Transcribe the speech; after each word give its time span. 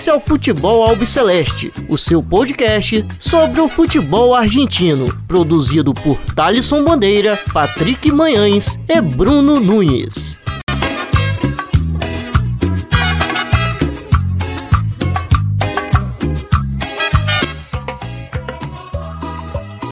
Esse 0.00 0.08
é 0.08 0.14
o 0.14 0.18
Futebol 0.18 0.82
Albiceleste, 0.82 1.70
o 1.86 1.98
seu 1.98 2.22
podcast 2.22 3.04
sobre 3.20 3.60
o 3.60 3.68
futebol 3.68 4.34
argentino, 4.34 5.04
produzido 5.28 5.92
por 5.92 6.16
Thalisson 6.34 6.82
Bandeira, 6.82 7.34
Patrick 7.52 8.10
Manhães 8.10 8.78
e 8.88 8.98
Bruno 8.98 9.60
Nunes. 9.60 10.40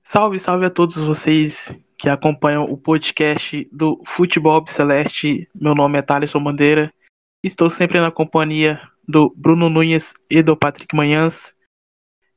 Salve, 0.03 0.39
salve 0.39 0.65
a 0.65 0.71
todos 0.71 0.97
vocês 0.97 1.79
que 1.99 2.09
acompanham 2.09 2.65
o 2.65 2.79
podcast 2.79 3.69
do 3.71 4.01
Futebol 4.07 4.65
Celeste. 4.69 5.47
Meu 5.55 5.75
nome 5.75 5.99
é 5.99 6.03
Thaleson 6.03 6.43
Bandeira. 6.43 6.91
Estou 7.45 7.69
sempre 7.69 8.01
na 8.01 8.11
companhia 8.11 8.81
do 9.09 9.33
Bruno 9.35 9.71
Nunes 9.71 10.15
e 10.31 10.43
do 10.43 10.55
Patrick 10.55 10.95
Manhãs. 10.95 11.57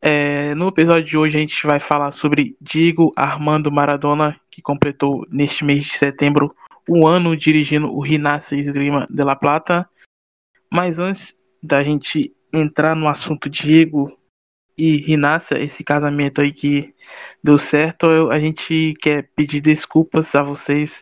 É, 0.02 0.56
no 0.56 0.70
episódio 0.70 1.04
de 1.04 1.18
hoje 1.18 1.38
a 1.38 1.42
gente 1.42 1.68
vai 1.68 1.80
falar 1.80 2.12
sobre 2.12 2.56
Diego 2.62 3.12
Armando 3.16 3.72
Maradona, 3.72 4.40
que 4.50 4.62
completou 4.62 5.28
neste 5.30 5.66
mês 5.66 5.84
de 5.84 5.98
setembro 5.98 6.56
um 6.90 7.06
ano 7.06 7.36
dirigindo 7.36 7.94
o 7.94 8.00
Rinácia 8.00 8.56
Esgrima 8.56 9.06
de 9.10 9.24
La 9.24 9.36
Plata. 9.36 9.88
Mas 10.72 10.98
antes 10.98 11.38
da 11.62 11.84
gente 11.84 12.34
entrar 12.54 12.96
no 12.96 13.08
assunto 13.08 13.50
Diego 13.50 14.18
e 14.78 14.98
Rinácia, 14.98 15.60
esse 15.60 15.84
casamento 15.84 16.42
aí 16.42 16.52
que 16.52 16.96
deu 17.44 17.60
certo, 17.60 18.08
eu, 18.08 18.32
a 18.32 18.40
gente 18.40 18.96
quer 19.02 19.30
pedir 19.36 19.60
desculpas 19.60 20.34
a 20.34 20.42
vocês 20.42 21.02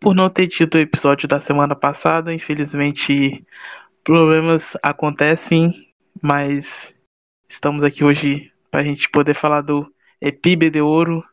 por 0.00 0.14
não 0.14 0.28
ter 0.28 0.48
tido 0.48 0.74
o 0.74 0.78
episódio 0.78 1.28
da 1.28 1.38
semana 1.38 1.76
passada. 1.76 2.32
Infelizmente, 2.32 3.44
problemas 4.06 4.76
acontecem, 4.84 5.92
mas 6.22 6.94
estamos 7.48 7.82
aqui 7.82 8.04
hoje 8.04 8.52
para 8.70 8.82
a 8.82 8.84
gente 8.84 9.10
poder 9.10 9.34
falar 9.34 9.62
do 9.62 9.84
Epibe 10.20 10.70
de 10.70 10.80
Ouro 10.80 11.24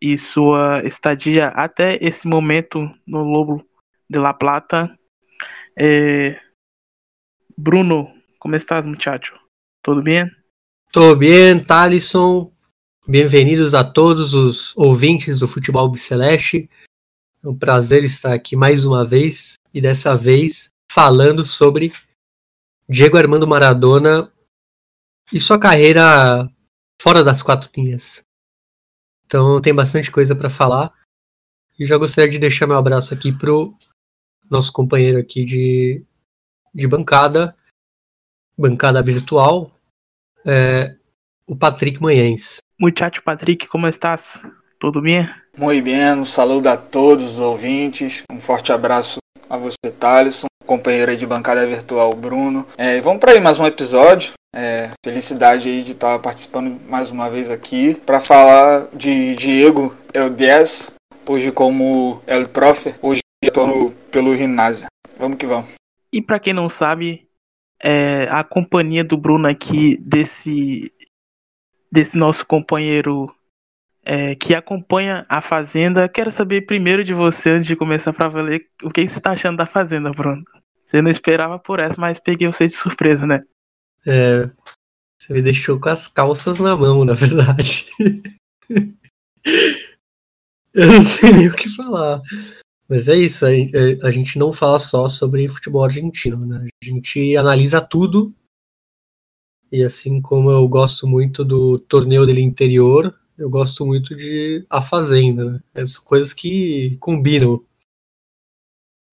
e 0.00 0.16
sua 0.16 0.82
estadia 0.86 1.48
até 1.48 1.98
esse 2.00 2.26
momento 2.26 2.90
no 3.06 3.22
Lobo 3.22 3.62
de 4.08 4.18
La 4.18 4.32
Plata. 4.32 4.90
É... 5.78 6.40
Bruno, 7.58 8.10
como 8.38 8.56
estás, 8.56 8.86
muchacho? 8.86 9.34
Tudo 9.82 10.02
bem? 10.02 10.30
Tudo 10.90 11.14
bem, 11.14 11.62
Thalisson. 11.62 12.50
Bem-vindos 13.06 13.74
a 13.74 13.84
todos 13.84 14.32
os 14.32 14.74
ouvintes 14.78 15.40
do 15.40 15.46
Futebol 15.46 15.94
Celeste. 15.94 16.70
É 17.44 17.48
um 17.48 17.58
prazer 17.58 18.02
estar 18.02 18.32
aqui 18.32 18.56
mais 18.56 18.86
uma 18.86 19.04
vez 19.04 19.56
e 19.74 19.80
dessa 19.80 20.16
vez 20.16 20.71
falando 20.92 21.46
sobre 21.46 21.90
Diego 22.86 23.16
Armando 23.16 23.46
Maradona 23.46 24.30
e 25.32 25.40
sua 25.40 25.58
carreira 25.58 26.46
fora 27.00 27.24
das 27.24 27.42
quatro 27.42 27.70
linhas. 27.74 28.22
Então 29.24 29.58
tem 29.62 29.74
bastante 29.74 30.10
coisa 30.10 30.36
para 30.36 30.50
falar. 30.50 30.92
E 31.78 31.86
já 31.86 31.96
gostaria 31.96 32.30
de 32.30 32.38
deixar 32.38 32.66
meu 32.66 32.76
abraço 32.76 33.14
aqui 33.14 33.32
pro 33.32 33.74
nosso 34.50 34.70
companheiro 34.70 35.18
aqui 35.18 35.46
de, 35.46 36.04
de 36.74 36.86
bancada, 36.86 37.56
bancada 38.58 39.02
virtual, 39.02 39.74
é, 40.44 40.94
o 41.46 41.56
Patrick 41.56 42.02
Manhães. 42.02 42.58
Muchacho 42.78 43.22
Patrick, 43.22 43.66
como 43.66 43.88
estás? 43.88 44.42
Tudo 44.78 45.00
bem? 45.00 45.26
Muito 45.56 45.84
bem, 45.84 46.12
um 46.12 46.26
saludo 46.26 46.66
a 46.66 46.76
todos 46.76 47.24
os 47.24 47.38
ouvintes, 47.38 48.22
um 48.30 48.38
forte 48.38 48.70
abraço 48.72 49.18
a 49.48 49.56
você, 49.56 49.90
Thaleson, 49.98 50.51
companheiro 50.72 51.14
de 51.14 51.26
bancada 51.26 51.66
virtual, 51.66 52.14
Bruno. 52.14 52.66
É, 52.78 52.98
vamos 53.02 53.20
para 53.20 53.32
aí 53.32 53.40
mais 53.40 53.60
um 53.60 53.66
episódio. 53.66 54.32
É, 54.56 54.90
felicidade 55.04 55.68
aí 55.68 55.82
de 55.82 55.92
estar 55.92 56.18
participando 56.18 56.80
mais 56.88 57.10
uma 57.10 57.28
vez 57.28 57.50
aqui 57.50 57.94
para 57.94 58.18
falar 58.20 58.88
de 58.94 59.34
Diego 59.34 59.94
El 60.14 60.30
10, 60.30 60.92
hoje 61.26 61.52
como 61.52 62.22
El 62.26 62.48
Profe, 62.48 62.94
hoje 63.02 63.20
estou 63.44 63.90
pelo 64.10 64.32
Rinásia. 64.34 64.86
Vamos 65.18 65.36
que 65.36 65.44
vamos. 65.44 65.68
E 66.10 66.22
para 66.22 66.40
quem 66.40 66.54
não 66.54 66.70
sabe, 66.70 67.28
é, 67.82 68.26
a 68.30 68.42
companhia 68.42 69.04
do 69.04 69.18
Bruno 69.18 69.48
aqui, 69.48 69.98
desse, 69.98 70.90
desse 71.90 72.16
nosso 72.16 72.46
companheiro 72.46 73.30
é, 74.02 74.34
que 74.36 74.54
acompanha 74.54 75.26
a 75.28 75.42
Fazenda. 75.42 76.08
Quero 76.08 76.32
saber 76.32 76.62
primeiro 76.62 77.04
de 77.04 77.12
você, 77.12 77.50
antes 77.50 77.66
de 77.66 77.76
começar 77.76 78.14
para 78.14 78.30
valer, 78.30 78.68
o 78.82 78.90
que 78.90 79.06
você 79.06 79.18
está 79.18 79.32
achando 79.32 79.58
da 79.58 79.66
Fazenda, 79.66 80.10
Bruno? 80.10 80.42
Você 80.92 81.00
não 81.00 81.10
esperava 81.10 81.58
por 81.58 81.80
essa, 81.80 81.98
mas 81.98 82.18
peguei 82.18 82.46
você 82.46 82.66
de 82.66 82.74
surpresa, 82.74 83.26
né? 83.26 83.42
É, 84.06 84.44
você 85.18 85.32
me 85.32 85.40
deixou 85.40 85.80
com 85.80 85.88
as 85.88 86.06
calças 86.06 86.60
na 86.60 86.76
mão, 86.76 87.02
na 87.02 87.14
verdade. 87.14 87.86
Eu 90.74 90.86
não 90.86 91.02
sei 91.02 91.32
nem 91.32 91.48
o 91.48 91.56
que 91.56 91.70
falar. 91.70 92.20
Mas 92.86 93.08
é 93.08 93.16
isso, 93.16 93.46
a, 93.46 94.10
gente 94.10 94.38
não 94.38 94.52
fala 94.52 94.78
só 94.78 95.08
sobre 95.08 95.48
futebol 95.48 95.82
argentino, 95.82 96.44
né? 96.44 96.66
A 96.82 96.84
gente 96.84 97.38
analisa 97.38 97.80
tudo. 97.80 98.34
E 99.70 99.82
assim 99.82 100.20
como 100.20 100.50
eu 100.50 100.68
gosto 100.68 101.06
muito 101.06 101.42
do 101.42 101.78
torneio 101.78 102.26
dele 102.26 102.42
interior, 102.42 103.18
eu 103.38 103.48
gosto 103.48 103.86
muito 103.86 104.14
de 104.14 104.66
A 104.68 104.82
Fazenda, 104.82 105.62
né? 105.74 105.86
São 105.86 106.04
coisas 106.04 106.34
que 106.34 106.98
combinam. 106.98 107.64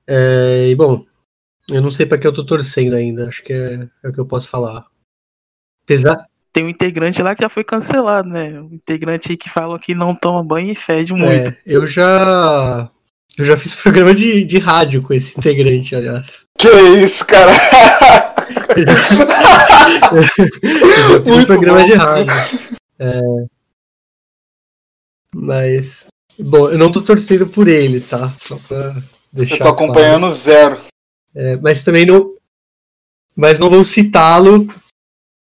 É, 0.05 0.67
e 0.67 0.75
bom, 0.75 1.05
eu 1.71 1.81
não 1.81 1.91
sei 1.91 2.05
para 2.05 2.17
que 2.17 2.27
eu 2.27 2.33
tô 2.33 2.45
torcendo 2.45 2.95
ainda, 2.95 3.27
acho 3.27 3.43
que 3.43 3.53
é, 3.53 3.87
é 4.03 4.09
o 4.09 4.13
que 4.13 4.19
eu 4.19 4.25
posso 4.25 4.49
falar. 4.49 4.85
Apesar, 5.83 6.25
tem 6.51 6.65
um 6.65 6.69
integrante 6.69 7.21
lá 7.21 7.35
que 7.35 7.41
já 7.41 7.49
foi 7.49 7.63
cancelado, 7.63 8.27
né? 8.27 8.59
Um 8.59 8.73
integrante 8.73 9.37
que 9.37 9.49
falou 9.49 9.79
que 9.79 9.93
não 9.93 10.15
toma 10.15 10.43
banho 10.43 10.71
e 10.71 10.75
fede 10.75 11.13
muito. 11.13 11.49
É, 11.49 11.57
eu 11.65 11.85
já 11.87 12.89
eu 13.37 13.45
já 13.45 13.55
fiz 13.57 13.75
programa 13.81 14.13
de, 14.13 14.43
de 14.43 14.57
rádio 14.57 15.01
com 15.01 15.13
esse 15.13 15.37
integrante, 15.37 15.95
aliás. 15.95 16.45
Que 16.57 16.69
isso, 16.69 17.25
cara? 17.25 17.51
eu 18.75 18.85
já 18.85 18.95
fiz 21.23 21.45
programa 21.45 21.79
bom. 21.79 21.85
de 21.85 21.93
rádio. 21.93 22.33
É... 22.99 23.21
Mas. 25.33 26.07
Bom, 26.39 26.69
eu 26.69 26.77
não 26.77 26.91
tô 26.91 27.01
torcendo 27.01 27.47
por 27.47 27.67
ele, 27.67 28.01
tá? 28.01 28.33
Só 28.37 28.57
pra 28.67 28.95
deixar. 29.31 29.55
Eu 29.55 29.63
tô 29.63 29.69
acompanhando 29.69 30.21
claro. 30.21 30.33
zero. 30.33 30.88
É, 31.35 31.57
mas 31.57 31.83
também 31.83 32.05
não. 32.05 32.35
Mas 33.35 33.59
não 33.59 33.69
vou 33.69 33.83
citá-lo 33.83 34.67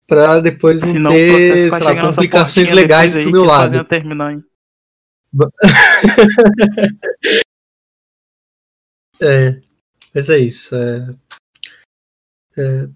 pra 0.08 0.40
depois 0.40 0.94
não 0.94 1.12
ter 1.12 1.70
sei 1.70 1.80
lá, 1.80 2.02
complicações 2.02 2.72
legais 2.72 3.14
pro 3.14 3.32
meu 3.32 3.44
lado. 3.44 3.84
Terminar, 3.86 4.34
hein? 4.34 4.44
É, 9.24 9.62
mas 10.16 10.32
é 10.32 10.40
isso. 10.40 10.76
É, 10.76 11.14
é... 12.58 12.90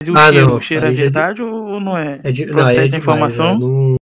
Mas 0.00 0.08
o 0.08 0.16
ah, 0.16 0.30
cheiro, 0.30 0.46
não, 0.46 0.56
o 0.56 0.60
cheiro 0.60 0.86
é 0.86 0.90
verdade 0.92 1.42
ou 1.42 1.80
não 1.80 1.98
é? 1.98 2.20
é 2.22 2.30
de, 2.30 2.46
não, 2.46 2.68
é 2.68 2.74
demais, 2.74 2.94
informação? 2.94 3.48
É, 3.48 3.58
não... 3.58 3.97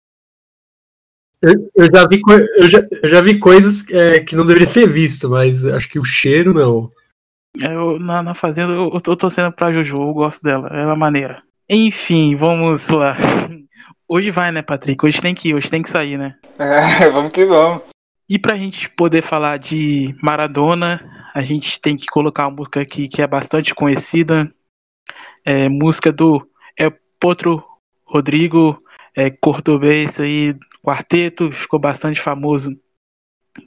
eu, 1.44 1.70
eu, 1.76 1.86
já 1.94 2.08
vi, 2.08 2.22
eu, 2.58 2.70
já, 2.70 2.88
eu 3.04 3.10
já 3.10 3.22
vi 3.22 3.38
coisas 3.38 3.84
é, 3.92 4.22
que 4.22 4.34
não 4.34 4.46
deveria 4.46 4.72
ter 4.72 4.88
visto, 4.88 5.30
mas 5.30 5.66
acho 5.66 5.90
que 5.90 6.00
o 6.00 6.06
cheiro 6.06 6.54
não. 6.54 6.90
Eu, 7.60 8.00
na, 8.00 8.24
na 8.24 8.34
Fazenda 8.34 8.72
eu, 8.72 8.90
eu 8.94 9.02
tô 9.02 9.16
torcendo 9.18 9.52
pra 9.52 9.74
Jojo, 9.74 9.98
eu 9.98 10.14
gosto 10.14 10.42
dela, 10.42 10.70
ela 10.70 10.94
é 10.94 10.96
maneira. 10.96 11.44
Enfim, 11.70 12.38
vamos 12.38 12.88
lá. 12.88 13.18
Hoje 14.08 14.32
vai, 14.32 14.54
né, 14.54 14.62
Patrick? 14.62 15.06
Hoje 15.06 15.22
tem 15.22 15.36
que 15.36 15.50
ir, 15.50 15.56
hoje 15.56 15.70
tem 15.70 15.82
que 15.82 15.90
sair, 15.90 16.18
né? 16.18 16.36
É, 16.58 17.10
vamos 17.10 17.32
que 17.32 17.44
vamos. 17.44 17.82
E 18.30 18.40
para 18.40 18.56
a 18.56 18.58
gente 18.58 18.90
poder 18.90 19.22
falar 19.22 19.60
de 19.60 20.16
Maradona, 20.24 21.30
a 21.36 21.42
gente 21.42 21.82
tem 21.82 21.98
que 21.98 22.06
colocar 22.06 22.48
uma 22.48 22.56
música 22.56 22.80
aqui 22.80 23.10
que 23.10 23.22
é 23.22 23.28
bastante 23.28 23.76
conhecida, 23.76 24.50
é 25.44 25.68
música 25.68 26.10
do 26.10 26.48
é 26.80 26.90
Potro 27.20 27.62
Rodrigo 28.06 28.82
é, 29.16 29.30
Cordobês 29.30 30.20
aí, 30.20 30.56
quarteto, 30.84 31.52
ficou 31.52 31.80
bastante 31.80 32.20
famoso 32.20 32.78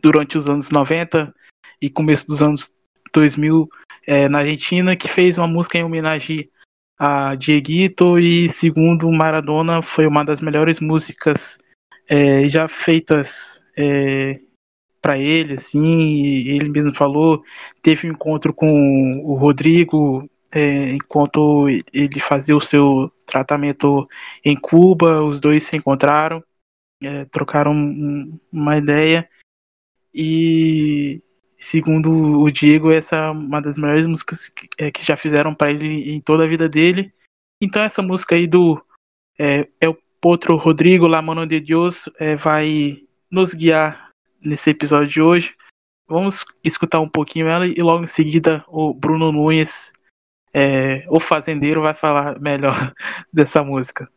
durante 0.02 0.36
os 0.36 0.48
anos 0.48 0.70
90 0.70 1.34
e 1.80 1.88
começo 1.88 2.26
dos 2.26 2.42
anos 2.42 2.70
2000 3.12 3.68
é, 4.06 4.28
na 4.28 4.40
Argentina, 4.40 4.94
que 4.94 5.08
fez 5.08 5.38
uma 5.38 5.48
música 5.48 5.78
em 5.78 5.84
homenagem 5.84 6.50
a 6.98 7.34
Dieguito 7.34 8.18
e 8.18 8.48
segundo 8.48 9.10
Maradona 9.10 9.82
foi 9.82 10.06
uma 10.06 10.24
das 10.24 10.40
melhores 10.40 10.80
músicas 10.80 11.58
é, 12.08 12.48
já 12.48 12.68
feitas 12.68 13.62
é, 13.76 14.40
para 15.00 15.18
ele, 15.18 15.54
assim, 15.54 16.48
ele 16.48 16.68
mesmo 16.68 16.94
falou, 16.94 17.42
teve 17.82 18.08
um 18.08 18.12
encontro 18.12 18.52
com 18.52 19.20
o 19.24 19.34
Rodrigo 19.34 20.28
é, 20.52 20.92
enquanto 20.92 21.68
ele 21.92 22.20
fazia 22.20 22.56
o 22.56 22.60
seu 22.60 23.12
tratamento 23.26 24.08
em 24.44 24.56
Cuba, 24.56 25.22
os 25.22 25.38
dois 25.38 25.64
se 25.64 25.76
encontraram, 25.76 26.42
é, 27.02 27.24
trocaram 27.26 27.72
uma 28.52 28.76
ideia 28.76 29.28
e 30.14 31.22
Segundo 31.58 32.40
o 32.40 32.50
Diego, 32.50 32.92
essa 32.92 33.16
é 33.16 33.30
uma 33.30 33.62
das 33.62 33.78
melhores 33.78 34.06
músicas 34.06 34.48
que, 34.48 34.68
é, 34.78 34.90
que 34.90 35.02
já 35.02 35.16
fizeram 35.16 35.54
para 35.54 35.70
ele 35.70 36.10
em 36.10 36.20
toda 36.20 36.44
a 36.44 36.46
vida 36.46 36.68
dele. 36.68 37.12
Então 37.60 37.82
essa 37.82 38.02
música 38.02 38.34
aí 38.34 38.46
do 38.46 38.80
é, 39.38 39.66
é 39.80 39.88
o 39.88 39.96
Potro 40.20 40.56
Rodrigo, 40.56 41.06
La 41.06 41.22
Mano 41.22 41.46
de 41.46 41.58
Dios, 41.58 42.10
é, 42.18 42.36
vai 42.36 43.02
nos 43.30 43.54
guiar 43.54 44.10
nesse 44.40 44.70
episódio 44.70 45.08
de 45.08 45.22
hoje. 45.22 45.54
Vamos 46.06 46.44
escutar 46.62 47.00
um 47.00 47.08
pouquinho 47.08 47.48
ela 47.48 47.66
e 47.66 47.82
logo 47.82 48.04
em 48.04 48.08
seguida 48.08 48.64
o 48.68 48.92
Bruno 48.92 49.32
Nunes, 49.32 49.92
é, 50.52 51.06
o 51.08 51.18
fazendeiro, 51.18 51.80
vai 51.80 51.94
falar 51.94 52.38
melhor 52.38 52.92
dessa 53.32 53.64
música. 53.64 54.10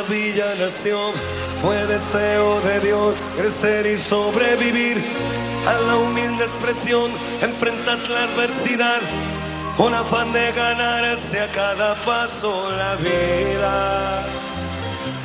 Una 0.00 0.08
villa 0.08 0.54
nación. 0.54 1.12
Fue 1.62 1.86
deseo 1.86 2.60
de 2.60 2.80
Dios 2.80 3.16
crecer 3.36 3.86
y 3.86 3.98
sobrevivir 3.98 5.02
a 5.66 5.74
la 5.80 5.96
humilde 5.96 6.44
expresión, 6.44 7.10
enfrentar 7.40 7.98
la 8.08 8.24
adversidad 8.24 9.00
con 9.76 9.94
afán 9.94 10.32
de 10.32 10.52
ganarse 10.52 11.40
a 11.40 11.48
cada 11.48 11.94
paso 12.04 12.70
la 12.70 12.96
vida. 12.96 14.49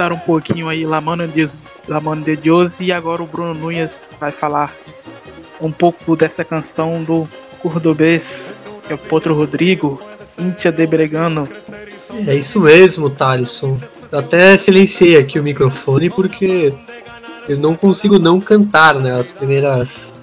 escutaram 0.00 0.16
um 0.16 0.20
pouquinho 0.20 0.68
aí 0.68 0.86
La 0.86 1.00
Mano 1.00 1.28
de, 1.28 1.50
La 1.86 2.00
Mano 2.00 2.24
de 2.24 2.36
Deus 2.36 2.74
e 2.80 2.90
agora 2.90 3.22
o 3.22 3.26
Bruno 3.26 3.54
Nunes 3.54 4.08
vai 4.18 4.32
falar 4.32 4.74
um 5.60 5.70
pouco 5.70 6.16
dessa 6.16 6.42
canção 6.42 7.04
do 7.04 7.28
cordobês, 7.60 8.54
que 8.86 8.92
é 8.92 8.94
o 8.94 8.98
Potro 8.98 9.34
Rodrigo, 9.34 10.00
Intia 10.38 10.72
de 10.72 10.86
Bregano. 10.86 11.46
É 12.26 12.34
isso 12.34 12.60
mesmo, 12.60 13.10
Thalisson. 13.10 13.78
Eu 14.10 14.20
até 14.20 14.56
silenciei 14.56 15.18
aqui 15.18 15.38
o 15.38 15.42
microfone 15.42 16.08
porque 16.08 16.72
eu 17.46 17.58
não 17.58 17.74
consigo 17.74 18.18
não 18.18 18.40
cantar 18.40 18.94
né, 18.94 19.12
as 19.12 19.30
primeiras 19.30 20.14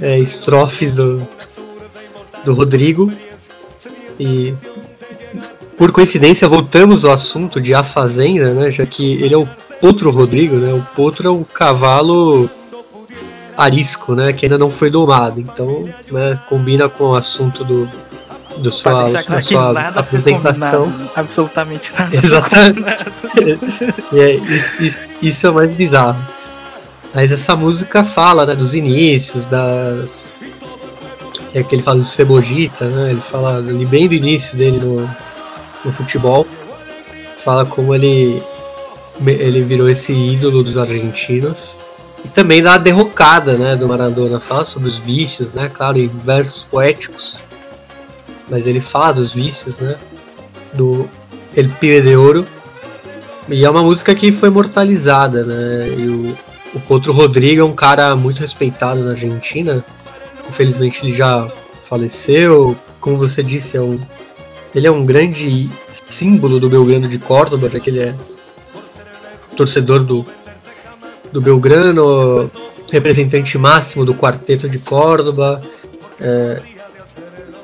é, 0.00 0.18
estrofes 0.18 0.96
do, 0.96 1.26
do 2.44 2.54
Rodrigo. 2.54 3.12
E 4.18 4.54
por 5.76 5.90
coincidência, 5.90 6.48
voltamos 6.48 7.04
ao 7.04 7.12
assunto 7.12 7.60
de 7.60 7.74
A 7.74 7.82
Fazenda, 7.82 8.54
né? 8.54 8.70
Já 8.70 8.86
que 8.86 9.14
ele 9.22 9.34
é 9.34 9.38
o 9.38 9.46
Potro 9.80 10.10
Rodrigo, 10.10 10.56
né? 10.56 10.72
O 10.72 10.82
Potro 10.94 11.28
é 11.28 11.30
um 11.30 11.42
cavalo 11.42 12.48
arisco, 13.56 14.14
né? 14.14 14.32
Que 14.32 14.46
ainda 14.46 14.58
não 14.58 14.70
foi 14.70 14.88
domado. 14.88 15.40
Então, 15.40 15.88
né, 16.10 16.38
combina 16.48 16.88
com 16.88 17.04
o 17.10 17.14
assunto 17.14 17.64
do, 17.64 17.88
do 18.58 18.70
sua, 18.70 19.10
da 19.10 19.42
sua 19.42 19.88
apresentação. 19.90 20.92
absolutamente 21.14 21.92
nada. 21.92 22.16
Exatamente. 22.16 23.04
é, 24.14 24.34
isso, 24.34 24.82
isso, 24.82 25.06
isso, 25.20 25.46
é 25.46 25.50
mais 25.50 25.70
bizarro. 25.74 26.24
Mas 27.12 27.32
essa 27.32 27.54
música 27.56 28.04
fala 28.04 28.46
né, 28.46 28.54
dos 28.54 28.74
inícios, 28.74 29.46
das. 29.46 30.32
É 31.54 31.62
que 31.62 31.74
ele 31.74 31.82
fala 31.82 31.98
do 31.98 32.04
Cebojita, 32.04 32.86
né? 32.86 33.12
Ele 33.12 33.20
fala 33.20 33.58
ali 33.58 33.86
bem 33.86 34.08
do 34.08 34.14
início 34.14 34.58
dele 34.58 34.78
no, 34.78 35.08
no 35.84 35.92
futebol. 35.92 36.44
Fala 37.38 37.64
como 37.64 37.94
ele, 37.94 38.42
ele 39.24 39.62
virou 39.62 39.88
esse 39.88 40.12
ídolo 40.12 40.64
dos 40.64 40.76
argentinos. 40.76 41.78
E 42.24 42.28
também 42.28 42.60
da 42.60 42.76
derrocada 42.76 43.54
né, 43.54 43.76
do 43.76 43.86
Maradona. 43.86 44.40
Fala 44.40 44.64
sobre 44.64 44.88
os 44.88 44.98
vícios, 44.98 45.54
né? 45.54 45.70
Claro, 45.72 45.98
em 45.98 46.08
versos 46.08 46.64
poéticos. 46.64 47.40
Mas 48.50 48.66
ele 48.66 48.80
fala 48.80 49.12
dos 49.12 49.32
vícios, 49.32 49.78
né? 49.78 49.96
Do 50.72 51.08
El 51.54 51.68
Pibe 51.68 52.00
de 52.00 52.16
Ouro. 52.16 52.46
E 53.48 53.64
é 53.64 53.70
uma 53.70 53.82
música 53.82 54.14
que 54.14 54.32
foi 54.32 54.48
imortalizada, 54.48 55.44
né? 55.44 55.88
E 55.96 56.08
o, 56.08 56.36
o 56.74 56.80
Potro 56.80 57.12
Rodrigo 57.12 57.60
é 57.60 57.64
um 57.64 57.74
cara 57.74 58.16
muito 58.16 58.40
respeitado 58.40 59.04
na 59.04 59.10
Argentina. 59.10 59.84
Infelizmente 60.48 61.04
ele 61.04 61.12
já 61.12 61.50
faleceu. 61.82 62.76
Como 63.00 63.18
você 63.18 63.42
disse, 63.42 63.76
é 63.76 63.80
um 63.80 63.98
ele 64.74 64.88
é 64.88 64.90
um 64.90 65.06
grande 65.06 65.70
símbolo 66.10 66.58
do 66.58 66.68
Belgrano 66.68 67.06
de 67.06 67.18
Córdoba, 67.18 67.68
já 67.68 67.78
que 67.78 67.90
ele 67.90 68.00
é 68.00 68.14
torcedor 69.56 70.02
do, 70.02 70.26
do 71.30 71.40
Belgrano, 71.40 72.50
representante 72.90 73.56
máximo 73.56 74.04
do 74.04 74.14
quarteto 74.14 74.68
de 74.68 74.80
Córdoba. 74.80 75.62
É, 76.20 76.60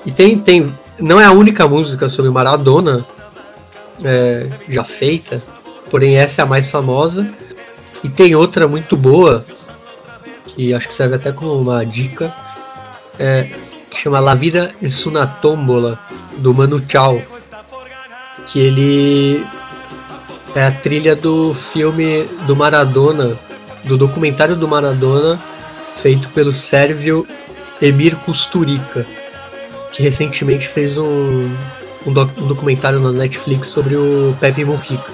e 0.07 0.13
tem, 0.13 0.39
tem. 0.39 0.73
Não 1.01 1.21
é 1.21 1.25
a 1.25 1.33
única 1.33 1.67
música 1.67 2.09
sobre 2.09 2.31
Maradona 2.31 3.05
é, 4.05 4.49
já 4.69 4.85
feita, 4.85 5.43
porém 5.91 6.17
essa 6.17 6.43
é 6.43 6.45
a 6.45 6.47
mais 6.47 6.71
famosa. 6.71 7.29
E 8.05 8.09
tem 8.09 8.37
outra 8.37 8.69
muito 8.69 8.97
boa, 8.97 9.45
que 10.47 10.73
acho 10.73 10.89
que 10.89 10.95
serve 10.95 11.17
até 11.17 11.33
como 11.33 11.61
uma 11.61 11.85
dica, 11.85 12.33
é, 13.21 13.45
que 13.91 13.99
chama 13.99 14.19
La 14.19 14.35
Vida 14.35 14.71
es 14.81 15.05
una 15.05 15.27
Tómbola 15.27 16.01
do 16.39 16.55
Manu 16.55 16.81
Chao, 16.81 17.21
que 18.47 18.61
ele 18.61 19.47
é 20.55 20.65
a 20.65 20.73
trilha 20.73 21.15
do 21.15 21.53
filme 21.53 22.25
do 22.47 22.57
Maradona, 22.57 23.37
do 23.85 23.99
documentário 23.99 24.57
do 24.57 24.67
Maradona, 24.67 25.39
feito 25.97 26.31
pelo 26.31 26.53
sérvio 26.53 27.27
Emir 27.81 28.17
Kusturica, 28.17 29.07
que 29.93 30.03
recentemente 30.03 30.67
fez 30.67 30.97
um, 30.97 31.51
um, 32.07 32.13
doc, 32.13 32.31
um 32.39 32.47
documentário 32.47 33.01
na 33.01 33.13
Netflix 33.13 33.69
sobre 33.69 33.97
o 33.97 34.35
Pepe 34.41 34.65
Mujica. 34.65 35.13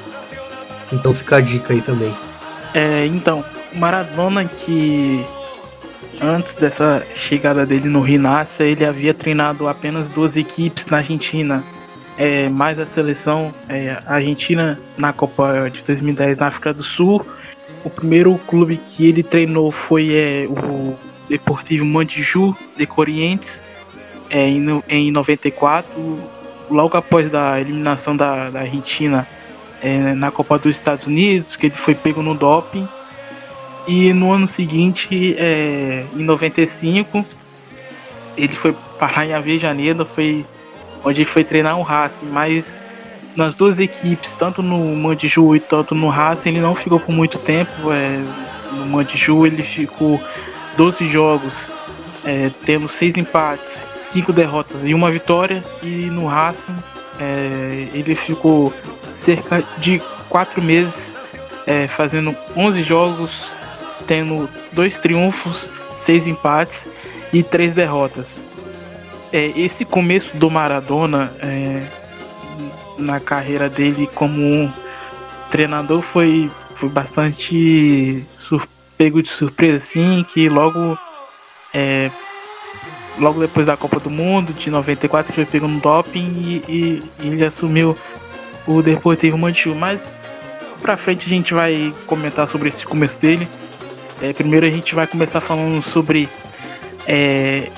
Então 0.93 1.13
fica 1.13 1.37
a 1.37 1.41
dica 1.41 1.73
aí 1.73 1.81
também. 1.81 2.15
É, 2.73 3.05
então, 3.07 3.45
Maradona 3.75 4.45
que 4.45 5.25
Antes 6.21 6.55
dessa 6.55 7.07
chegada 7.15 7.67
dele 7.67 7.89
no 7.89 8.01
Rinácia, 8.01 8.65
ele 8.65 8.85
havia 8.85 9.13
treinado 9.13 9.69
apenas 9.69 10.09
duas 10.09 10.37
equipes 10.37 10.87
na 10.87 10.99
Argentina, 10.99 11.63
é, 12.17 12.49
mais 12.49 12.79
a 12.79 12.87
seleção 12.87 13.53
é, 13.69 13.99
argentina 14.07 14.81
na 14.97 15.13
Copa 15.13 15.69
de 15.71 15.83
2010 15.83 16.39
na 16.39 16.47
África 16.47 16.73
do 16.73 16.83
Sul. 16.83 17.25
O 17.85 17.91
primeiro 17.91 18.39
clube 18.47 18.81
que 18.89 19.07
ele 19.07 19.23
treinou 19.23 19.71
foi 19.71 20.15
é, 20.15 20.47
o 20.49 20.97
Deportivo 21.29 21.85
Mandiju 21.85 22.57
de 22.77 22.87
Corrientes 22.87 23.63
é, 24.31 24.49
em, 24.49 24.83
em 24.89 25.11
94, 25.11 25.91
logo 26.71 26.97
após 26.97 27.31
da 27.31 27.61
eliminação 27.61 28.17
da, 28.17 28.49
da 28.49 28.61
Argentina 28.61 29.29
é, 29.83 30.15
na 30.15 30.31
Copa 30.31 30.59
dos 30.59 30.75
Estados 30.75 31.07
Unidos, 31.07 31.57
que 31.57 31.67
ele 31.67 31.75
foi 31.75 31.95
pego 31.95 32.23
no 32.23 32.35
doping 32.35 32.89
e 33.87 34.13
no 34.13 34.33
ano 34.33 34.49
seguinte, 34.49 35.37
é, 35.39 36.05
em 36.15 36.25
95, 36.25 37.25
ele 38.37 38.55
foi 38.55 38.75
parar 38.99 39.27
em 39.27 39.33
Avejaneira, 39.33 40.05
foi 40.05 40.45
onde 41.05 41.25
foi 41.25 41.45
treinar 41.45 41.79
o 41.79 41.83
Racing, 41.83 42.27
mas 42.27 42.75
nas 43.37 43.55
duas 43.55 43.79
equipes, 43.79 44.35
tanto 44.35 44.63
no 44.63 44.97
Mandiju 44.97 45.55
e 45.55 45.61
tanto 45.61 45.95
no 45.95 46.09
Racing, 46.09 46.51
ele 46.51 46.61
não 46.61 46.75
ficou 46.75 46.99
por 46.99 47.15
muito 47.15 47.39
tempo. 47.39 47.93
É, 47.93 48.19
no 48.73 48.87
Mandiju 48.87 49.47
ele 49.47 49.63
ficou 49.63 50.21
12 50.77 51.09
jogos, 51.09 51.71
é, 52.25 52.51
tendo 52.65 52.89
seis 52.89 53.17
empates, 53.17 53.85
cinco 53.95 54.33
derrotas 54.33 54.85
e 54.85 54.95
uma 54.95 55.11
vitória, 55.11 55.63
e 55.83 56.07
no 56.11 56.27
Racing 56.27 56.77
é, 57.21 57.89
ele 57.95 58.15
ficou 58.15 58.73
cerca 59.13 59.63
de 59.79 60.03
quatro 60.29 60.61
meses 60.61 61.15
é, 61.67 61.87
fazendo 61.89 62.35
11 62.57 62.83
jogos, 62.83 63.56
tendo 64.07 64.49
dois 64.73 64.99
triunfos, 64.99 65.73
seis 65.97 66.27
empates 66.27 66.87
e 67.33 67.43
três 67.43 67.75
derrotas. 67.75 68.41
É, 69.33 69.47
esse 69.59 69.85
começo 69.85 70.37
do 70.37 70.51
Maradona 70.51 71.33
é, 71.41 71.83
na 72.99 73.21
carreira 73.21 73.69
dele 73.69 74.09
como 74.15 74.73
treinador 75.51 76.01
foi, 76.03 76.51
foi 76.75 76.89
bastante 76.89 78.25
sur, 78.39 78.67
pego 78.97 79.23
de 79.23 79.29
surpresa, 79.29 79.77
assim, 79.77 80.25
que 80.33 80.49
logo 80.49 80.99
é, 81.75 82.11
logo 83.19 83.41
depois 83.41 83.67
da 83.67 83.77
Copa 83.77 83.99
do 84.01 84.11
Mundo 84.11 84.53
de 84.53 84.71
94 84.71 85.33
ele 85.33 85.35
foi 85.35 85.47
pego 85.47 85.69
no 85.69 85.81
doping 85.81 86.27
e, 86.27 86.65
e, 86.69 87.03
e 87.23 87.29
ele 87.29 87.45
assumiu 87.45 87.97
o 88.67 88.83
Deportivo 88.83 89.39
Mantil. 89.39 89.75
Mas 89.75 90.09
pra 90.81 90.97
frente 90.97 91.27
a 91.27 91.29
gente 91.29 91.55
vai 91.55 91.95
comentar 92.07 92.47
sobre 92.47 92.69
esse 92.69 92.85
começo 92.85 93.19
dele. 93.19 93.49
É, 94.21 94.33
primeiro 94.33 94.67
a 94.67 94.71
gente 94.71 94.95
vai 94.95 95.07
começar 95.07 95.41
falando 95.41 95.83
sobre 95.83 96.29
é, 97.07 97.71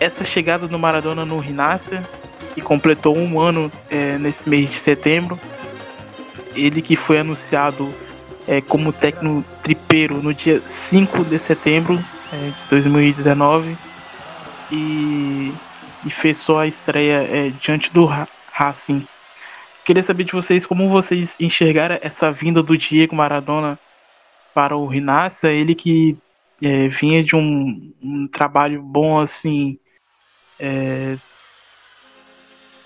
essa 0.00 0.24
chegada 0.24 0.66
do 0.66 0.78
Maradona 0.78 1.24
no 1.24 1.38
Rinácia, 1.38 2.02
que 2.54 2.60
completou 2.60 3.16
um 3.16 3.38
ano 3.38 3.70
é, 3.90 4.16
nesse 4.18 4.48
mês 4.48 4.70
de 4.70 4.78
setembro. 4.78 5.38
Ele 6.54 6.80
que 6.80 6.96
foi 6.96 7.18
anunciado 7.18 7.92
é, 8.46 8.60
como 8.60 8.92
técnico 8.92 9.44
tripeiro 9.62 10.22
no 10.22 10.32
dia 10.32 10.62
5 10.64 11.24
de 11.24 11.38
setembro 11.38 12.02
é, 12.32 12.36
de 12.36 12.70
2019 12.70 13.76
e, 14.70 15.52
e 16.06 16.10
fez 16.10 16.38
só 16.38 16.60
a 16.60 16.66
estreia 16.66 17.26
é, 17.30 17.52
diante 17.60 17.92
do 17.92 18.08
Racing. 18.50 19.06
Queria 19.84 20.02
saber 20.02 20.24
de 20.24 20.32
vocês 20.32 20.64
como 20.64 20.88
vocês 20.88 21.36
enxergaram 21.38 21.98
essa 22.00 22.32
vinda 22.32 22.62
do 22.62 22.78
Diego 22.78 23.14
Maradona 23.14 23.78
para 24.54 24.76
o 24.76 24.86
Rinácia, 24.86 25.48
ele 25.48 25.74
que 25.74 26.16
é, 26.62 26.88
vinha 26.88 27.22
de 27.22 27.34
um, 27.34 27.92
um, 28.02 28.28
trabalho 28.28 28.80
bom 28.80 29.18
assim, 29.18 29.78
é, 30.58 31.18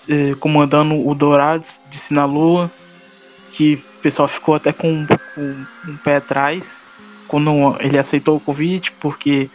é, 0.07 0.35
comandando 0.39 1.07
o 1.07 1.13
Dourados 1.13 1.79
de 1.89 1.97
Sinaloa, 1.97 2.71
que 3.53 3.75
o 3.75 4.01
pessoal 4.01 4.27
ficou 4.27 4.55
até 4.55 4.73
com, 4.73 5.05
com 5.35 5.65
um 5.87 5.97
pé 5.97 6.17
atrás 6.17 6.83
quando 7.27 7.77
ele 7.79 7.97
aceitou 7.97 8.37
o 8.37 8.39
convite, 8.39 8.91
porque 8.93 9.49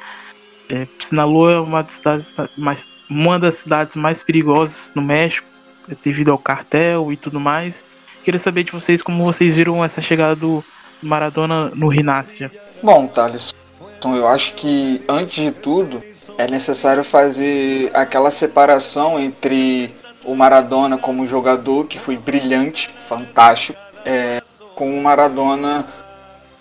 é, 0.70 0.86
Sinaloa 1.00 1.52
é 1.52 1.60
uma 1.60 1.82
das 1.82 1.94
cidades 1.94 2.34
mais, 2.56 2.88
uma 3.10 3.38
das 3.38 3.56
cidades 3.56 3.96
mais 3.96 4.22
perigosas 4.22 4.92
no 4.94 5.02
México, 5.02 5.46
devido 6.02 6.30
ao 6.30 6.38
cartel 6.38 7.12
e 7.12 7.16
tudo 7.16 7.40
mais. 7.40 7.84
Queria 8.24 8.38
saber 8.38 8.62
de 8.62 8.72
vocês 8.72 9.02
como 9.02 9.24
vocês 9.24 9.56
viram 9.56 9.84
essa 9.84 10.00
chegada 10.00 10.36
do 10.36 10.64
Maradona 11.02 11.70
no 11.74 11.88
Rinácia. 11.88 12.50
Bom, 12.82 13.06
Thales, 13.06 13.54
então 13.98 14.16
eu 14.16 14.26
acho 14.26 14.54
que 14.54 15.02
antes 15.08 15.42
de 15.42 15.50
tudo 15.50 16.02
é 16.36 16.46
necessário 16.46 17.04
fazer 17.04 17.90
aquela 17.94 18.30
separação 18.30 19.18
entre 19.18 19.94
o 20.24 20.34
Maradona 20.34 20.98
como 20.98 21.26
jogador, 21.26 21.86
que 21.86 21.98
foi 21.98 22.16
brilhante, 22.16 22.90
fantástico, 23.06 23.78
é, 24.04 24.42
com 24.74 24.98
o 24.98 25.02
Maradona 25.02 25.86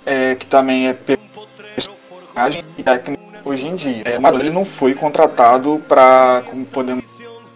é, 0.06 0.36
que 0.36 0.46
também 0.46 0.88
é 0.88 0.94
personagem 0.94 2.64
e 2.78 2.84
técnico 2.84 3.24
hoje 3.46 3.68
em 3.68 3.76
dia. 3.76 4.04
É, 4.06 4.18
o 4.18 4.22
Maradona 4.22 4.46
ele 4.46 4.56
não 4.56 4.66
foi 4.66 4.94
contratado 4.94 5.82
para, 5.88 6.44
como 6.46 6.66
podemos 6.66 7.04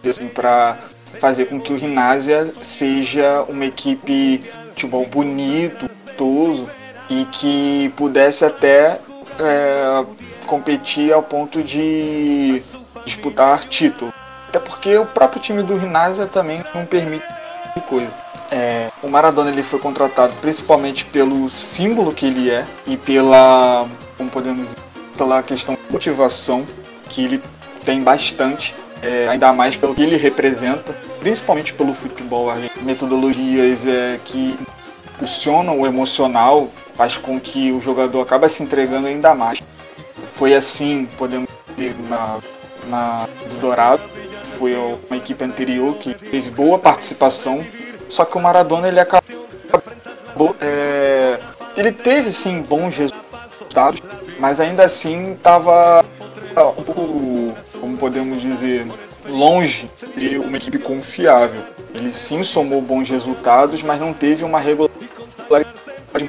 dizer 0.02 0.10
assim, 0.10 0.28
para 0.28 0.78
fazer 1.20 1.46
com 1.46 1.60
que 1.60 1.72
o 1.72 1.76
Rinásia 1.76 2.52
seja 2.62 3.42
uma 3.48 3.64
equipe 3.64 4.38
de 4.38 4.50
futebol 4.70 5.06
bonito, 5.06 5.88
gostoso 6.18 6.68
e 7.08 7.24
que 7.26 7.92
pudesse 7.96 8.44
até 8.44 9.00
é, 9.38 10.04
competir 10.46 11.12
ao 11.12 11.22
ponto 11.22 11.62
de 11.62 12.62
disputar 13.04 13.64
título. 13.64 14.12
Até 14.48 14.58
porque 14.58 14.96
o 14.96 15.06
próprio 15.06 15.40
time 15.40 15.62
do 15.62 15.76
Rinásia 15.76 16.26
também 16.26 16.62
não 16.74 16.84
permite 16.84 17.24
coisa. 17.88 18.16
É, 18.50 18.90
o 19.02 19.08
Maradona 19.08 19.50
ele 19.50 19.62
foi 19.62 19.78
contratado 19.78 20.34
principalmente 20.40 21.04
pelo 21.04 21.48
símbolo 21.48 22.12
que 22.12 22.26
ele 22.26 22.50
é 22.50 22.66
e 22.86 22.96
pela, 22.96 23.86
como 24.16 24.28
podemos 24.30 24.64
dizer, 24.64 24.78
pela 25.16 25.42
questão 25.42 25.76
de 25.76 25.92
motivação 25.92 26.66
que 27.08 27.24
ele 27.24 27.42
tem 27.84 28.02
bastante, 28.02 28.74
é, 29.00 29.28
ainda 29.28 29.52
mais 29.52 29.76
pelo 29.76 29.94
que 29.94 30.02
ele 30.02 30.16
representa, 30.16 30.92
principalmente 31.20 31.72
pelo 31.72 31.94
futebol 31.94 32.52
metodologias 32.82 33.86
é, 33.86 34.18
que 34.24 34.58
impulsionam 35.18 35.80
o 35.80 35.86
emocional, 35.86 36.68
faz 36.94 37.18
com 37.18 37.40
que 37.40 37.72
o 37.72 37.80
jogador 37.80 38.20
acabe 38.20 38.48
se 38.48 38.62
entregando 38.62 39.08
ainda 39.08 39.34
mais. 39.34 39.60
Foi 40.34 40.54
assim, 40.54 41.08
podemos 41.18 41.48
dizer, 41.76 41.96
na, 42.08 42.38
na 42.88 43.28
do 43.50 43.60
Dourado, 43.60 44.02
foi 44.56 44.76
uma 44.76 45.16
equipe 45.16 45.42
anterior 45.44 45.96
que 45.96 46.14
teve 46.14 46.50
boa 46.50 46.78
participação, 46.78 47.64
só 48.08 48.24
que 48.24 48.36
o 48.36 48.40
Maradona 48.40 48.86
ele 48.86 49.00
acabou, 49.00 50.54
é, 50.60 51.40
ele 51.76 51.90
teve 51.90 52.30
sim 52.30 52.62
bons 52.62 52.94
resultados, 52.96 54.00
mas 54.38 54.60
ainda 54.60 54.84
assim 54.84 55.32
estava 55.32 56.04
um 56.78 56.82
pouco, 56.82 57.54
como 57.80 57.96
podemos 57.96 58.40
dizer, 58.40 58.86
longe 59.28 59.90
de 60.16 60.38
uma 60.38 60.56
equipe 60.56 60.78
confiável. 60.78 61.62
Ele 61.94 62.12
sim 62.12 62.42
somou 62.44 62.80
bons 62.80 63.08
resultados, 63.08 63.82
mas 63.82 64.00
não 64.00 64.12
teve 64.12 64.44
uma 64.44 64.60
regularidade 64.60 65.07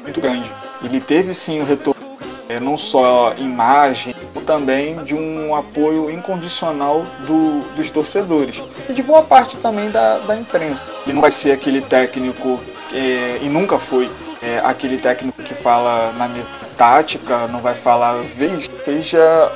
muito 0.01 0.21
grande. 0.21 0.51
Ele 0.83 0.99
teve 0.99 1.33
sim 1.33 1.61
um 1.61 1.65
retorno, 1.65 2.01
é, 2.47 2.59
não 2.59 2.77
só 2.77 3.33
imagem, 3.37 4.15
também 4.45 5.03
de 5.03 5.13
um 5.13 5.55
apoio 5.55 6.09
incondicional 6.09 7.05
do, 7.27 7.59
dos 7.75 7.91
torcedores 7.91 8.63
e 8.89 8.93
de 8.93 9.03
boa 9.03 9.21
parte 9.21 9.55
também 9.57 9.91
da, 9.91 10.17
da 10.17 10.35
imprensa. 10.35 10.83
Ele 11.05 11.13
não 11.13 11.21
vai 11.21 11.29
ser 11.29 11.51
aquele 11.51 11.81
técnico, 11.81 12.59
é, 12.91 13.37
e 13.43 13.47
nunca 13.47 13.77
foi, 13.77 14.09
é, 14.41 14.59
aquele 14.63 14.97
técnico 14.97 15.43
que 15.43 15.53
fala 15.53 16.11
na 16.13 16.27
mesa 16.27 16.49
tática, 16.75 17.45
não 17.47 17.59
vai 17.59 17.75
falar, 17.75 18.23
vez, 18.23 18.67
seja. 18.85 19.51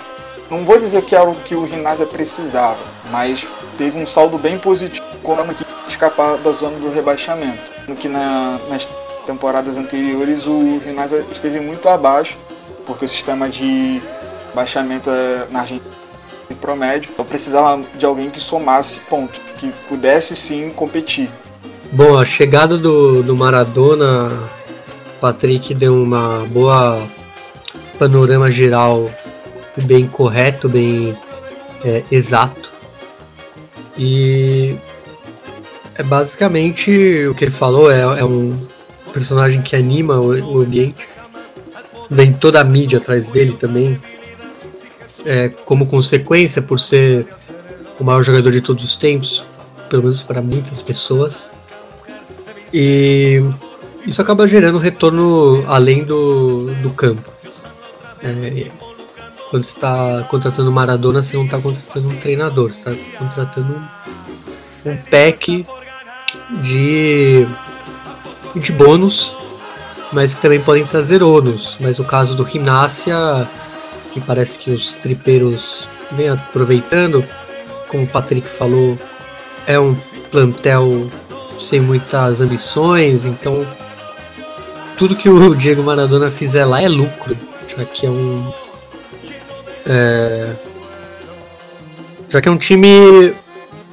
Não 0.51 0.63
vou 0.63 0.77
dizer 0.77 1.01
que 1.03 1.15
era 1.15 1.27
o 1.27 1.35
que 1.35 1.55
o 1.55 1.63
Rinásia 1.63 2.05
precisava, 2.05 2.77
mas 3.09 3.47
teve 3.77 3.97
um 3.97 4.05
saldo 4.05 4.37
bem 4.37 4.59
positivo 4.59 5.03
quando 5.23 5.41
a 5.41 5.87
escapar 5.87 6.37
da 6.37 6.51
zona 6.51 6.77
do 6.77 6.93
rebaixamento. 6.93 7.71
No 7.87 7.95
que 7.95 8.07
na, 8.07 8.59
nas 8.69 8.87
temporadas 9.25 9.77
anteriores 9.77 10.45
o 10.45 10.77
Rinásia 10.77 11.25
esteve 11.31 11.59
muito 11.59 11.87
abaixo, 11.89 12.37
porque 12.85 13.05
o 13.05 13.09
sistema 13.09 13.49
de 13.49 14.01
baixamento 14.53 15.09
é 15.09 15.47
na 15.49 15.61
Argentina 15.61 15.93
em 16.49 16.55
promédio. 16.55 17.11
Eu 17.17 17.25
precisava 17.25 17.81
de 17.95 18.05
alguém 18.05 18.29
que 18.29 18.39
somasse 18.39 18.99
pontos, 19.01 19.41
que 19.57 19.71
pudesse 19.87 20.35
sim 20.35 20.69
competir. 20.69 21.29
Bom, 21.91 22.17
a 22.17 22.25
chegada 22.25 22.77
do, 22.77 23.21
do 23.21 23.35
Maradona, 23.35 24.49
Patrick 25.21 25.73
deu 25.73 25.93
uma 26.01 26.45
boa 26.49 27.01
panorama 27.99 28.49
geral 28.51 29.09
bem 29.77 30.07
correto, 30.07 30.67
bem 30.67 31.17
é, 31.85 32.03
exato. 32.11 32.73
E 33.97 34.75
é 35.95 36.03
basicamente 36.03 37.27
o 37.27 37.35
que 37.35 37.45
ele 37.45 37.51
falou, 37.51 37.91
é, 37.91 38.01
é 38.01 38.25
um 38.25 38.57
personagem 39.13 39.61
que 39.61 39.75
anima 39.75 40.19
o, 40.19 40.57
o, 40.57 40.61
ambiente. 40.61 41.07
Vem 42.09 42.33
toda 42.33 42.59
a 42.59 42.63
mídia 42.63 42.97
atrás 42.97 43.31
dele 43.31 43.53
também. 43.53 43.97
É, 45.25 45.49
como 45.49 45.87
consequência, 45.87 46.61
por 46.61 46.79
ser 46.79 47.25
o 47.99 48.03
maior 48.03 48.23
jogador 48.23 48.51
de 48.51 48.59
todos 48.59 48.83
os 48.83 48.97
tempos, 48.97 49.45
pelo 49.89 50.03
menos 50.03 50.21
para 50.21 50.41
muitas 50.41 50.81
pessoas. 50.81 51.51
E 52.73 53.41
isso 54.05 54.21
acaba 54.21 54.47
gerando 54.47 54.77
retorno 54.77 55.63
além 55.67 56.03
do, 56.03 56.73
do 56.81 56.89
campo. 56.89 57.31
É, 58.21 58.67
quando 59.49 59.63
está 59.63 60.23
contratando 60.29 60.71
Maradona, 60.71 61.21
você 61.21 61.37
não 61.37 61.45
está 61.45 61.59
contratando 61.59 62.09
um 62.09 62.15
treinador, 62.17 62.73
você 62.73 62.89
está 62.89 63.19
contratando 63.19 63.73
um, 64.85 64.91
um 64.91 64.97
pack 64.97 65.65
de, 66.63 67.47
de 68.55 68.71
bônus, 68.71 69.35
mas 70.11 70.33
que 70.33 70.41
também 70.41 70.59
podem 70.59 70.85
trazer 70.85 71.23
ônus. 71.23 71.77
Mas 71.79 71.99
o 71.99 72.03
caso 72.03 72.35
do 72.35 72.45
Gimnasia, 72.45 73.47
que 74.11 74.21
parece 74.21 74.57
que 74.57 74.71
os 74.71 74.93
tripeiros 74.93 75.87
vêm 76.11 76.29
aproveitando, 76.29 77.25
como 77.89 78.03
o 78.03 78.07
Patrick 78.07 78.49
falou, 78.49 78.97
é 79.65 79.79
um 79.79 79.95
plantel 80.31 81.09
sem 81.59 81.79
muitas 81.79 82.41
ambições, 82.41 83.25
então 83.25 83.65
tudo 84.97 85.15
que 85.15 85.29
o 85.29 85.53
Diego 85.55 85.83
Maradona 85.83 86.29
fizer 86.29 86.65
lá 86.65 86.81
é 86.81 86.89
lucro, 86.89 87.37
já 87.67 87.85
que 87.85 88.05
é 88.05 88.09
um 88.09 88.51
é, 89.85 90.53
já 92.29 92.41
que 92.41 92.49
é 92.49 92.51
um 92.51 92.57
time 92.57 93.33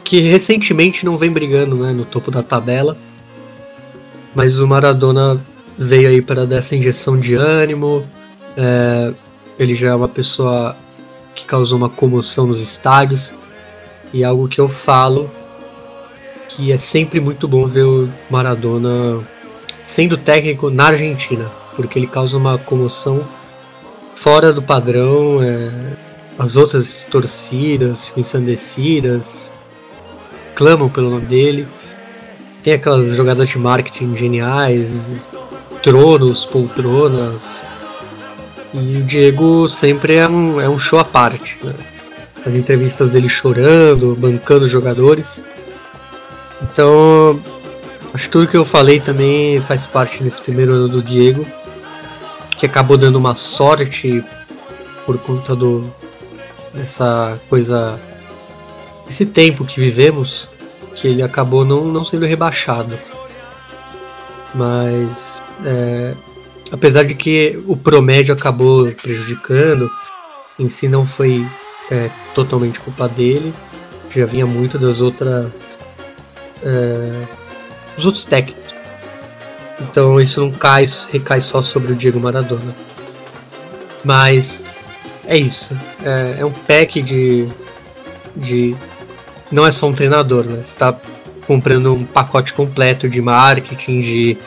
que 0.05 0.21
recentemente 0.21 1.05
não 1.05 1.17
vem 1.17 1.31
brigando 1.31 1.77
né, 1.77 1.93
no 1.93 2.05
topo 2.05 2.31
da 2.31 2.43
tabela, 2.43 2.97
mas 4.35 4.61
o 4.61 4.67
Maradona 4.67 5.41
veio 5.79 6.09
aí 6.09 6.23
para 6.23 6.47
dar 6.47 6.57
essa 6.57 6.77
injeção 6.77 7.19
de 7.19 7.35
ânimo. 7.35 8.07
É, 8.57 9.13
ele 9.59 9.75
já 9.75 9.89
é 9.91 9.95
uma 9.95 10.09
pessoa 10.09 10.77
que 11.35 11.45
causou 11.47 11.79
uma 11.79 11.89
comoção 11.89 12.47
nos 12.47 12.61
estádios. 12.61 13.33
E 14.13 14.25
algo 14.25 14.49
que 14.49 14.61
eu 14.61 14.69
falo 14.69 15.31
que 16.49 16.73
é 16.73 16.77
sempre 16.77 17.21
muito 17.21 17.47
bom 17.47 17.67
ver 17.67 17.85
o 17.85 18.09
Maradona 18.29 19.21
sendo 19.83 20.17
técnico 20.17 20.69
na 20.69 20.87
Argentina, 20.87 21.49
porque 21.77 21.99
ele 21.99 22.07
causa 22.07 22.37
uma 22.37 22.59
comoção 22.59 23.25
fora 24.17 24.53
do 24.53 24.63
padrão. 24.63 25.43
É, 25.43 25.71
as 26.39 26.57
outras 26.57 27.07
torcidas 27.11 28.13
ensandecidas, 28.17 29.53
clamam 30.55 30.89
pelo 30.89 31.11
nome 31.11 31.27
dele. 31.27 31.67
Tem 32.63 32.75
aquelas 32.75 33.15
jogadas 33.17 33.49
de 33.49 33.59
marketing 33.59 34.15
geniais, 34.17 35.29
tronos, 35.83 36.45
poltronas. 36.45 37.63
E 38.75 38.99
o 38.99 39.03
Diego 39.03 39.69
sempre 39.69 40.17
é 40.17 40.29
um, 40.29 40.61
é 40.61 40.69
um 40.69 40.79
show 40.79 40.99
à 40.99 41.05
parte. 41.05 41.59
Né? 41.63 41.75
As 42.45 42.55
entrevistas 42.55 43.13
dele 43.13 43.29
chorando, 43.29 44.15
bancando 44.15 44.69
jogadores. 44.69 45.43
Então, 46.63 47.41
acho 48.13 48.27
que 48.27 48.31
tudo 48.31 48.47
que 48.47 48.57
eu 48.57 48.65
falei 48.65 49.01
também 49.01 49.61
faz 49.61 49.87
parte 49.87 50.23
desse 50.23 50.41
primeiro 50.43 50.73
ano 50.73 50.89
do 50.89 51.03
Diego, 51.03 51.47
que 52.59 52.67
acabou 52.67 52.99
dando 52.99 53.17
uma 53.17 53.35
sorte 53.35 54.23
por 55.07 55.19
conta 55.19 55.57
do 55.57 55.91
dessa 56.73 57.37
coisa, 57.49 57.99
esse 59.09 59.27
tempo 59.27 59.65
que 59.65 59.81
vivemos, 59.81 60.49
que 60.95 61.07
ele 61.09 61.23
acabou 61.23 61.65
não, 61.65 61.85
não 61.87 62.05
sendo 62.05 62.27
rebaixado. 62.27 62.99
Mas 64.55 65.43
é, 65.65 66.15
apesar 66.73 67.05
de 67.05 67.15
que 67.15 67.63
o 67.67 67.77
promédio 67.77 68.35
acabou 68.35 68.91
prejudicando, 68.93 69.91
em 70.59 70.69
si 70.69 70.89
não 70.89 71.07
foi 71.07 71.47
é, 71.91 72.11
totalmente 72.35 72.81
culpa 72.81 73.09
dele, 73.09 73.55
já 74.09 74.27
vinha 74.27 74.47
muito 74.47 74.79
das 74.79 75.01
outras 75.01 75.79
é, 76.63 77.27
os 77.97 78.05
outros 78.05 78.25
técnicos. 78.25 78.75
Então 79.81 80.21
isso 80.21 80.41
não 80.41 80.51
cai, 80.51 80.85
recai 81.11 81.41
só 81.41 81.63
sobre 81.63 81.93
o 81.93 81.97
Diego 81.97 82.21
Maradona. 82.21 82.75
Mas 84.05 84.63
é 85.27 85.37
isso. 85.37 85.77
É, 86.05 86.37
é 86.41 86.45
um 86.45 86.53
pack 86.53 87.01
de, 87.03 87.49
de. 88.37 88.77
Não 89.51 89.67
é 89.67 89.73
só 89.73 89.87
um 89.87 89.93
treinador, 89.93 90.45
né? 90.45 90.57
Você 90.57 90.71
está 90.71 90.95
comprando 91.47 91.95
um 91.95 92.05
pacote 92.05 92.53
completo 92.53 93.09
de 93.09 93.21
marketing, 93.21 94.01
de 94.01 94.39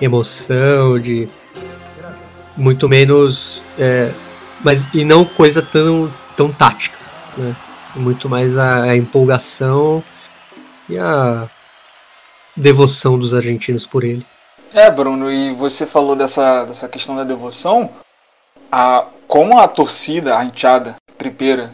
emoção, 0.00 0.98
de. 0.98 1.28
Muito 2.56 2.88
menos. 2.88 3.62
É, 3.78 4.12
mas 4.64 4.88
e 4.94 5.04
não 5.04 5.24
coisa 5.24 5.62
tão, 5.62 6.12
tão 6.36 6.50
tática. 6.50 6.98
Né? 7.36 7.54
Muito 7.94 8.28
mais 8.28 8.56
a, 8.56 8.84
a 8.84 8.96
empolgação 8.96 10.02
e 10.88 10.96
a 10.98 11.48
devoção 12.56 13.18
dos 13.18 13.34
argentinos 13.34 13.86
por 13.86 14.02
ele. 14.02 14.26
É, 14.72 14.90
Bruno, 14.90 15.30
e 15.30 15.52
você 15.54 15.86
falou 15.86 16.14
dessa, 16.16 16.64
dessa 16.64 16.88
questão 16.88 17.16
da 17.16 17.24
devoção. 17.24 17.90
A, 18.70 19.06
como 19.26 19.58
a 19.58 19.66
torcida, 19.66 20.36
a 20.36 20.44
enteada 20.44 20.96
tripeira 21.16 21.72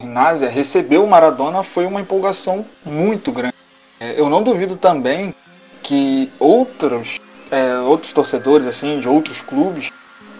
Rinásia 0.00 0.48
recebeu 0.48 1.02
o 1.02 1.08
Maradona 1.08 1.64
foi 1.64 1.84
uma 1.84 2.00
empolgação 2.00 2.64
muito 2.84 3.32
grande. 3.32 3.56
É, 3.98 4.14
eu 4.16 4.30
não 4.30 4.44
duvido 4.44 4.76
também 4.76 5.34
que 5.82 6.30
outros, 6.38 7.20
é, 7.50 7.78
outros 7.78 8.12
torcedores 8.12 8.68
assim 8.68 9.00
de 9.00 9.08
outros 9.08 9.40
clubes 9.40 9.90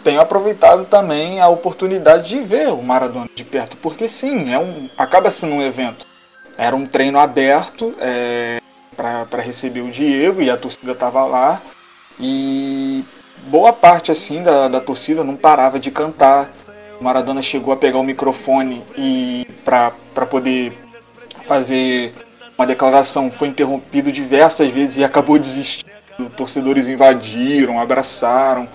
tenham 0.04 0.22
aproveitado 0.22 0.84
também 0.84 1.40
a 1.40 1.48
oportunidade 1.48 2.28
de 2.28 2.40
ver 2.40 2.68
o 2.68 2.80
Maradona 2.80 3.28
de 3.34 3.42
perto, 3.42 3.76
porque 3.78 4.06
sim, 4.06 4.52
é 4.52 4.60
um, 4.60 4.88
acaba 4.96 5.28
sendo 5.28 5.54
um 5.54 5.62
evento. 5.62 6.06
Era 6.56 6.76
um 6.76 6.86
treino 6.86 7.18
aberto 7.18 7.92
é, 7.98 8.60
para 8.96 9.42
receber 9.42 9.80
o 9.80 9.90
Diego 9.90 10.40
e 10.40 10.48
a 10.48 10.56
torcida 10.56 10.92
estava 10.92 11.24
lá. 11.24 11.60
E 12.20 13.04
boa 13.48 13.72
parte 13.72 14.12
assim 14.12 14.40
da, 14.40 14.68
da 14.68 14.80
torcida 14.80 15.24
não 15.24 15.34
parava 15.34 15.80
de 15.80 15.90
cantar. 15.90 16.48
Maradona 17.00 17.42
chegou 17.42 17.72
a 17.72 17.76
pegar 17.76 17.98
o 17.98 18.04
microfone 18.04 18.84
e 18.96 19.46
para 19.64 20.26
poder 20.26 20.72
fazer 21.44 22.14
uma 22.56 22.66
declaração 22.66 23.30
foi 23.30 23.48
interrompido 23.48 24.10
diversas 24.10 24.70
vezes 24.70 24.96
e 24.96 25.04
acabou 25.04 25.38
desistindo. 25.38 25.88
Torcedores 26.36 26.88
invadiram, 26.88 27.78
abraçaram, 27.78 28.68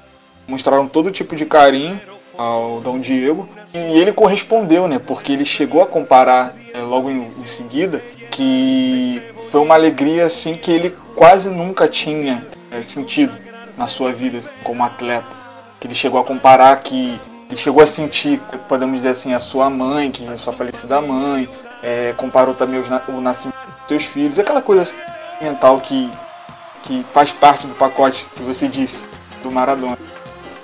mostraram 0.48 0.88
todo 0.88 1.12
tipo 1.12 1.36
de 1.36 1.46
carinho 1.46 2.00
ao 2.38 2.80
Dom 2.80 3.00
Diego. 3.00 3.50
E 3.74 3.78
ele 3.78 4.14
correspondeu, 4.14 4.88
né? 4.88 5.00
Porque 5.00 5.34
ele 5.34 5.44
chegou 5.44 5.82
a 5.82 5.88
comparar 5.88 6.56
é, 6.74 6.80
logo 6.80 7.10
em, 7.10 7.28
em, 7.40 7.46
seguida 7.46 8.04
que 8.32 9.22
foi 9.50 9.62
uma 9.62 9.76
alegria 9.76 10.26
assim 10.26 10.54
que 10.56 10.72
ele 10.72 10.92
quase 11.16 11.50
nunca 11.50 11.88
tinha 11.88 12.46
é, 12.72 12.82
sentido 12.82 13.36
na 13.78 13.88
sua 13.88 14.14
vida 14.14 14.38
assim, 14.38 14.50
como 14.64 14.84
atleta. 14.84 15.44
Que 15.80 15.88
ele 15.88 15.96
chegou 15.96 16.22
a 16.22 16.24
comparar 16.24 16.76
que 16.78 17.20
ele 17.54 17.60
chegou 17.60 17.82
a 17.82 17.86
sentir, 17.86 18.40
podemos 18.68 18.98
dizer 18.98 19.10
assim, 19.10 19.34
a 19.34 19.40
sua 19.40 19.70
mãe, 19.70 20.12
que 20.12 20.28
a 20.28 20.38
sua 20.38 20.54
falecida 20.54 21.00
mãe, 21.00 21.48
é, 21.82 22.14
comparou 22.18 22.54
também 22.54 22.80
os, 22.80 22.88
o 23.08 23.22
nascimento 23.22 23.56
dos 23.56 23.88
seus 23.88 24.04
filhos, 24.04 24.40
aquela 24.40 24.62
coisa 24.62 24.96
mental 25.42 25.80
que, 25.80 26.12
que 26.84 27.06
faz 27.14 27.32
parte 27.32 27.68
do 27.68 27.76
pacote 27.76 28.26
que 28.36 28.44
você 28.44 28.68
disse 28.68 29.06
do 29.42 29.52
Maradona. 29.52 29.98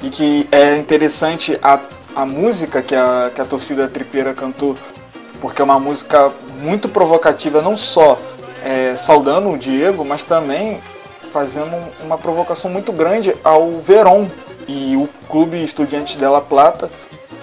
E 0.02 0.10
que 0.10 0.48
é 0.52 0.78
interessante 0.78 1.60
a 1.62 1.80
a 2.16 2.26
música 2.26 2.82
que 2.82 2.96
a, 2.96 3.32
que 3.34 3.40
a 3.40 3.46
torcida 3.46 3.88
tripeira 3.88 4.34
cantou, 4.34 4.76
porque 5.40 5.62
é 5.62 5.66
uma 5.66 5.80
música 5.80 6.32
muito 6.60 6.90
provocativa, 6.90 7.62
não 7.62 7.78
só 7.78 8.20
é, 8.64 8.96
saudando 8.96 9.50
o 9.50 9.58
Diego, 9.58 10.04
mas 10.04 10.24
também 10.24 10.82
fazendo 11.32 11.76
uma 12.04 12.18
provocação 12.18 12.72
muito 12.72 12.92
grande 12.92 13.34
ao 13.44 13.80
Verón 13.80 14.28
e 14.70 14.96
o 14.96 15.10
clube 15.28 15.64
Estudiantes 15.64 16.16
della 16.16 16.42
Plata, 16.42 16.92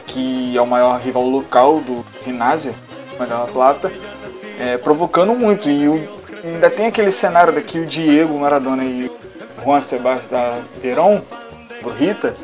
que 0.06 0.56
é 0.56 0.62
o 0.62 0.66
maior 0.66 1.00
rival 1.00 1.24
local 1.24 1.80
do 1.80 2.06
Rinásia, 2.24 2.72
della 3.18 3.46
Plata, 3.46 3.90
é, 4.60 4.78
provocando 4.78 5.34
muito. 5.34 5.68
E 5.68 5.88
o, 5.88 6.08
ainda 6.44 6.70
tem 6.70 6.86
aquele 6.86 7.10
cenário 7.10 7.52
daqui, 7.52 7.80
o 7.80 7.86
Diego 7.86 8.38
Maradona 8.38 8.84
e 8.84 9.06
o 9.06 9.64
Juan 9.64 9.80
Sebastián 9.80 10.60
Verón, 10.80 11.20
por 11.82 11.94
Rita, 11.94 12.36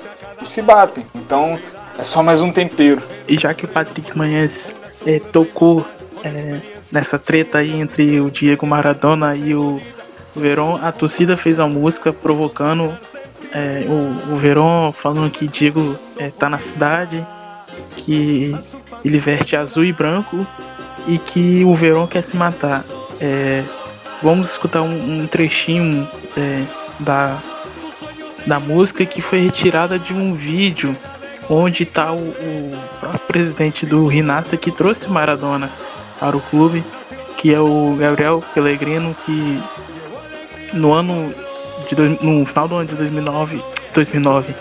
se 0.44 0.60
batem. 0.60 1.06
Então 1.14 1.56
é 1.96 2.02
só 2.02 2.20
mais 2.20 2.40
um 2.40 2.50
tempero. 2.50 3.00
E 3.28 3.38
já 3.38 3.54
que 3.54 3.64
o 3.64 3.68
Patrick 3.68 4.18
Manhães 4.18 4.74
é, 5.06 5.20
tocou 5.20 5.86
é, 6.24 6.60
nessa 6.90 7.20
treta 7.20 7.58
aí 7.58 7.78
entre 7.78 8.20
o 8.20 8.28
Diego 8.28 8.66
Maradona 8.66 9.36
e 9.36 9.54
o 9.54 9.80
Verón, 10.34 10.80
a 10.82 10.90
torcida 10.90 11.36
fez 11.36 11.60
a 11.60 11.68
música 11.68 12.12
provocando 12.12 12.98
é, 13.52 13.84
o, 13.88 14.34
o 14.34 14.36
Verón 14.36 14.92
falando 14.92 15.30
que 15.30 15.46
Diego 15.46 15.96
é, 16.18 16.30
tá 16.30 16.48
na 16.48 16.58
cidade, 16.58 17.24
que 17.96 18.56
ele 19.04 19.18
veste 19.18 19.56
azul 19.56 19.84
e 19.84 19.92
branco 19.92 20.46
e 21.06 21.18
que 21.18 21.64
o 21.64 21.74
Verón 21.74 22.06
quer 22.06 22.22
se 22.22 22.36
matar. 22.36 22.84
É, 23.20 23.62
vamos 24.22 24.50
escutar 24.50 24.82
um, 24.82 25.22
um 25.22 25.26
trechinho 25.26 26.08
é, 26.36 26.64
da, 26.98 27.38
da 28.46 28.58
música 28.58 29.04
que 29.04 29.20
foi 29.20 29.40
retirada 29.40 29.98
de 29.98 30.12
um 30.12 30.34
vídeo 30.34 30.96
onde 31.48 31.82
está 31.82 32.12
o, 32.12 32.18
o, 32.18 33.18
presidente 33.26 33.84
do 33.84 34.06
Rinassa 34.06 34.56
que 34.56 34.70
trouxe 34.70 35.08
Maradona 35.08 35.70
para 36.18 36.36
o 36.36 36.40
clube, 36.40 36.84
que 37.36 37.52
é 37.52 37.60
o 37.60 37.96
Gabriel 37.98 38.42
Pellegrino, 38.54 39.14
que 39.26 39.60
no 40.72 40.92
ano 40.92 41.34
de, 41.94 42.24
no 42.24 42.44
final 42.46 42.68
do 42.68 42.76
ano 42.76 42.88
de 42.88 42.94
2009, 42.94 43.62
2009 43.94 44.54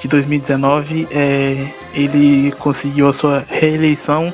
de 0.00 0.08
2019, 0.08 1.08
é, 1.10 1.66
ele 1.94 2.52
conseguiu 2.52 3.08
a 3.08 3.12
sua 3.12 3.44
reeleição. 3.48 4.32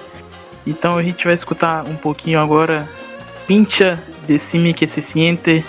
Então 0.66 0.98
a 0.98 1.02
gente 1.02 1.24
vai 1.24 1.34
escutar 1.34 1.84
um 1.84 1.96
pouquinho 1.96 2.40
agora 2.40 2.88
Pincha 3.46 4.02
decime 4.26 4.72
que 4.72 4.86
se 4.86 5.02
siente. 5.02 5.64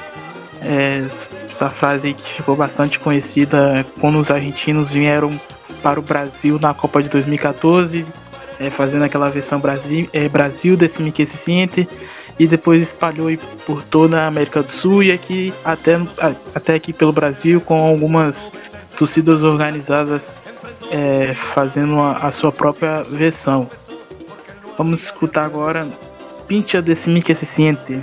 É, 0.61 1.05
essa 1.53 1.69
frase 1.69 2.13
que 2.13 2.33
ficou 2.33 2.55
bastante 2.55 2.99
conhecida 2.99 3.85
quando 3.99 4.19
os 4.19 4.29
argentinos 4.29 4.91
vieram 4.91 5.39
para 5.81 5.99
o 5.99 6.03
Brasil 6.03 6.59
na 6.59 6.73
Copa 6.73 7.01
de 7.01 7.09
2014, 7.09 8.05
é, 8.59 8.69
fazendo 8.69 9.03
aquela 9.03 9.29
versão 9.29 9.59
Brasil, 9.59 10.09
é, 10.11 10.27
Brasil 10.27 10.75
desse 10.75 11.01
Mickey 11.01 11.25
Ciente, 11.25 11.87
e 12.37 12.47
depois 12.47 12.81
espalhou 12.81 13.29
por 13.65 13.83
toda 13.83 14.21
a 14.21 14.27
América 14.27 14.61
do 14.61 14.71
Sul 14.71 15.03
e 15.03 15.11
aqui 15.11 15.53
até, 15.63 15.99
até 16.53 16.75
aqui 16.75 16.91
pelo 16.91 17.13
Brasil 17.13 17.61
com 17.61 17.85
algumas 17.85 18.51
torcidas 18.97 19.43
organizadas 19.43 20.37
é, 20.91 21.33
fazendo 21.33 21.99
a, 21.99 22.17
a, 22.17 22.31
sua 22.31 22.51
própria 22.51 23.03
versão. 23.03 23.69
Vamos 24.77 25.03
escutar 25.03 25.45
agora 25.45 25.85
Pincha. 25.85 26.05
Pincha, 26.47 26.81
decime 26.81 27.21
que 27.21 27.33
se 27.33 27.45
siente. 27.45 27.99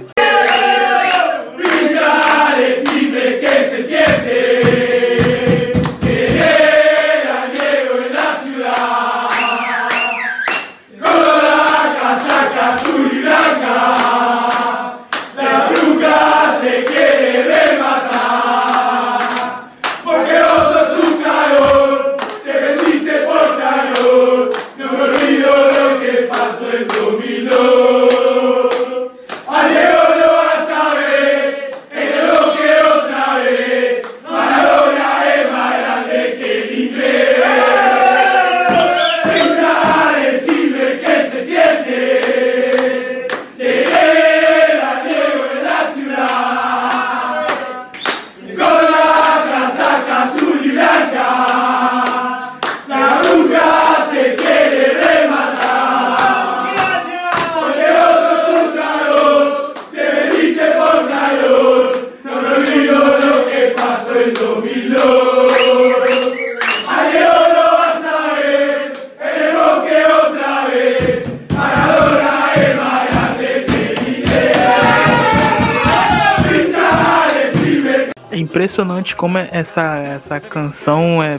Como 79.16 79.38
é 79.38 79.48
essa, 79.52 79.96
essa 79.96 80.40
canção 80.40 81.22
é, 81.22 81.38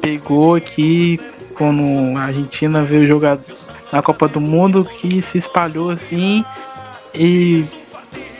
pegou 0.00 0.54
aqui 0.54 1.20
quando 1.54 2.16
a 2.18 2.22
Argentina 2.22 2.82
veio 2.82 3.06
jogar 3.06 3.38
na 3.92 4.02
Copa 4.02 4.28
do 4.28 4.40
Mundo, 4.40 4.84
que 4.84 5.20
se 5.20 5.38
espalhou 5.38 5.90
assim 5.90 6.44
e 7.14 7.64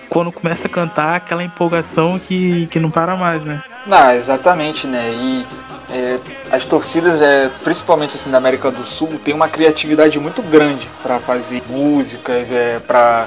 quando 0.08 0.32
começa 0.32 0.66
a 0.66 0.70
cantar, 0.70 1.16
aquela 1.16 1.42
empolgação 1.42 2.18
que, 2.18 2.66
que 2.66 2.80
não 2.80 2.90
para 2.90 3.14
mais, 3.16 3.42
né? 3.44 3.62
Ah, 3.90 4.14
exatamente, 4.14 4.86
né? 4.86 5.12
E 5.12 5.46
é, 5.90 6.18
as 6.50 6.64
torcidas, 6.64 7.22
é, 7.22 7.48
principalmente 7.62 8.16
assim 8.16 8.30
da 8.30 8.38
América 8.38 8.70
do 8.70 8.82
Sul, 8.82 9.20
tem 9.24 9.32
uma 9.32 9.48
criatividade 9.48 10.18
muito 10.18 10.42
grande 10.42 10.88
para 11.02 11.18
fazer 11.18 11.62
músicas, 11.68 12.50
é, 12.50 12.80
para 12.80 13.26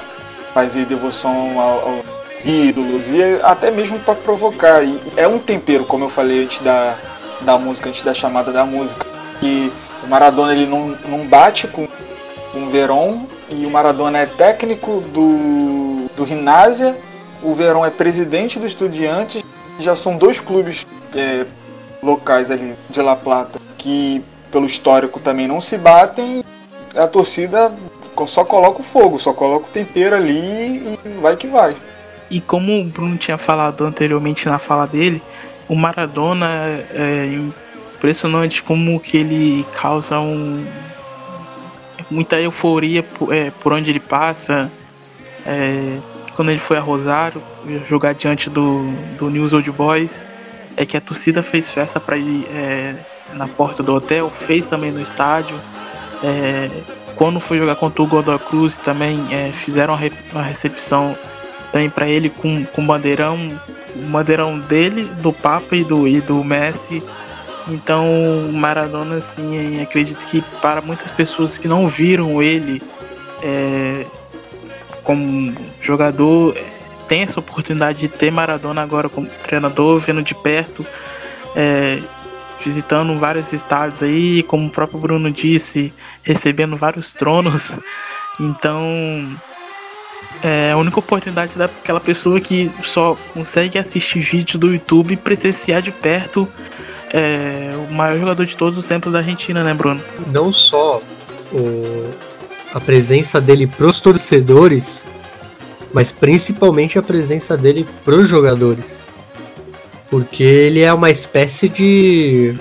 fazer 0.52 0.84
devoção 0.84 1.58
aos 1.58 2.13
ídolos 2.44 3.08
e 3.08 3.40
até 3.42 3.70
mesmo 3.70 3.98
para 4.00 4.14
provocar. 4.14 4.82
E 4.82 5.00
é 5.16 5.26
um 5.26 5.38
tempero, 5.38 5.84
como 5.84 6.04
eu 6.04 6.08
falei 6.08 6.44
antes 6.44 6.60
da, 6.60 6.96
da 7.40 7.58
música, 7.58 7.88
antes 7.88 8.02
da 8.02 8.14
chamada 8.14 8.52
da 8.52 8.64
música, 8.64 9.06
que 9.40 9.72
o 10.02 10.06
Maradona 10.06 10.52
ele 10.52 10.66
não, 10.66 10.96
não 11.08 11.26
bate 11.26 11.66
com, 11.66 11.86
com 12.52 12.62
o 12.62 12.70
Verón 12.70 13.26
e 13.48 13.66
o 13.66 13.70
Maradona 13.70 14.18
é 14.18 14.26
técnico 14.26 15.00
do, 15.12 16.08
do 16.16 16.24
Rinásia, 16.24 16.96
o 17.42 17.54
Verón 17.54 17.84
é 17.84 17.90
presidente 17.90 18.58
do 18.58 18.66
Estudiantes, 18.66 19.42
já 19.78 19.94
são 19.94 20.16
dois 20.16 20.40
clubes 20.40 20.86
é, 21.14 21.44
locais 22.02 22.50
ali 22.50 22.74
de 22.88 23.00
La 23.02 23.16
Plata 23.16 23.64
que 23.84 24.24
pelo 24.50 24.64
histórico 24.64 25.20
também 25.20 25.46
não 25.46 25.60
se 25.60 25.76
batem, 25.76 26.42
a 26.96 27.06
torcida 27.06 27.70
só 28.26 28.44
coloca 28.44 28.80
o 28.80 28.84
fogo, 28.84 29.18
só 29.18 29.32
coloca 29.32 29.66
o 29.66 29.70
tempero 29.70 30.16
ali 30.16 30.32
e 30.34 30.98
vai 31.20 31.36
que 31.36 31.46
vai. 31.46 31.76
E 32.30 32.40
como 32.40 32.80
o 32.80 32.84
Bruno 32.84 33.16
tinha 33.16 33.38
falado 33.38 33.84
anteriormente 33.84 34.46
na 34.46 34.58
fala 34.58 34.86
dele, 34.86 35.22
o 35.68 35.74
Maradona 35.74 36.46
é 36.92 37.38
impressionante 37.94 38.62
como 38.62 38.98
que 39.00 39.16
ele 39.18 39.66
causa 39.72 40.18
um 40.18 40.64
muita 42.10 42.40
euforia 42.40 43.02
por, 43.02 43.32
é, 43.32 43.50
por 43.50 43.72
onde 43.72 43.90
ele 43.90 44.00
passa. 44.00 44.70
É, 45.46 45.98
quando 46.34 46.50
ele 46.50 46.60
foi 46.60 46.76
a 46.76 46.80
Rosário 46.80 47.40
jogar 47.88 48.14
diante 48.14 48.50
do, 48.50 48.90
do 49.18 49.30
News 49.30 49.52
Old 49.52 49.70
Boys, 49.70 50.26
é 50.76 50.84
que 50.84 50.96
a 50.96 51.00
torcida 51.00 51.42
fez 51.42 51.70
festa 51.70 52.00
para 52.00 52.16
ir 52.16 52.46
é, 52.50 52.94
na 53.34 53.46
porta 53.46 53.82
do 53.82 53.94
hotel, 53.94 54.30
fez 54.30 54.66
também 54.66 54.90
no 54.90 55.00
estádio. 55.00 55.58
É, 56.22 56.68
quando 57.16 57.38
foi 57.38 57.58
jogar 57.58 57.76
contra 57.76 58.02
o 58.02 58.06
Godoy 58.06 58.38
Cruz 58.38 58.76
também 58.76 59.20
é, 59.30 59.50
fizeram 59.52 59.96
uma 60.32 60.42
recepção 60.42 61.16
também 61.74 61.90
para 61.90 62.06
ele 62.06 62.30
com, 62.30 62.64
com 62.66 62.86
bandeirão, 62.86 63.60
bandeirão 64.08 64.60
dele, 64.60 65.10
do 65.20 65.32
Papa 65.32 65.74
e 65.74 65.82
do, 65.82 66.06
e 66.06 66.20
do 66.20 66.44
Messi. 66.44 67.02
Então 67.66 68.06
Maradona 68.52 69.16
assim, 69.16 69.82
acredito 69.82 70.24
que 70.26 70.40
para 70.62 70.80
muitas 70.80 71.10
pessoas 71.10 71.58
que 71.58 71.66
não 71.66 71.88
viram 71.88 72.40
ele 72.40 72.80
é, 73.42 74.06
como 75.02 75.52
jogador, 75.82 76.56
tem 77.08 77.22
essa 77.22 77.40
oportunidade 77.40 77.98
de 77.98 78.08
ter 78.08 78.30
Maradona 78.30 78.80
agora 78.80 79.08
como 79.08 79.26
treinador, 79.42 79.98
vendo 79.98 80.22
de 80.22 80.34
perto, 80.34 80.86
é, 81.56 82.00
visitando 82.64 83.18
vários 83.18 83.52
estádios 83.52 84.00
aí, 84.00 84.44
como 84.44 84.68
o 84.68 84.70
próprio 84.70 85.00
Bruno 85.00 85.28
disse, 85.28 85.92
recebendo 86.22 86.76
vários 86.76 87.10
tronos. 87.10 87.76
Então, 88.38 89.36
é 90.44 90.72
a 90.72 90.76
única 90.76 90.98
oportunidade 90.98 91.56
daquela 91.56 91.98
pessoa 91.98 92.38
que 92.38 92.70
só 92.82 93.16
consegue 93.32 93.78
assistir 93.78 94.20
vídeo 94.20 94.58
do 94.58 94.70
YouTube 94.70 95.14
e 95.14 95.16
presenciar 95.16 95.80
de 95.80 95.90
perto 95.90 96.46
é, 97.10 97.70
o 97.88 97.90
maior 97.90 98.18
jogador 98.18 98.44
de 98.44 98.54
todos 98.54 98.78
os 98.78 98.84
tempos 98.84 99.10
da 99.10 99.20
Argentina, 99.20 99.64
né, 99.64 99.72
Bruno? 99.72 100.02
Não 100.26 100.52
só 100.52 101.00
o, 101.50 102.10
a 102.74 102.78
presença 102.78 103.40
dele 103.40 103.66
pros 103.66 104.00
torcedores, 104.00 105.06
mas 105.94 106.12
principalmente 106.12 106.98
a 106.98 107.02
presença 107.02 107.56
dele 107.56 107.86
pros 108.04 108.28
jogadores. 108.28 109.06
Porque 110.10 110.44
ele 110.44 110.80
é 110.80 110.92
uma 110.92 111.10
espécie 111.10 111.70
de 111.70 112.54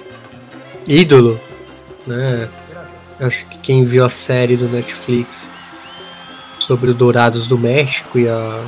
ídolo, 0.88 1.38
né? 2.08 2.48
Acho 3.20 3.46
que 3.48 3.58
quem 3.58 3.84
viu 3.84 4.06
a 4.06 4.10
série 4.10 4.56
do 4.56 4.70
Netflix 4.70 5.52
sobre 6.64 6.92
o 6.92 6.94
Dourados 6.94 7.48
do 7.48 7.58
México 7.58 8.18
e, 8.18 8.28
a, 8.28 8.66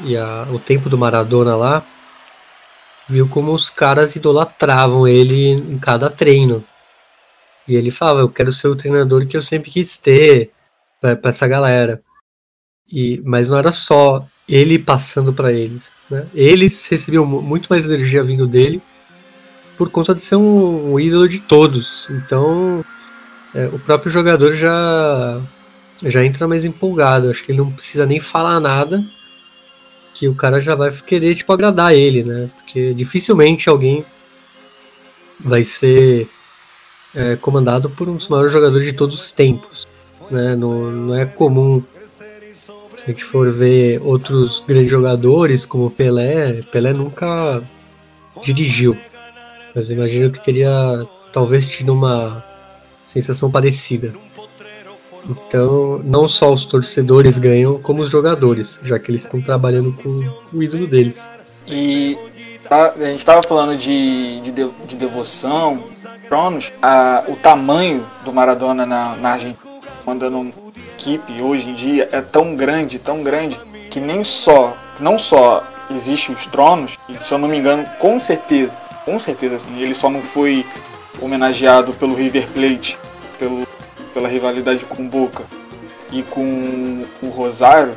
e 0.00 0.16
a, 0.16 0.46
o 0.50 0.58
tempo 0.58 0.88
do 0.88 0.98
Maradona 0.98 1.54
lá, 1.54 1.84
viu 3.08 3.28
como 3.28 3.52
os 3.52 3.70
caras 3.70 4.16
idolatravam 4.16 5.06
ele 5.06 5.50
em 5.50 5.78
cada 5.78 6.10
treino. 6.10 6.64
E 7.68 7.76
ele 7.76 7.90
falava: 7.90 8.20
Eu 8.20 8.28
quero 8.28 8.52
ser 8.52 8.68
o 8.68 8.76
treinador 8.76 9.26
que 9.26 9.36
eu 9.36 9.42
sempre 9.42 9.70
quis 9.70 9.98
ter 9.98 10.50
para 11.00 11.18
essa 11.24 11.46
galera. 11.46 12.02
E, 12.90 13.20
mas 13.24 13.48
não 13.48 13.58
era 13.58 13.72
só 13.72 14.26
ele 14.48 14.78
passando 14.78 15.32
para 15.32 15.52
eles. 15.52 15.92
Né? 16.10 16.26
Eles 16.34 16.86
recebiam 16.86 17.24
muito 17.24 17.68
mais 17.68 17.86
energia 17.86 18.22
vindo 18.22 18.46
dele 18.46 18.82
por 19.76 19.90
conta 19.90 20.14
de 20.14 20.20
ser 20.20 20.36
um, 20.36 20.92
um 20.92 21.00
ídolo 21.00 21.28
de 21.28 21.40
todos. 21.40 22.08
Então 22.10 22.84
é, 23.54 23.66
o 23.66 23.78
próprio 23.78 24.10
jogador 24.10 24.52
já 24.52 25.40
já 26.02 26.24
entra 26.24 26.48
mais 26.48 26.64
empolgado. 26.64 27.30
Acho 27.30 27.44
que 27.44 27.52
ele 27.52 27.58
não 27.58 27.70
precisa 27.70 28.06
nem 28.06 28.20
falar 28.20 28.60
nada, 28.60 29.04
que 30.12 30.28
o 30.28 30.34
cara 30.34 30.60
já 30.60 30.74
vai 30.74 30.90
querer 30.90 31.34
tipo 31.34 31.52
agradar 31.52 31.94
ele, 31.94 32.22
né? 32.22 32.50
Porque 32.58 32.94
dificilmente 32.94 33.68
alguém 33.68 34.04
vai 35.40 35.64
ser 35.64 36.28
é, 37.14 37.36
comandado 37.36 37.90
por 37.90 38.08
um 38.08 38.16
dos 38.16 38.28
maiores 38.28 38.52
jogadores 38.52 38.86
de 38.86 38.92
todos 38.92 39.14
os 39.14 39.32
tempos. 39.32 39.86
Né? 40.30 40.56
Não, 40.56 40.90
não 40.90 41.14
é 41.14 41.26
comum 41.26 41.82
se 42.96 43.04
a 43.04 43.06
gente 43.08 43.24
for 43.24 43.50
ver 43.50 44.00
outros 44.02 44.62
grandes 44.66 44.90
jogadores, 44.90 45.66
como 45.66 45.90
Pelé, 45.90 46.62
Pelé 46.62 46.92
nunca 46.92 47.62
dirigiu. 48.42 48.96
Mas 49.74 49.90
imagino 49.90 50.30
que 50.30 50.42
teria 50.42 51.06
talvez 51.32 51.68
tido 51.70 51.92
uma 51.92 52.44
sensação 53.04 53.50
parecida. 53.50 54.14
Então, 55.28 56.00
não 56.04 56.28
só 56.28 56.52
os 56.52 56.66
torcedores 56.66 57.38
ganham, 57.38 57.78
como 57.80 58.02
os 58.02 58.10
jogadores, 58.10 58.78
já 58.82 58.98
que 58.98 59.10
eles 59.10 59.22
estão 59.22 59.40
trabalhando 59.40 59.92
com 59.92 60.30
o 60.52 60.62
ídolo 60.62 60.86
deles. 60.86 61.28
E 61.66 62.18
a, 62.70 62.90
a 62.90 63.06
gente 63.06 63.18
estava 63.18 63.42
falando 63.42 63.76
de, 63.76 64.40
de, 64.42 64.52
de, 64.52 64.96
devoção, 64.96 65.84
tronos, 66.28 66.72
a, 66.82 67.24
o 67.28 67.36
tamanho 67.36 68.04
do 68.24 68.32
Maradona 68.32 68.84
na, 68.84 69.16
na 69.16 69.30
Argentina, 69.30 69.64
mandando 70.06 70.52
equipe 70.96 71.40
hoje 71.40 71.68
em 71.68 71.74
dia 71.74 72.08
é 72.12 72.20
tão 72.20 72.54
grande, 72.54 72.98
tão 72.98 73.22
grande, 73.22 73.58
que 73.90 74.00
nem 74.00 74.24
só, 74.24 74.76
não 74.98 75.18
só 75.18 75.62
existe 75.90 76.32
os 76.32 76.46
tronos, 76.46 76.98
e 77.08 77.18
se 77.18 77.32
eu 77.32 77.38
não 77.38 77.48
me 77.48 77.58
engano, 77.58 77.86
com 77.98 78.18
certeza, 78.18 78.76
com 79.04 79.18
certeza 79.18 79.56
assim, 79.56 79.78
ele 79.80 79.94
só 79.94 80.08
não 80.08 80.22
foi 80.22 80.64
homenageado 81.20 81.92
pelo 81.92 82.14
River 82.14 82.48
Plate, 82.48 82.98
pelo, 83.38 83.66
pela 84.14 84.28
rivalidade 84.28 84.84
com 84.86 85.06
Boca 85.06 85.42
e 86.10 86.22
com 86.22 87.04
o 87.20 87.28
Rosário 87.28 87.94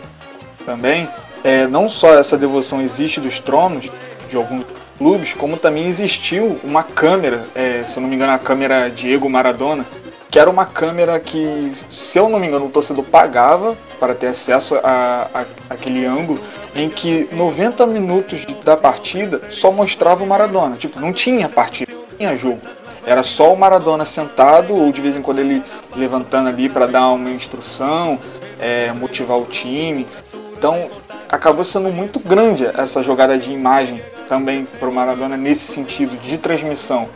também, 0.65 1.07
é, 1.43 1.67
não 1.67 1.87
só 1.87 2.15
essa 2.15 2.37
devoção 2.37 2.81
existe 2.81 3.21
dos 3.21 3.39
tronos 3.39 3.89
de 4.27 4.35
alguns 4.35 4.65
clubes, 4.97 5.33
como 5.33 5.55
também 5.55 5.85
existiu 5.85 6.59
uma 6.63 6.83
câmera, 6.83 7.45
é, 7.53 7.83
se 7.85 7.97
eu 7.97 8.01
não 8.01 8.09
me 8.09 8.15
engano, 8.15 8.33
a 8.33 8.39
câmera 8.39 8.89
Diego 8.89 9.29
Maradona, 9.29 9.85
que 10.29 10.39
era 10.39 10.49
uma 10.49 10.65
câmera 10.65 11.19
que, 11.19 11.71
se 11.87 12.19
eu 12.19 12.27
não 12.27 12.39
me 12.39 12.47
engano, 12.47 12.65
o 12.65 12.69
torcedor 12.69 13.05
pagava 13.05 13.77
para 13.99 14.13
ter 14.13 14.27
acesso 14.27 14.75
a, 14.83 15.29
a, 15.33 15.45
aquele 15.69 16.05
ângulo, 16.05 16.41
em 16.75 16.89
que 16.89 17.29
90 17.31 17.85
minutos 17.87 18.45
da 18.63 18.75
partida 18.75 19.41
só 19.49 19.71
mostrava 19.71 20.23
o 20.23 20.27
Maradona. 20.27 20.75
Tipo, 20.75 20.99
não 20.99 21.13
tinha 21.13 21.47
partida, 21.47 21.93
não 21.93 22.17
tinha 22.17 22.35
jogo. 22.35 22.59
Era 23.07 23.23
só 23.23 23.53
o 23.53 23.57
Maradona 23.57 24.03
sentado, 24.03 24.75
ou 24.75 24.91
de 24.91 25.01
vez 25.01 25.15
em 25.15 25.21
quando 25.21 25.39
ele 25.39 25.63
levantando 25.95 26.49
ali 26.49 26.67
para 26.67 26.85
dar 26.85 27.07
uma 27.07 27.31
instrução, 27.31 28.19
é, 28.59 28.91
motivar 28.91 29.37
o 29.37 29.45
time. 29.45 30.05
Então, 30.51 30.89
acabou 31.29 31.63
sendo 31.63 31.89
muito 31.89 32.19
grande 32.19 32.65
essa 32.65 33.01
jogada 33.01 33.37
de 33.37 33.49
imagem 33.49 34.03
também 34.27 34.65
para 34.65 34.89
o 34.89 34.93
Maradona 34.93 35.37
nesse 35.37 35.71
sentido 35.71 36.17
de 36.17 36.37
transmissão. 36.37 37.07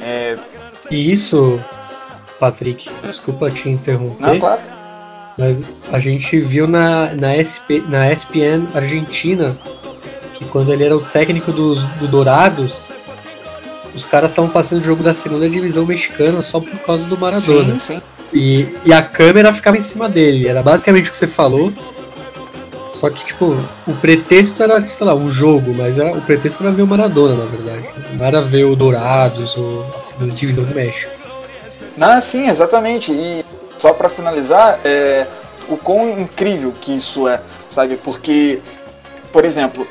É... 0.00 0.36
E 0.90 1.12
isso 1.12 1.60
Patrick, 2.40 2.90
desculpa 3.04 3.48
te 3.48 3.68
interromper. 3.68 4.20
Não, 4.20 4.40
claro. 4.40 4.60
Mas 5.38 5.62
a 5.92 5.98
gente 6.00 6.40
viu 6.40 6.66
na, 6.66 7.14
na, 7.14 7.34
SP, 7.38 7.84
na 7.86 8.10
ESPN 8.10 8.66
Argentina 8.74 9.56
que 10.34 10.44
quando 10.46 10.72
ele 10.72 10.84
era 10.84 10.96
o 10.96 11.00
técnico 11.00 11.52
dos, 11.52 11.82
do 11.84 12.08
Dourados, 12.08 12.92
os 13.96 14.04
caras 14.04 14.30
estavam 14.30 14.50
passando 14.50 14.80
o 14.80 14.84
jogo 14.84 15.02
da 15.02 15.14
segunda 15.14 15.48
divisão 15.48 15.86
mexicana 15.86 16.42
só 16.42 16.60
por 16.60 16.78
causa 16.80 17.06
do 17.06 17.16
Maradona. 17.16 17.80
Sim, 17.80 17.94
sim. 17.94 18.02
E, 18.32 18.76
e 18.84 18.92
a 18.92 19.02
câmera 19.02 19.52
ficava 19.52 19.78
em 19.78 19.80
cima 19.80 20.08
dele. 20.08 20.46
Era 20.46 20.62
basicamente 20.62 21.08
o 21.08 21.10
que 21.10 21.16
você 21.16 21.26
falou. 21.26 21.72
Só 22.92 23.08
que, 23.10 23.24
tipo, 23.24 23.56
o 23.86 23.94
pretexto 23.94 24.62
era, 24.62 24.86
sei 24.86 25.06
lá, 25.06 25.14
um 25.14 25.30
jogo, 25.30 25.74
mas 25.74 25.98
era, 25.98 26.12
o 26.12 26.20
pretexto 26.20 26.62
era 26.62 26.72
ver 26.72 26.82
o 26.82 26.86
Maradona, 26.86 27.34
na 27.34 27.44
verdade. 27.44 27.88
Não 28.12 28.24
era 28.24 28.40
ver 28.40 28.64
o 28.64 28.76
Dourados 28.76 29.56
ou 29.56 29.86
a 29.96 30.00
segunda 30.02 30.32
divisão 30.34 30.64
do 30.64 30.74
México. 30.74 31.12
Não, 31.96 32.20
sim, 32.20 32.48
exatamente. 32.48 33.12
E 33.12 33.44
só 33.78 33.92
para 33.92 34.08
finalizar, 34.08 34.78
é, 34.84 35.26
o 35.68 35.76
quão 35.76 36.20
incrível 36.20 36.72
que 36.80 36.94
isso 36.94 37.26
é, 37.28 37.40
sabe? 37.68 37.96
Porque, 37.96 38.60
por 39.32 39.44
exemplo, 39.44 39.86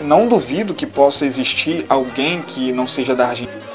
não 0.00 0.26
duvido 0.26 0.74
que 0.74 0.86
possa 0.86 1.26
existir 1.26 1.84
alguém 1.88 2.42
que 2.42 2.72
não 2.72 2.86
seja 2.86 3.14
da 3.14 3.28
Argentina 3.28 3.70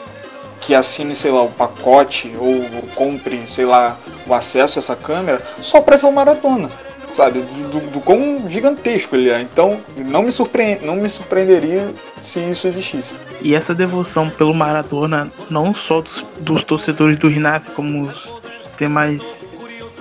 que 0.66 0.74
assine, 0.74 1.14
sei 1.14 1.30
lá, 1.30 1.44
o 1.44 1.50
pacote 1.50 2.34
ou, 2.40 2.64
compre, 2.96 3.46
sei 3.46 3.66
lá, 3.66 3.98
o 4.26 4.34
acesso 4.34 4.80
a 4.80 4.82
essa 4.82 4.96
câmera 4.96 5.40
só 5.62 5.80
para 5.80 5.96
ver 5.96 6.08
o 6.08 6.12
Maradona, 6.12 6.72
sabe? 7.14 7.42
Do, 7.42 7.70
do, 7.70 7.92
do 7.92 8.00
quão 8.02 8.50
gigantesco 8.50 9.16
ele 9.16 9.30
é. 9.30 9.42
Então, 9.42 9.80
não 9.96 10.24
me, 10.24 10.32
surpre 10.32 10.80
não 10.82 10.96
me 10.96 11.08
surpreenderia 11.08 11.94
se 12.20 12.40
isso 12.40 12.68
existisse. 12.68 13.16
E 13.42 13.54
essa 13.54 13.76
devoção 13.76 14.28
pelo 14.28 14.56
Maradona, 14.56 15.32
não 15.52 15.74
só 15.76 16.02
dos, 16.02 16.26
dos 16.40 16.64
torcedores 16.64 17.20
do 17.20 17.28
Rinasce, 17.28 17.70
como 17.70 18.02
os 18.02 18.42
demais 18.76 19.44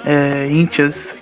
é, 0.07 0.47
íntias 0.47 1.15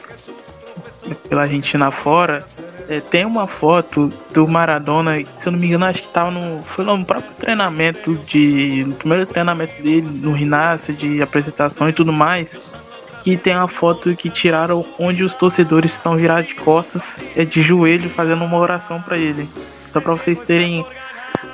pela 1.28 1.42
Argentina 1.42 1.90
fora, 1.90 2.46
é, 2.88 3.00
tem 3.00 3.24
uma 3.24 3.46
foto 3.46 4.12
do 4.32 4.46
Maradona, 4.46 5.24
se 5.32 5.48
eu 5.48 5.52
não 5.52 5.58
me 5.58 5.66
engano, 5.66 5.84
acho 5.86 6.02
que 6.02 6.08
tava 6.08 6.30
no. 6.30 6.62
Foi 6.64 6.84
no 6.84 7.04
próprio 7.04 7.32
treinamento 7.34 8.14
de. 8.14 8.84
No 8.86 8.94
primeiro 8.94 9.26
treinamento 9.26 9.82
dele 9.82 10.08
no 10.20 10.32
Rinasce, 10.32 10.92
de 10.92 11.22
apresentação 11.22 11.88
e 11.88 11.92
tudo 11.92 12.12
mais. 12.12 12.74
Que 13.22 13.36
tem 13.36 13.56
uma 13.56 13.68
foto 13.68 14.16
que 14.16 14.28
tiraram 14.28 14.84
onde 14.98 15.22
os 15.22 15.34
torcedores 15.34 15.92
estão 15.92 16.16
virados 16.16 16.48
de 16.48 16.54
costas, 16.56 17.20
é 17.36 17.44
de 17.44 17.62
joelho, 17.62 18.10
fazendo 18.10 18.44
uma 18.44 18.58
oração 18.58 19.00
para 19.00 19.16
ele. 19.16 19.48
Só 19.92 20.00
para 20.00 20.12
vocês 20.12 20.40
terem 20.40 20.84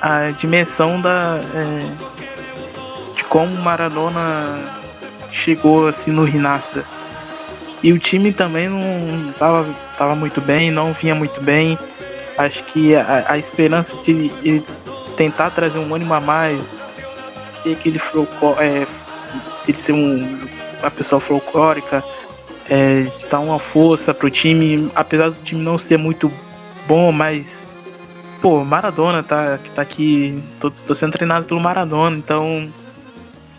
a 0.01 0.31
dimensão 0.31 0.99
da. 0.99 1.39
É, 1.53 3.15
de 3.15 3.23
como 3.25 3.55
Maradona 3.61 4.59
chegou 5.31 5.87
assim 5.87 6.11
no 6.11 6.23
Rinasce. 6.23 6.83
E 7.81 7.93
o 7.93 7.99
time 7.99 8.33
também 8.33 8.67
não 8.67 9.31
tava, 9.33 9.65
tava 9.97 10.15
muito 10.15 10.41
bem, 10.41 10.71
não 10.71 10.93
vinha 10.93 11.15
muito 11.15 11.41
bem. 11.41 11.77
Acho 12.37 12.63
que 12.65 12.95
a, 12.95 13.25
a 13.29 13.37
esperança 13.37 13.97
de 14.03 14.31
ele 14.43 14.63
tentar 15.15 15.49
trazer 15.51 15.79
um 15.79 15.93
ânimo 15.93 16.13
a 16.13 16.21
mais, 16.21 16.83
ter 17.63 17.73
aquele 17.73 17.99
é, 18.59 18.87
ele 19.67 19.77
ser 19.77 19.93
um, 19.93 20.39
uma 20.79 20.91
pessoa 20.91 21.19
folclórica, 21.19 22.03
é, 22.69 23.03
de 23.03 23.27
dar 23.27 23.39
uma 23.39 23.59
força 23.59 24.13
pro 24.13 24.29
time, 24.29 24.89
apesar 24.95 25.29
do 25.29 25.37
time 25.43 25.61
não 25.61 25.77
ser 25.77 25.97
muito 25.97 26.31
bom, 26.87 27.11
mas 27.11 27.65
pô, 28.41 28.63
Maradona 28.63 29.21
tá, 29.23 29.59
tá 29.75 29.81
aqui, 29.81 30.41
tô, 30.59 30.71
tô 30.71 30.95
sendo 30.95 31.13
treinado 31.13 31.45
pelo 31.45 31.59
Maradona, 31.59 32.17
então 32.17 32.71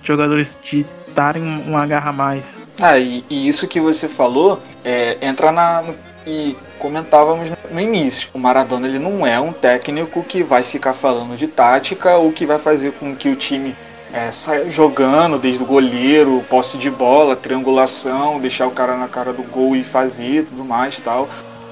jogadores 0.02 0.58
de 0.62 0.86
darem 1.10 1.42
uma 1.66 1.86
garra 1.86 2.10
a 2.10 2.12
mais. 2.12 2.58
Ah, 2.80 2.98
e, 2.98 3.24
e 3.28 3.48
isso 3.48 3.68
que 3.68 3.80
você 3.80 4.08
falou 4.08 4.60
é, 4.84 5.18
entra 5.20 5.52
na. 5.52 5.82
No, 5.82 5.94
e 6.26 6.56
comentávamos 6.78 7.50
no 7.70 7.80
início. 7.80 8.28
O 8.32 8.38
Maradona 8.38 8.86
ele 8.86 8.98
não 8.98 9.26
é 9.26 9.38
um 9.40 9.52
técnico 9.52 10.22
que 10.22 10.42
vai 10.42 10.62
ficar 10.62 10.92
falando 10.92 11.36
de 11.36 11.46
tática 11.46 12.16
ou 12.16 12.32
que 12.32 12.46
vai 12.46 12.58
fazer 12.58 12.92
com 12.92 13.16
que 13.16 13.28
o 13.28 13.36
time 13.36 13.74
é, 14.12 14.30
saia 14.30 14.70
jogando 14.70 15.38
desde 15.38 15.62
o 15.62 15.66
goleiro, 15.66 16.44
posse 16.48 16.76
de 16.76 16.90
bola, 16.90 17.36
triangulação, 17.36 18.40
deixar 18.40 18.66
o 18.66 18.70
cara 18.70 18.96
na 18.96 19.08
cara 19.08 19.32
do 19.32 19.42
gol 19.42 19.76
e 19.76 19.84
fazer 19.84 20.44
tudo 20.44 20.64
mais 20.64 20.98
tal. 21.00 21.28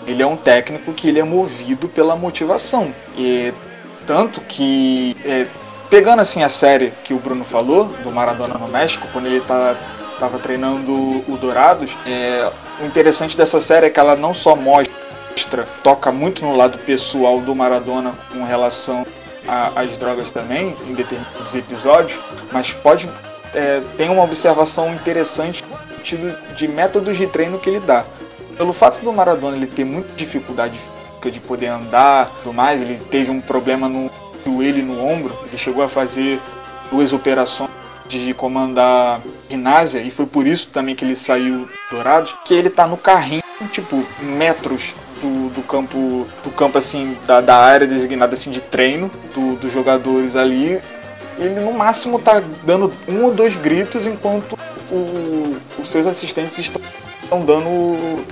Ele 0.06 0.22
é 0.22 0.26
um 0.26 0.36
técnico 0.36 0.92
que 0.92 1.08
ele 1.08 1.20
é 1.20 1.24
movido 1.24 1.88
pela 1.88 2.16
motivação. 2.16 2.94
E 3.16 3.52
tanto 4.06 4.40
que 4.40 5.16
é, 5.24 5.46
Pegando 5.90 6.20
assim 6.20 6.42
a 6.42 6.50
série 6.50 6.92
que 7.02 7.14
o 7.14 7.18
Bruno 7.18 7.44
falou, 7.44 7.86
do 7.86 8.10
Maradona 8.10 8.58
no 8.58 8.68
México, 8.68 9.08
quando 9.10 9.26
ele 9.26 9.40
tá, 9.40 9.74
treinando 10.42 10.92
o 10.92 11.38
Dourados, 11.40 11.96
é, 12.06 12.50
o 12.80 12.84
interessante 12.84 13.36
dessa 13.36 13.58
série 13.60 13.86
é 13.86 13.90
que 13.90 13.98
ela 13.98 14.14
não 14.14 14.34
só 14.34 14.54
mostra, 14.54 15.66
toca 15.82 16.12
muito 16.12 16.44
no 16.44 16.54
lado 16.54 16.76
pessoal 16.78 17.40
do 17.40 17.54
Maradona 17.54 18.12
com 18.30 18.44
relação 18.44 19.06
às 19.74 19.96
drogas 19.96 20.30
também, 20.30 20.76
em 20.86 20.92
determinados 20.92 21.54
episódios, 21.54 22.20
mas 22.52 22.70
pode 22.72 23.08
é, 23.54 23.80
tem 23.96 24.10
uma 24.10 24.22
observação 24.22 24.92
interessante 24.94 25.64
no 25.64 25.96
sentido 25.96 26.54
de 26.54 26.68
métodos 26.68 27.16
de 27.16 27.26
treino 27.26 27.58
que 27.58 27.70
ele 27.70 27.80
dá. 27.80 28.04
Pelo 28.58 28.74
fato 28.74 29.00
do 29.00 29.10
Maradona 29.10 29.56
ele 29.56 29.66
ter 29.66 29.84
muita 29.84 30.12
dificuldade 30.14 30.78
de 31.22 31.40
poder 31.40 31.66
andar, 31.66 32.30
tudo 32.42 32.54
mais, 32.54 32.80
ele 32.80 32.98
teve 33.10 33.30
um 33.30 33.40
problema 33.40 33.88
no 33.88 34.10
joelho 34.48 34.84
no 34.84 35.04
ombro. 35.04 35.36
Ele 35.46 35.58
chegou 35.58 35.82
a 35.82 35.88
fazer 35.88 36.40
duas 36.90 37.12
operações 37.12 37.70
de 38.08 38.32
comandar 38.32 39.20
ginásia 39.50 40.00
e 40.00 40.10
foi 40.10 40.26
por 40.26 40.46
isso 40.46 40.68
também 40.70 40.94
que 40.94 41.04
ele 41.04 41.14
saiu 41.14 41.68
dourado, 41.90 42.30
que 42.44 42.54
ele 42.54 42.70
tá 42.70 42.86
no 42.86 42.96
carrinho, 42.96 43.42
tipo, 43.70 44.02
metros 44.20 44.94
do, 45.20 45.50
do 45.50 45.62
campo, 45.62 46.26
do 46.42 46.50
campo 46.50 46.78
assim, 46.78 47.16
da, 47.26 47.40
da 47.40 47.56
área 47.56 47.86
designada 47.86 48.34
assim 48.34 48.50
de 48.50 48.60
treino 48.60 49.10
do, 49.34 49.56
dos 49.56 49.72
jogadores 49.72 50.34
ali. 50.34 50.80
Ele 51.38 51.60
no 51.60 51.72
máximo 51.72 52.18
tá 52.18 52.42
dando 52.64 52.92
um 53.06 53.24
ou 53.24 53.34
dois 53.34 53.54
gritos 53.54 54.06
enquanto 54.06 54.58
o, 54.90 55.56
os 55.78 55.88
seus 55.88 56.06
assistentes 56.06 56.58
estão, 56.58 56.80
estão 57.22 57.44
dando 57.44 58.26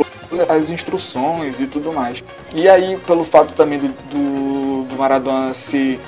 as 0.49 0.71
instruções 0.71 1.61
e 1.61 1.67
tudo 1.67 1.93
mais. 1.93 2.23
E 2.55 2.69
aí, 2.69 2.97
pelo 3.07 3.25
fato 3.25 3.55
também 3.55 3.79
do, 3.79 3.89
do 3.89 4.56
do 4.87 4.97
Maradona 4.97 5.53
se 5.53 6.01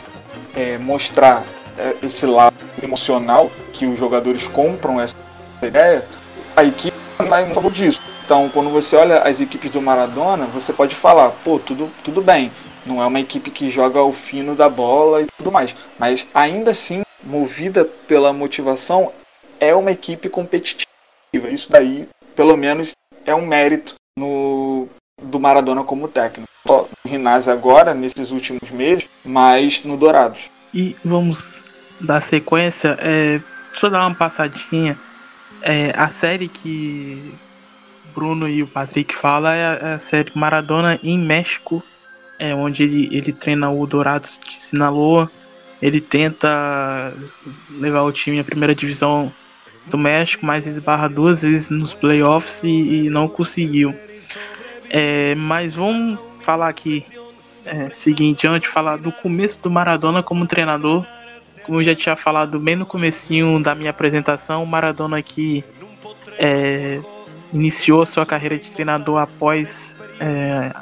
é, 0.55 0.79
mostrar 0.79 1.45
é, 1.77 1.97
esse 2.03 2.27
lado 2.27 2.57
emocional 2.83 3.51
que 3.73 3.87
os 3.87 3.99
jogadores 3.99 4.47
compram 4.47 5.01
essa 5.01 5.17
ideia, 5.63 6.05
a 6.57 6.65
equipe 6.65 6.97
vai 7.19 7.49
em 7.49 7.55
favor 7.55 7.71
disso. 7.71 8.01
Então, 8.25 8.49
quando 8.51 8.71
você 8.71 8.97
olha 8.97 9.21
as 9.21 9.41
equipes 9.41 9.71
do 9.71 9.81
Maradona, 9.81 10.47
você 10.47 10.73
pode 10.73 10.95
falar, 10.95 11.31
pô, 11.45 11.59
tudo, 11.59 11.91
tudo 12.05 12.21
bem, 12.21 12.53
não 12.85 13.03
é 13.03 13.07
uma 13.07 13.21
equipe 13.21 13.51
que 13.51 13.71
joga 13.71 14.03
o 14.03 14.13
fino 14.13 14.55
da 14.55 14.69
bola 14.69 15.23
e 15.23 15.27
tudo 15.37 15.51
mais, 15.51 15.75
mas 15.99 16.27
ainda 16.35 16.73
assim, 16.73 17.03
movida 17.25 17.85
pela 17.85 18.33
motivação, 18.33 19.13
é 19.61 19.75
uma 19.75 19.93
equipe 19.93 20.29
competitiva. 20.29 20.87
Isso 21.51 21.71
daí, 21.71 22.09
pelo 22.35 22.57
menos, 22.57 22.93
é 23.25 23.35
um 23.35 23.47
mérito 23.47 23.95
no, 24.19 24.89
do 25.21 25.41
Maradona 25.41 25.83
como 25.83 26.09
técnico. 26.09 26.49
Só 26.67 26.89
no 27.05 27.11
Rinazzi 27.11 27.51
agora, 27.51 27.95
nesses 27.95 28.31
últimos 28.31 28.71
meses, 28.71 29.07
mas 29.25 29.83
no 29.85 29.97
Dourados. 29.97 30.51
E 30.73 30.95
vamos 31.05 31.63
dar 32.01 32.21
sequência, 32.21 32.97
é, 33.01 33.41
só 33.75 33.89
dar 33.89 34.07
uma 34.07 34.15
passadinha. 34.15 34.99
É, 35.63 35.93
a 35.97 36.09
série 36.09 36.49
que 36.49 37.35
Bruno 38.15 38.49
e 38.49 38.63
o 38.63 38.67
Patrick 38.67 39.15
falam 39.15 39.53
é, 39.53 39.79
é 39.81 39.93
a, 39.95 39.99
série 39.99 40.31
Maradona 40.35 40.99
em 41.03 41.19
México, 41.19 41.83
é 42.39 42.55
onde 42.55 42.85
ele, 42.85 43.09
ele 43.17 43.33
treina 43.33 43.71
o 43.71 43.87
Dourados 43.87 44.39
de 44.47 44.55
Sinaloa. 44.55 45.31
Ele 45.81 46.01
tenta 46.01 47.13
levar 47.71 48.03
o 48.03 48.13
time 48.13 48.41
à 48.41 48.45
primeira 48.45 48.75
divisão 48.75 49.33
do 49.87 49.97
México, 49.97 50.45
mas 50.45 50.67
esbarra 50.67 51.09
duas 51.09 51.43
vezes 51.43 51.71
nos 51.71 51.95
playoffs 51.95 52.65
e, 52.65 53.07
e 53.07 53.11
não 53.11 53.29
conseguiu. 53.29 53.95
É, 54.91 55.35
mas 55.35 55.75
vamos 55.75 56.19
falar 56.43 56.69
aqui 56.69 57.05
é, 57.65 57.91
seguinte, 57.91 58.47
antes 58.47 58.69
de 58.69 58.69
falar 58.69 58.97
do 58.97 59.13
começo 59.13 59.61
do 59.61 59.71
Maradona 59.71 60.23
como 60.23 60.47
treinador, 60.47 61.05
como 61.65 61.81
eu 61.81 61.85
já 61.85 61.95
tinha 61.95 62.17
falado 62.17 62.59
bem 62.59 62.75
no 62.75 62.87
comecinho 62.87 63.63
da 63.63 63.75
minha 63.75 63.91
apresentação, 63.91 64.63
o 64.63 64.67
Maradona 64.67 65.19
aqui 65.19 65.63
é, 66.39 66.99
iniciou 67.53 68.07
sua 68.07 68.25
carreira 68.25 68.59
de 68.59 68.71
treinador 68.71 69.19
após 69.19 70.01
é, 70.19 70.73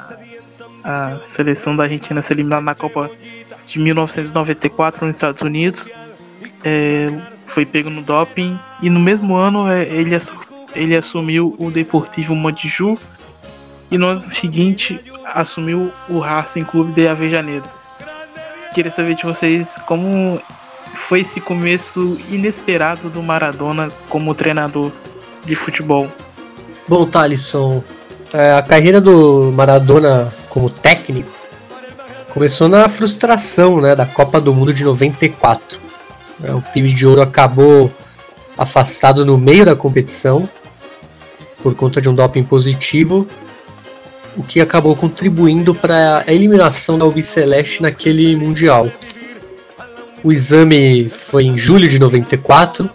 a 0.83 1.19
seleção 1.21 1.75
da 1.75 1.83
Argentina 1.83 2.21
ser 2.21 2.35
eliminada 2.35 2.61
na 2.61 2.75
Copa 2.75 3.11
de 3.65 3.79
1994 3.79 5.05
nos 5.05 5.15
Estados 5.15 5.41
Unidos. 5.41 5.89
É, 6.63 7.07
foi 7.47 7.65
pego 7.65 7.89
no 7.89 8.01
doping 8.01 8.57
e 8.81 8.89
no 8.89 8.99
mesmo 8.99 9.35
ano 9.35 9.69
é, 9.69 9.83
ele, 9.83 10.17
ele 10.73 10.95
assumiu 10.95 11.55
o 11.59 11.69
Deportivo 11.69 12.33
Montiju 12.33 12.97
e 13.89 13.97
no 13.97 14.07
ano 14.07 14.21
seguinte 14.21 14.99
assumiu 15.25 15.91
o 16.09 16.19
Racing 16.19 16.63
Clube 16.63 16.91
de 16.91 17.07
Avejaneiro. 17.07 17.65
Queria 18.73 18.91
saber 18.91 19.15
de 19.15 19.23
vocês 19.23 19.77
como 19.85 20.41
foi 20.93 21.21
esse 21.21 21.39
começo 21.39 22.17
inesperado 22.29 23.09
do 23.09 23.23
Maradona 23.23 23.89
como 24.09 24.35
treinador 24.35 24.91
de 25.45 25.55
futebol. 25.55 26.07
Bom, 26.87 27.05
Thalisson, 27.05 27.83
é, 28.33 28.53
a 28.53 28.61
carreira 28.61 28.99
do 28.99 29.51
Maradona 29.53 30.33
como 30.49 30.69
técnico 30.69 31.29
começou 32.33 32.67
na 32.69 32.87
frustração 32.87 33.81
né, 33.81 33.95
da 33.95 34.05
Copa 34.05 34.39
do 34.39 34.53
Mundo 34.53 34.73
de 34.73 34.83
94. 34.83 35.79
É, 36.43 36.53
o 36.53 36.61
time 36.73 36.89
de 36.89 37.07
ouro 37.07 37.21
acabou 37.21 37.91
afastado 38.57 39.25
no 39.25 39.37
meio 39.37 39.65
da 39.65 39.75
competição 39.75 40.47
por 41.63 41.73
conta 41.73 42.01
de 42.01 42.09
um 42.09 42.13
doping 42.13 42.43
positivo 42.43 43.27
o 44.37 44.43
que 44.43 44.61
acabou 44.61 44.95
contribuindo 44.95 45.73
para 45.73 46.23
a 46.27 46.33
eliminação 46.33 46.97
da 46.97 47.03
Albiceleste 47.03 47.81
naquele 47.81 48.35
Mundial. 48.35 48.91
O 50.23 50.31
exame 50.31 51.09
foi 51.09 51.45
em 51.45 51.57
julho 51.57 51.89
de 51.89 51.97
94 51.99 52.89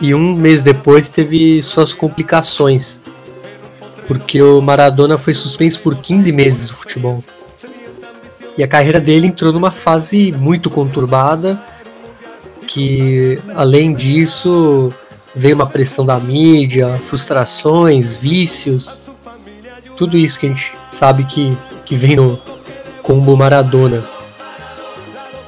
e 0.00 0.14
um 0.14 0.34
mês 0.34 0.62
depois 0.62 1.10
teve 1.10 1.62
suas 1.62 1.92
complicações, 1.92 3.00
porque 4.06 4.40
o 4.40 4.60
Maradona 4.60 5.18
foi 5.18 5.34
suspenso 5.34 5.80
por 5.80 5.96
15 5.96 6.32
meses 6.32 6.68
do 6.68 6.74
futebol. 6.74 7.22
E 8.56 8.62
a 8.62 8.68
carreira 8.68 9.00
dele 9.00 9.26
entrou 9.26 9.52
numa 9.52 9.70
fase 9.70 10.32
muito 10.32 10.70
conturbada, 10.70 11.60
que 12.66 13.38
além 13.54 13.94
disso 13.94 14.92
veio 15.34 15.54
uma 15.54 15.66
pressão 15.66 16.06
da 16.06 16.18
mídia, 16.18 16.98
frustrações, 17.02 18.16
vícios, 18.16 19.02
tudo 19.96 20.16
isso 20.16 20.38
que 20.38 20.46
a 20.46 20.48
gente 20.48 20.76
sabe 20.90 21.24
que, 21.24 21.56
que 21.84 21.96
vem 21.96 22.16
no 22.16 22.38
combo 23.02 23.36
Maradona. 23.36 24.04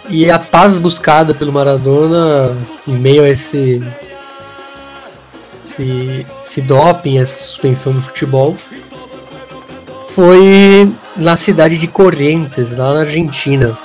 E 0.08 0.30
a 0.30 0.38
paz 0.38 0.78
buscada 0.78 1.34
pelo 1.34 1.52
Maradona 1.52 2.56
em 2.86 2.96
meio 2.96 3.22
a 3.22 3.28
esse 3.28 3.82
esse, 5.78 6.26
esse 6.42 6.62
doping, 6.62 7.18
essa 7.18 7.44
suspensão 7.44 7.92
do 7.92 8.00
futebol, 8.00 8.56
foi 10.08 10.92
na 11.16 11.36
cidade 11.36 11.78
de 11.78 11.86
Corrientes, 11.86 12.76
lá 12.76 12.94
na 12.94 13.00
Argentina. 13.00 13.78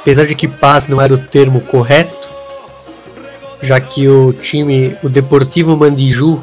Apesar 0.00 0.24
de 0.26 0.34
que 0.34 0.48
paz 0.48 0.88
não 0.88 1.00
era 1.00 1.12
o 1.12 1.18
termo 1.18 1.60
correto, 1.60 2.30
já 3.60 3.78
que 3.78 4.08
o 4.08 4.32
time, 4.32 4.96
o 5.02 5.08
Deportivo 5.08 5.76
Mandiju, 5.76 6.42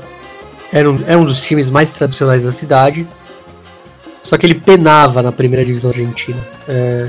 era 0.72 0.90
um, 0.90 1.04
é 1.08 1.18
um 1.18 1.26
dos 1.26 1.42
times 1.42 1.70
mais 1.70 1.92
tradicionais 1.94 2.44
da 2.44 2.52
cidade, 2.52 3.08
só 4.22 4.38
que 4.38 4.46
ele 4.46 4.56
penava 4.56 5.22
na 5.22 5.32
primeira 5.32 5.66
divisão 5.66 5.92
argentina. 5.92 6.40
É, 6.68 7.08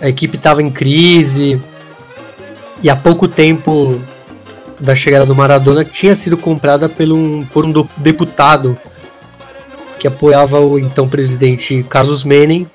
a 0.00 0.08
equipe 0.08 0.36
estava 0.36 0.62
em 0.62 0.70
crise 0.70 1.60
e 2.82 2.90
há 2.90 2.96
pouco 2.96 3.28
tempo 3.28 4.00
da 4.80 4.94
chegada 4.94 5.24
do 5.24 5.34
Maradona 5.34 5.84
tinha 5.84 6.16
sido 6.16 6.36
comprada 6.36 6.88
por 6.88 7.12
um, 7.12 7.44
por 7.46 7.64
um 7.64 7.72
deputado 7.96 8.76
que 9.98 10.08
apoiava 10.08 10.58
o 10.58 10.78
então 10.78 11.08
presidente 11.08 11.86
Carlos 11.88 12.24
Menem, 12.24 12.68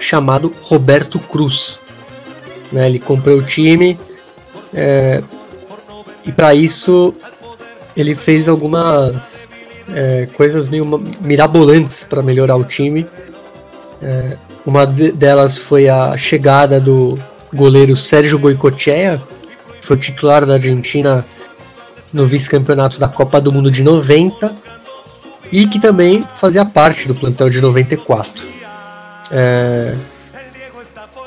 chamado 0.00 0.54
Roberto 0.62 1.18
Cruz. 1.18 1.78
Né, 2.72 2.86
ele 2.86 2.98
comprou 2.98 3.38
o 3.38 3.42
time 3.42 3.98
é, 4.72 5.22
e 6.24 6.32
para 6.32 6.54
isso 6.54 7.14
ele 7.96 8.14
fez 8.14 8.48
algumas 8.48 9.48
é, 9.94 10.26
coisas 10.34 10.68
meio 10.68 11.02
mirabolantes 11.20 12.04
para 12.04 12.22
melhorar 12.22 12.56
o 12.56 12.64
time. 12.64 13.06
É, 14.02 14.36
uma 14.64 14.86
delas 14.86 15.58
foi 15.58 15.88
a 15.88 16.16
chegada 16.16 16.80
do 16.80 17.18
goleiro 17.52 17.96
Sérgio 17.96 18.38
Goicoechea, 18.38 19.20
foi 19.80 19.96
titular 19.96 20.44
da 20.44 20.54
Argentina 20.54 21.24
no 22.12 22.24
vice-campeonato 22.24 22.98
da 22.98 23.08
Copa 23.08 23.40
do 23.40 23.52
Mundo 23.52 23.70
de 23.70 23.82
90 23.82 24.54
e 25.50 25.66
que 25.66 25.80
também 25.80 26.26
fazia 26.34 26.64
parte 26.64 27.08
do 27.08 27.14
plantel 27.14 27.48
de 27.48 27.60
94. 27.60 28.44
É... 29.30 29.94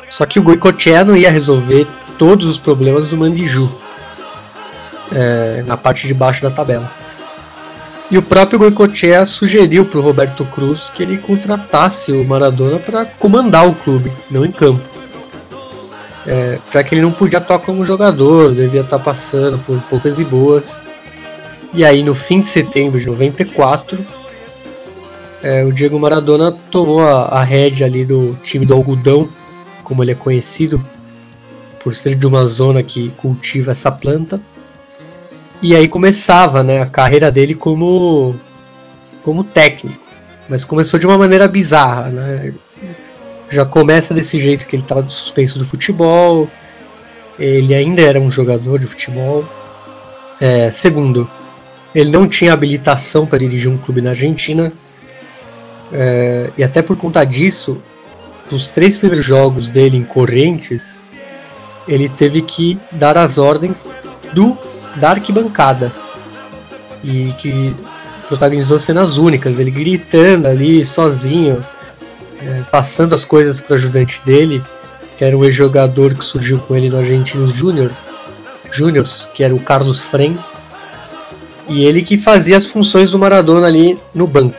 Só 0.10 0.26
que 0.26 0.40
o 0.40 0.44
Goicoechea 0.44 1.04
não 1.04 1.16
ia 1.16 1.32
resolver 1.32 1.88
todos 2.18 2.46
os 2.46 2.60
problemas 2.60 3.10
do 3.10 3.18
Mandiju 3.18 3.72
é... 5.12 5.64
na 5.66 5.78
parte 5.78 6.08
de 6.08 6.14
baixo 6.14 6.44
da 6.44 6.52
tabela. 6.52 6.92
E 8.12 8.18
o 8.18 8.22
próprio 8.22 8.60
Goicoechea 8.60 9.26
sugeriu 9.26 9.86
para 9.86 9.98
o 9.98 10.02
Roberto 10.02 10.44
Cruz 10.44 10.90
que 10.90 11.02
ele 11.02 11.18
contratasse 11.18 12.12
o 12.12 12.26
Maradona 12.26 12.78
para 12.78 13.06
comandar 13.06 13.66
o 13.66 13.74
clube, 13.74 14.12
não 14.30 14.44
em 14.44 14.52
campo. 14.52 14.84
É, 16.28 16.60
já 16.70 16.84
que 16.84 16.94
ele 16.94 17.02
não 17.02 17.14
podia 17.14 17.40
atuar 17.40 17.60
como 17.60 17.86
jogador, 17.86 18.54
devia 18.54 18.82
estar 18.82 18.98
tá 18.98 19.04
passando 19.04 19.58
por 19.60 19.80
poucas 19.84 20.20
e 20.20 20.26
boas. 20.26 20.84
E 21.74 21.86
aí, 21.86 22.04
no 22.04 22.14
fim 22.14 22.42
de 22.42 22.48
setembro 22.48 23.00
de 23.00 23.08
94, 23.08 24.06
é, 25.42 25.64
o 25.64 25.72
Diego 25.72 25.98
Maradona 25.98 26.52
tomou 26.70 27.00
a, 27.00 27.28
a 27.28 27.44
rédea 27.44 27.88
ali 27.88 28.04
do 28.04 28.38
time 28.44 28.66
do 28.66 28.74
algodão, 28.74 29.30
como 29.86 30.04
ele 30.04 30.12
é 30.12 30.16
conhecido, 30.16 30.86
por 31.82 31.96
ser 31.96 32.16
de 32.16 32.28
uma 32.28 32.46
zona 32.46 32.84
que 32.84 33.10
cultiva 33.12 33.72
essa 33.72 33.90
planta. 33.90 34.40
E 35.62 35.76
aí 35.76 35.88
começava 35.88 36.64
né, 36.64 36.82
a 36.82 36.86
carreira 36.86 37.32
dele 37.32 37.54
como, 37.54 38.36
como 39.24 39.44
técnico. 39.44 40.00
Mas 40.50 40.66
começou 40.66 41.00
de 41.00 41.06
uma 41.06 41.18
maneira 41.18 41.48
bizarra. 41.48 42.10
Né? 42.10 42.54
já 43.52 43.66
começa 43.66 44.14
desse 44.14 44.40
jeito 44.40 44.66
que 44.66 44.76
ele 44.76 44.84
estava 44.84 45.08
suspenso 45.10 45.60
do 45.60 45.66
futebol. 45.66 46.50
Ele 47.38 47.76
ainda 47.76 48.02
era 48.02 48.20
um 48.20 48.32
jogador 48.32 48.80
de 48.80 48.88
futebol. 48.88 49.46
É, 50.40 50.72
segundo, 50.72 51.30
ele 51.94 52.10
não 52.10 52.28
tinha 52.28 52.54
habilitação 52.54 53.26
para 53.26 53.40
dirigir 53.40 53.70
um 53.70 53.78
clube 53.78 54.02
na 54.02 54.12
Argentina. 54.12 54.72
É, 55.92 56.50
e 56.58 56.64
até 56.64 56.82
por 56.82 56.96
conta 56.96 57.24
disso, 57.26 57.82
nos 58.50 58.72
três 58.72 58.98
primeiros 58.98 59.26
jogos 59.26 59.70
dele 59.70 59.98
em 59.98 60.04
Correntes, 60.04 61.04
ele 61.88 62.08
teve 62.08 62.42
que 62.42 62.80
dar 62.94 63.18
as 63.18 63.38
ordens 63.38 63.92
do 64.34 64.58
da 64.96 65.12
arquibancada. 65.12 65.92
E 67.04 67.34
que 67.40 67.76
protagonizou 68.28 68.80
cenas 68.80 69.18
únicas, 69.18 69.60
ele 69.60 69.72
gritando 69.72 70.48
ali 70.48 70.86
sozinho 70.86 71.64
é, 72.44 72.64
passando 72.72 73.14
as 73.14 73.24
coisas 73.24 73.62
para 73.62 73.74
o 73.74 73.76
ajudante 73.76 74.22
dele, 74.26 74.64
que 75.18 75.24
era 75.24 75.38
um 75.38 75.44
ex-jogador 75.44 76.16
que 76.16 76.26
surgiu 76.26 76.58
com 76.60 76.76
ele 76.76 76.90
no 76.90 76.98
Argentinos 76.98 77.54
Júnior, 77.54 77.92
Júniors, 78.72 79.28
que 79.34 79.44
era 79.44 79.54
o 79.54 79.60
Carlos 79.60 80.02
Frem, 80.06 80.38
e 81.68 81.86
ele 81.86 82.02
que 82.02 82.18
fazia 82.18 82.58
as 82.58 82.66
funções 82.66 83.12
do 83.12 83.20
Maradona 83.20 83.68
ali 83.68 83.98
no 84.14 84.26
banco. 84.26 84.58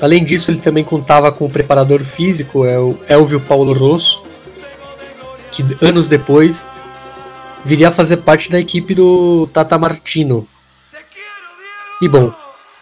Além 0.00 0.22
disso, 0.22 0.50
ele 0.50 0.60
também 0.60 0.84
contava 0.84 1.32
com 1.32 1.46
o 1.46 1.50
preparador 1.50 2.04
físico, 2.04 2.66
é 2.66 2.78
o 2.78 2.98
Elvio 3.08 3.40
Paulo 3.40 3.72
Rosso, 3.72 4.22
que 5.50 5.64
anos 5.80 6.08
depois 6.08 6.68
viria 7.66 7.88
a 7.88 7.92
fazer 7.92 8.18
parte 8.18 8.48
da 8.48 8.60
equipe 8.60 8.94
do 8.94 9.48
Tata 9.52 9.76
Martino. 9.76 10.46
E 12.00 12.08
bom, 12.08 12.32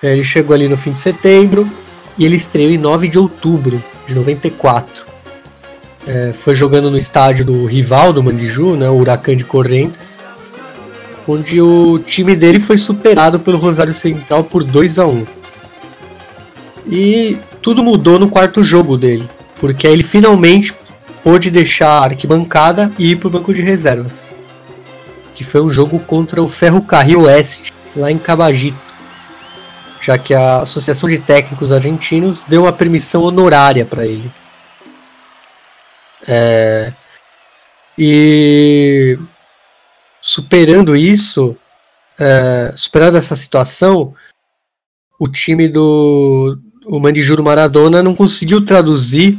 ele 0.02 0.22
chegou 0.22 0.54
ali 0.54 0.68
no 0.68 0.76
fim 0.76 0.92
de 0.92 0.98
setembro, 0.98 1.66
e 2.18 2.24
ele 2.26 2.36
estreou 2.36 2.70
em 2.70 2.76
9 2.76 3.08
de 3.08 3.18
outubro 3.18 3.82
de 4.06 4.14
94. 4.14 5.06
É, 6.06 6.34
foi 6.34 6.54
jogando 6.54 6.90
no 6.90 6.98
estádio 6.98 7.46
do 7.46 7.64
rival 7.64 8.12
do 8.12 8.22
Mandiju, 8.22 8.76
né, 8.76 8.90
o 8.90 8.98
Huracan 8.98 9.34
de 9.34 9.44
Correntes, 9.44 10.20
onde 11.26 11.62
o 11.62 11.98
time 11.98 12.36
dele 12.36 12.60
foi 12.60 12.76
superado 12.76 13.40
pelo 13.40 13.56
Rosário 13.56 13.94
Central 13.94 14.44
por 14.44 14.62
2 14.62 14.98
a 14.98 15.06
1 15.06 15.26
E 16.86 17.38
tudo 17.62 17.82
mudou 17.82 18.18
no 18.18 18.28
quarto 18.28 18.62
jogo 18.62 18.98
dele, 18.98 19.26
porque 19.58 19.86
ele 19.86 20.02
finalmente 20.02 20.74
pôde 21.22 21.50
deixar 21.50 21.88
a 21.88 22.04
arquibancada 22.04 22.92
e 22.98 23.12
ir 23.12 23.16
para 23.16 23.28
o 23.28 23.30
banco 23.30 23.54
de 23.54 23.62
reservas, 23.62 24.30
que 25.34 25.44
foi 25.44 25.60
um 25.60 25.70
jogo 25.70 25.98
contra 26.00 26.42
o 26.42 26.48
Ferrocarril 26.48 27.22
Oeste, 27.22 27.72
lá 27.96 28.10
em 28.10 28.18
Cabagito 28.18 28.94
já 30.04 30.18
que 30.18 30.34
a 30.34 30.58
Associação 30.58 31.08
de 31.08 31.18
Técnicos 31.18 31.72
Argentinos 31.72 32.44
deu 32.44 32.64
uma 32.64 32.72
permissão 32.72 33.22
honorária 33.22 33.86
para 33.86 34.04
ele. 34.04 34.30
É, 36.28 36.92
e 37.96 39.18
superando 40.20 40.94
isso, 40.94 41.56
é, 42.18 42.74
superando 42.76 43.16
essa 43.16 43.34
situação, 43.34 44.12
o 45.18 45.26
time 45.26 45.68
do 45.68 46.58
o 46.84 47.00
Mandijuro 47.00 47.42
Maradona 47.42 48.02
não 48.02 48.14
conseguiu 48.14 48.62
traduzir 48.62 49.38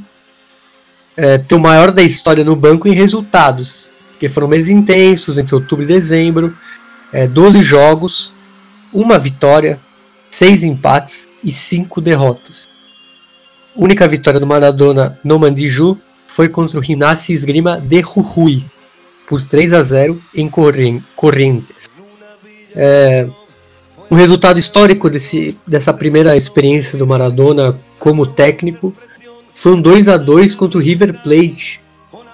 é, 1.16 1.38
ter 1.38 1.54
o 1.54 1.60
maior 1.60 1.92
da 1.92 2.02
história 2.02 2.44
no 2.44 2.56
banco 2.56 2.88
em 2.88 2.92
resultados, 2.92 3.92
porque 4.16 4.30
foram 4.30 4.48
meses 4.48 4.70
intensos 4.70 5.38
entre 5.38 5.54
outubro 5.54 5.84
e 5.84 5.88
dezembro, 5.88 6.58
é, 7.12 7.28
12 7.28 7.62
jogos, 7.62 8.34
uma 8.94 9.20
vitória, 9.20 9.78
seis 10.32 10.64
empates 10.64 11.28
e 11.44 11.52
cinco 11.52 12.00
derrotas. 12.00 12.68
A 13.78 13.84
única 13.84 14.08
vitória 14.08 14.40
do 14.40 14.48
Maradona 14.48 15.20
no 15.24 15.38
Mandiju 15.38 15.98
foi 16.28 16.48
contra 16.48 16.80
o 16.80 16.82
Rinassi 16.82 17.34
Esgrima 17.34 17.80
de 17.80 18.02
Jujuy, 18.02 18.66
por 19.28 19.42
3 19.42 19.74
a 19.74 19.84
0 19.84 20.22
em 20.34 20.50
Correntes. 20.50 21.90
É, 22.74 23.28
um 24.10 24.16
resultado 24.16 24.60
histórico 24.60 25.10
desse, 25.10 25.58
dessa 25.68 25.94
primeira 25.94 26.38
experiência 26.38 26.98
do 26.98 27.08
Maradona 27.08 27.78
como 28.00 28.26
técnico 28.26 28.96
foi 29.54 29.74
um 29.74 29.82
2 29.82 30.08
a 30.08 30.18
2 30.18 30.56
contra 30.56 30.78
o 30.78 30.82
River 30.82 31.22
Plate 31.22 31.82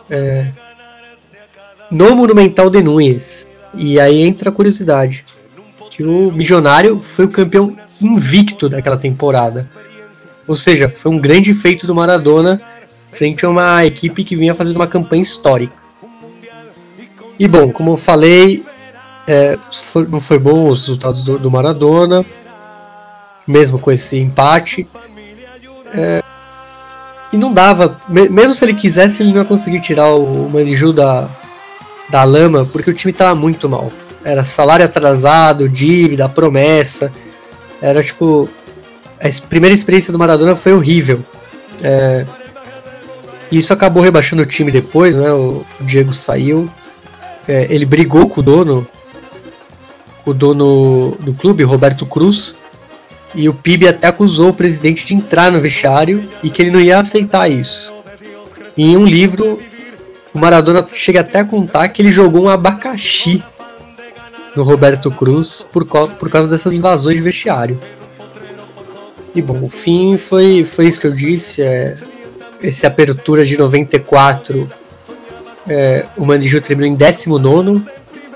é, 0.10 0.52
no 1.92 2.16
Monumental 2.16 2.70
de 2.70 2.82
Nunes. 2.82 3.46
E 3.74 4.00
aí 4.00 4.22
entra 4.22 4.50
a 4.50 4.54
curiosidade 4.54 5.26
que 5.90 6.04
o 6.04 6.32
Milionário 6.32 7.02
foi 7.02 7.26
o 7.26 7.30
campeão 7.30 7.76
invicto 8.02 8.70
daquela 8.70 8.98
temporada. 8.98 9.70
Ou 10.48 10.56
seja, 10.56 10.90
foi 10.90 11.12
um 11.12 11.20
grande 11.20 11.54
feito 11.54 11.86
do 11.86 11.94
Maradona 11.94 12.62
frente 13.12 13.46
a 13.46 13.50
uma 13.50 13.86
equipe 13.86 14.24
que 14.24 14.36
vinha 14.36 14.56
fazendo 14.56 14.78
uma 14.78 14.88
campanha 14.88 15.22
histórica. 15.22 15.76
E 17.38 17.48
bom, 17.48 17.72
como 17.72 17.92
eu 17.92 17.98
falei, 17.98 18.64
é, 19.28 19.58
não 20.10 20.22
foi 20.22 20.40
bom 20.40 20.70
os 20.70 20.82
resultados 20.82 21.24
do, 21.24 21.38
do, 21.38 21.52
Maradona, 21.52 22.26
mesmo 23.46 23.80
com 23.80 23.92
esse 23.92 24.18
empate. 24.18 24.88
É, 25.94 26.24
e 27.34 27.38
não 27.38 27.52
dava, 27.52 28.00
mesmo 28.08 28.54
se 28.54 28.64
ele 28.64 28.74
quisesse, 28.74 29.22
ele 29.22 29.32
não 29.32 29.40
ia 29.40 29.46
conseguir 29.46 29.82
tirar 29.82 30.14
o 30.14 30.50
Maniju 30.50 30.94
da, 30.94 31.30
da 32.12 32.24
lama, 32.24 32.68
porque 32.72 32.90
o 32.90 32.94
time 32.94 33.12
estava 33.12 33.34
muito 33.34 33.70
mal. 33.70 33.92
Era 34.24 34.44
salário 34.44 34.86
atrasado, 34.86 35.68
dívida, 35.68 36.30
promessa. 36.30 37.12
Era 37.82 38.04
tipo. 38.04 38.50
A 39.20 39.48
primeira 39.48 39.74
experiência 39.74 40.12
do 40.12 40.20
Maradona 40.20 40.56
foi 40.56 40.74
horrível. 40.74 41.22
É, 41.82 42.26
e 43.52 43.58
isso 43.58 43.74
acabou 43.74 44.04
rebaixando 44.04 44.42
o 44.42 44.46
time 44.46 44.72
depois, 44.72 45.16
né? 45.16 45.32
O, 45.32 45.64
Diego 45.80 46.14
saiu. 46.14 46.70
É, 47.48 47.68
ele 47.70 47.86
brigou 47.86 48.30
com 48.30 48.40
o 48.40 48.44
dono, 48.44 48.88
o 50.26 50.34
dono 50.34 51.18
do 51.20 51.34
clube, 51.34 51.64
Roberto 51.64 52.06
Cruz, 52.06 52.56
e 53.34 53.50
o 53.50 53.54
PIB 53.54 53.88
até 53.88 54.08
acusou 54.08 54.50
o 54.50 54.54
presidente 54.54 55.06
de 55.06 55.16
entrar 55.16 55.52
no 55.52 55.60
vestiário 55.60 56.30
e 56.44 56.50
que 56.50 56.62
ele 56.62 56.72
não 56.72 56.80
ia 56.80 57.00
aceitar 57.00 57.50
isso. 57.50 57.94
E 58.78 58.92
em 58.92 58.98
um 58.98 59.06
livro, 59.06 59.60
o 60.34 60.40
Maradona 60.40 60.86
chega 60.90 61.22
até 61.22 61.40
a 61.40 61.46
contar 61.46 61.88
que 61.90 62.02
ele 62.02 62.12
jogou 62.12 62.46
um 62.46 62.50
abacaxi 62.50 63.44
no 64.56 64.64
Roberto 64.64 65.12
Cruz 65.12 65.66
por, 65.72 65.86
por 65.86 66.30
causa 66.30 66.50
dessas 66.50 66.74
invasões 66.74 67.18
de 67.18 67.24
vestiário. 67.24 67.80
E 69.34 69.42
bom, 69.42 69.64
o 69.64 69.70
fim 69.70 70.18
foi, 70.18 70.66
foi 70.66 70.88
isso 70.88 71.00
que 71.00 71.08
eu 71.08 71.14
disse. 71.14 71.62
É, 71.62 71.98
essa 72.62 72.88
apertura 72.88 73.46
de 73.46 73.58
94, 73.58 74.70
é, 75.68 76.06
o 76.18 76.26
Mandiju 76.26 76.62
terminou 76.62 76.92
em 76.92 76.96
19, 76.96 77.82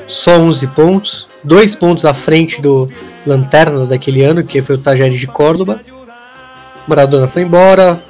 só 0.07 0.37
11 0.37 0.67
pontos, 0.67 1.27
dois 1.43 1.75
pontos 1.75 2.05
à 2.05 2.13
frente 2.13 2.61
do 2.61 2.89
Lanterna 3.25 3.85
daquele 3.85 4.23
ano, 4.23 4.43
que 4.43 4.61
foi 4.61 4.75
o 4.75 4.79
Tajeres 4.79 5.19
de 5.19 5.27
Córdoba. 5.27 5.81
Maradona 6.87 7.27
foi 7.27 7.41
embora, 7.41 8.01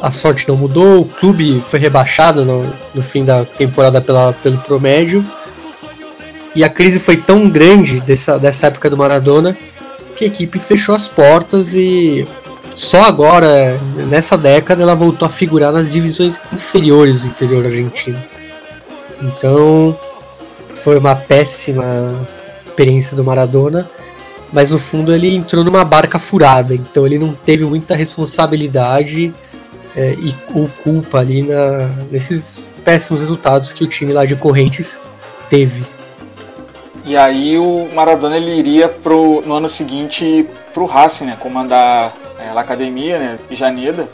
a 0.00 0.10
sorte 0.10 0.48
não 0.48 0.56
mudou, 0.56 1.02
o 1.02 1.04
clube 1.04 1.60
foi 1.60 1.78
rebaixado 1.78 2.44
no, 2.44 2.72
no 2.94 3.02
fim 3.02 3.24
da 3.24 3.44
temporada 3.44 4.00
pela, 4.00 4.32
pelo 4.32 4.58
promédio. 4.58 5.24
E 6.54 6.64
a 6.64 6.68
crise 6.68 6.98
foi 6.98 7.16
tão 7.16 7.48
grande 7.48 8.00
dessa, 8.00 8.38
dessa 8.38 8.66
época 8.66 8.90
do 8.90 8.96
Maradona 8.96 9.56
que 10.16 10.24
a 10.24 10.26
equipe 10.26 10.58
fechou 10.58 10.94
as 10.94 11.06
portas 11.06 11.74
e 11.74 12.26
só 12.74 13.02
agora, 13.02 13.78
nessa 14.08 14.38
década, 14.38 14.82
ela 14.82 14.94
voltou 14.94 15.26
a 15.26 15.28
figurar 15.28 15.72
nas 15.72 15.92
divisões 15.92 16.40
inferiores 16.52 17.20
do 17.20 17.28
interior 17.28 17.64
argentino. 17.64 18.20
Então, 19.22 19.98
foi 20.74 20.98
uma 20.98 21.14
péssima 21.14 22.26
experiência 22.66 23.16
do 23.16 23.22
Maradona, 23.22 23.88
mas 24.52 24.70
no 24.70 24.78
fundo 24.78 25.12
ele 25.12 25.34
entrou 25.34 25.62
numa 25.62 25.84
barca 25.84 26.18
furada, 26.18 26.74
então 26.74 27.06
ele 27.06 27.18
não 27.18 27.32
teve 27.32 27.64
muita 27.64 27.94
responsabilidade 27.94 29.32
é, 29.96 30.14
e 30.14 30.34
ou 30.54 30.68
culpa 30.82 31.18
ali 31.18 31.42
na, 31.42 31.88
nesses 32.10 32.68
péssimos 32.84 33.20
resultados 33.20 33.72
que 33.72 33.84
o 33.84 33.86
time 33.86 34.12
lá 34.12 34.24
de 34.24 34.36
Correntes 34.36 35.00
teve. 35.48 35.84
E 37.04 37.16
aí 37.16 37.58
o 37.58 37.88
Maradona 37.94 38.36
ele 38.36 38.54
iria 38.54 38.88
pro, 38.88 39.42
no 39.46 39.54
ano 39.54 39.68
seguinte 39.68 40.46
para 40.72 40.82
o 40.82 40.86
Racing, 40.86 41.24
né, 41.24 41.36
comandar 41.40 42.14
é, 42.38 42.52
La 42.52 42.60
Academia, 42.60 43.18
né, 43.18 43.38
Janeda, 43.50 44.08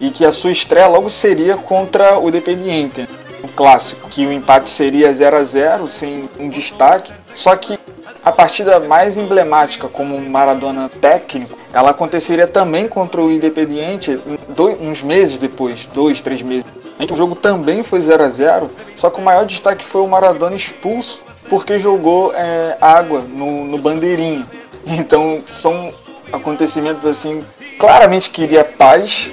e 0.00 0.10
que 0.10 0.24
a 0.24 0.32
sua 0.32 0.52
estreia 0.52 0.86
logo 0.86 1.10
seria 1.10 1.56
contra 1.56 2.18
o 2.18 2.30
Dependiente, 2.30 3.08
o 3.42 3.48
clássico, 3.48 4.08
que 4.08 4.24
o 4.24 4.32
empate 4.32 4.70
seria 4.70 5.12
0 5.12 5.36
a 5.36 5.44
0 5.44 5.86
sem 5.86 6.28
um 6.38 6.48
destaque, 6.48 7.12
só 7.34 7.54
que 7.56 7.78
a 8.24 8.32
partida 8.32 8.80
mais 8.80 9.16
emblemática 9.16 9.88
como 9.88 10.20
Maradona 10.20 10.90
técnico, 11.00 11.56
ela 11.72 11.90
aconteceria 11.90 12.46
também 12.46 12.88
contra 12.88 13.20
o 13.20 13.30
Independiente 13.30 14.18
dois, 14.48 14.80
uns 14.80 15.02
meses 15.02 15.38
depois, 15.38 15.86
dois, 15.86 16.20
três 16.20 16.42
meses, 16.42 16.66
em 16.98 17.06
que 17.06 17.12
o 17.12 17.16
jogo 17.16 17.34
também 17.34 17.82
foi 17.82 18.00
0 18.00 18.24
a 18.24 18.28
0 18.28 18.70
só 18.96 19.08
que 19.08 19.20
o 19.20 19.24
maior 19.24 19.46
destaque 19.46 19.84
foi 19.84 20.00
o 20.00 20.08
Maradona 20.08 20.56
expulso 20.56 21.22
porque 21.48 21.78
jogou 21.78 22.32
é, 22.34 22.76
água 22.80 23.20
no, 23.20 23.64
no 23.64 23.78
bandeirinho. 23.78 24.44
Então 24.90 25.42
são 25.46 25.92
acontecimentos 26.32 27.04
assim 27.04 27.44
claramente 27.78 28.30
queria 28.30 28.64
paz 28.64 29.30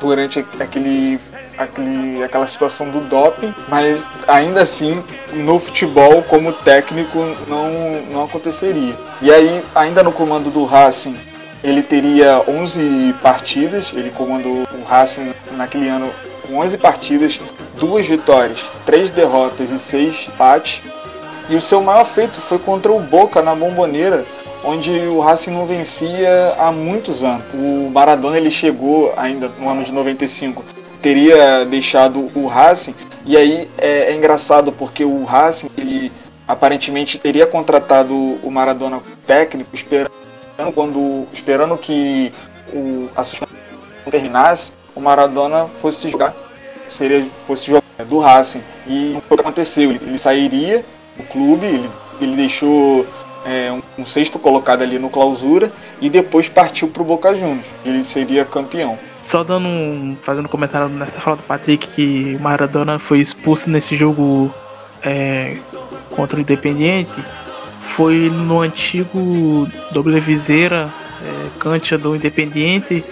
durante 0.00 0.44
aquele, 0.58 1.20
aquele, 1.58 2.22
aquela 2.22 2.46
situação 2.46 2.90
do 2.90 3.00
doping, 3.00 3.54
mas 3.68 4.04
ainda 4.26 4.62
assim 4.62 5.02
no 5.32 5.58
futebol 5.58 6.22
como 6.22 6.52
técnico 6.52 7.18
não, 7.48 8.02
não 8.10 8.24
aconteceria. 8.24 8.94
E 9.20 9.32
aí, 9.32 9.62
ainda 9.74 10.02
no 10.02 10.12
comando 10.12 10.50
do 10.50 10.64
Racing, 10.64 11.16
ele 11.62 11.82
teria 11.82 12.42
11 12.46 13.14
partidas, 13.22 13.90
ele 13.94 14.10
comandou 14.10 14.64
o 14.72 14.84
Racing 14.84 15.32
naquele 15.52 15.88
ano 15.88 16.10
com 16.46 16.58
11 16.58 16.76
partidas, 16.76 17.40
duas 17.78 18.06
vitórias, 18.06 18.60
três 18.84 19.10
derrotas 19.10 19.70
e 19.70 19.78
seis 19.78 20.28
empates. 20.28 20.82
E 21.48 21.56
o 21.56 21.60
seu 21.60 21.82
maior 21.82 22.04
feito 22.04 22.40
foi 22.40 22.58
contra 22.58 22.92
o 22.92 23.00
Boca 23.00 23.42
na 23.42 23.54
Bomboneira, 23.54 24.24
onde 24.62 24.90
o 24.90 25.20
Racing 25.20 25.52
não 25.52 25.66
vencia 25.66 26.54
há 26.58 26.70
muitos 26.72 27.22
anos. 27.22 27.44
O 27.52 27.90
Maradona 27.90 28.36
ele 28.36 28.50
chegou 28.50 29.12
ainda 29.16 29.48
no 29.58 29.68
ano 29.68 29.84
de 29.84 29.92
95, 29.92 30.64
teria 31.04 31.66
deixado 31.66 32.30
o 32.34 32.46
Racing, 32.46 32.94
e 33.26 33.36
aí 33.36 33.68
é, 33.76 34.10
é 34.10 34.14
engraçado 34.14 34.72
porque 34.72 35.04
o 35.04 35.22
Racing 35.22 35.68
ele 35.76 36.10
aparentemente 36.48 37.18
teria 37.18 37.46
contratado 37.46 38.14
o 38.14 38.50
Maradona 38.50 39.02
técnico 39.26 39.68
esperando 39.74 40.10
quando 40.74 41.26
esperando 41.30 41.76
que 41.76 42.32
o, 42.72 43.10
a 43.14 43.22
suspensão 43.22 43.54
terminasse, 44.10 44.72
o 44.94 45.00
Maradona 45.00 45.66
fosse 45.82 46.08
jogar 46.08 46.34
seria 46.88 47.22
fosse 47.46 47.66
jogar 47.66 47.82
do 48.08 48.18
Racing 48.18 48.62
e 48.86 49.14
o 49.18 49.20
que 49.20 49.40
aconteceu 49.42 49.90
ele, 49.90 50.00
ele 50.06 50.18
sairia 50.18 50.82
do 51.18 51.22
clube 51.24 51.66
ele, 51.66 51.90
ele 52.18 52.34
deixou 52.34 53.06
é, 53.44 53.70
um, 53.70 53.82
um, 53.98 54.06
sexto 54.06 54.38
colocado 54.38 54.80
ali 54.80 54.98
no 54.98 55.10
clausura 55.10 55.70
e 56.00 56.08
depois 56.08 56.48
partiu 56.48 56.88
para 56.88 57.02
o 57.02 57.04
Boca 57.04 57.34
Juniors. 57.34 57.66
Ele 57.84 58.02
seria 58.02 58.42
campeão. 58.42 58.98
Só 59.26 59.42
dando 59.42 59.66
um, 59.66 60.16
fazendo 60.22 60.46
um 60.46 60.48
comentário 60.48 60.88
nessa 60.88 61.20
fala 61.20 61.36
do 61.36 61.42
Patrick 61.42 61.88
que 61.88 62.36
o 62.38 62.42
Maradona 62.42 62.98
foi 62.98 63.20
expulso 63.20 63.68
nesse 63.70 63.96
jogo 63.96 64.52
é, 65.02 65.56
contra 66.10 66.36
o 66.36 66.40
Independiente 66.40 67.12
foi 67.80 68.28
no 68.28 68.60
antigo 68.60 69.68
doble 69.92 70.18
viseira 70.18 70.88
é, 71.22 71.58
Cantia 71.58 71.96
do 71.96 72.16
Independiente 72.16 73.04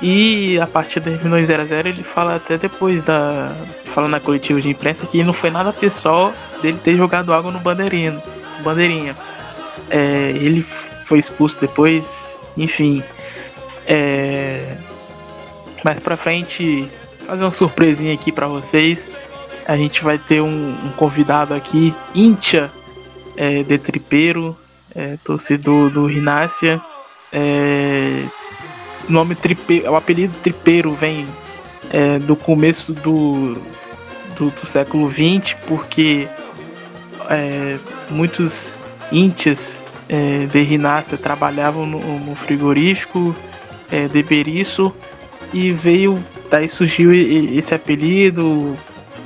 e 0.00 0.58
a 0.60 0.66
partida 0.66 1.10
terminou 1.10 1.38
em 1.38 1.42
0x0 1.42 1.86
ele 1.86 2.02
fala 2.02 2.36
até 2.36 2.56
depois 2.56 3.02
da 3.02 3.50
fala 3.94 4.06
na 4.06 4.20
coletiva 4.20 4.60
de 4.60 4.68
imprensa 4.68 5.06
que 5.06 5.24
não 5.24 5.32
foi 5.32 5.50
nada 5.50 5.72
pessoal 5.72 6.32
dele 6.62 6.78
ter 6.82 6.96
jogado 6.96 7.32
água 7.32 7.50
no 7.50 7.58
bandeirinha 7.58 8.22
bandeirinha 8.62 9.16
é, 9.90 10.30
ele 10.30 10.64
foi 11.04 11.18
expulso 11.18 11.60
depois, 11.60 12.36
enfim. 12.56 13.02
É, 13.86 14.76
mais 15.84 16.00
pra 16.00 16.16
frente, 16.16 16.88
fazer 17.26 17.44
uma 17.44 17.50
surpresinha 17.50 18.14
aqui 18.14 18.32
para 18.32 18.48
vocês. 18.48 19.12
A 19.66 19.76
gente 19.76 20.02
vai 20.02 20.18
ter 20.18 20.40
um, 20.40 20.70
um 20.70 20.90
convidado 20.96 21.52
aqui, 21.52 21.94
Intia 22.14 22.72
é, 23.36 23.62
de 23.62 23.78
Tripeiro, 23.78 24.56
é, 24.94 25.18
torcedor 25.22 25.90
do 25.90 26.06
Rinácia. 26.06 26.80
É, 27.30 28.24
nome 29.08 29.34
Tripeiro, 29.34 29.92
o 29.92 29.96
apelido 29.96 30.34
Tripeiro 30.42 30.94
vem 30.94 31.26
é, 31.90 32.18
do 32.18 32.34
começo 32.34 32.92
do, 32.94 33.54
do, 34.36 34.50
do 34.50 34.66
século 34.66 35.10
XX, 35.10 35.54
porque 35.66 36.26
é, 37.28 37.78
muitos 38.08 38.74
íntias 39.12 39.82
é, 40.08 40.46
de 40.46 40.62
Rinácia 40.62 41.18
trabalhavam 41.18 41.84
no, 41.84 42.00
no 42.20 42.34
frigorífico 42.34 43.34
é, 43.90 44.08
de 44.08 44.22
Berisso 44.22 44.94
e 45.54 45.70
veio, 45.70 46.22
daí 46.50 46.68
surgiu 46.68 47.14
esse 47.14 47.72
apelido, 47.72 48.76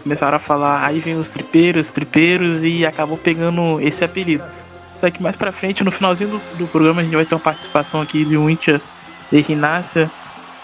começaram 0.02 0.36
a 0.36 0.38
falar, 0.38 0.84
aí 0.84 1.00
vem 1.00 1.18
os 1.18 1.30
tripeiros, 1.30 1.90
tripeiros 1.90 2.62
e 2.62 2.84
acabou 2.84 3.16
pegando 3.16 3.80
esse 3.80 4.04
apelido. 4.04 4.44
Só 4.98 5.10
que 5.10 5.22
mais 5.22 5.36
pra 5.36 5.50
frente, 5.50 5.82
no 5.82 5.90
finalzinho 5.90 6.28
do, 6.28 6.58
do 6.58 6.66
programa, 6.68 7.00
a 7.00 7.04
gente 7.04 7.16
vai 7.16 7.24
ter 7.24 7.34
uma 7.34 7.40
participação 7.40 8.02
aqui 8.02 8.26
de 8.26 8.36
um 8.36 8.50
íntia 8.50 8.78
de 9.32 9.40
Rinácia 9.40 10.10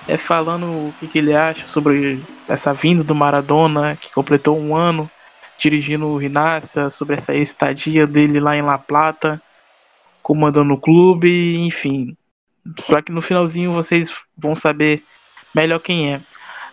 é, 0.07 0.19
falando 0.19 0.67
o 0.67 0.95
que, 1.01 1.09
que 1.09 1.19
ele 1.19 1.35
acha 1.35 1.67
sobre 1.67 2.23
essa 2.47 2.75
vinda 2.75 3.03
do 3.03 3.15
Maradona, 3.15 3.97
que 3.97 4.13
completou 4.13 4.61
um 4.61 4.77
ano 4.77 5.11
dirigindo 5.59 6.07
o 6.07 6.19
Rinácia, 6.19 6.91
sobre 6.91 7.17
essa 7.17 7.35
estadia 7.35 8.07
dele 8.07 8.39
lá 8.39 8.55
em 8.55 8.61
La 8.61 8.77
Plata, 8.77 9.41
comandando 10.23 10.75
o 10.75 10.79
clube, 10.79 11.57
enfim. 11.57 12.15
Só 12.81 13.01
que 13.01 13.13
no 13.13 13.23
finalzinho 13.23 13.73
vocês 13.73 14.13
vão 14.37 14.55
saber 14.55 15.03
melhor 15.55 15.79
quem 15.79 16.15
é. 16.15 16.21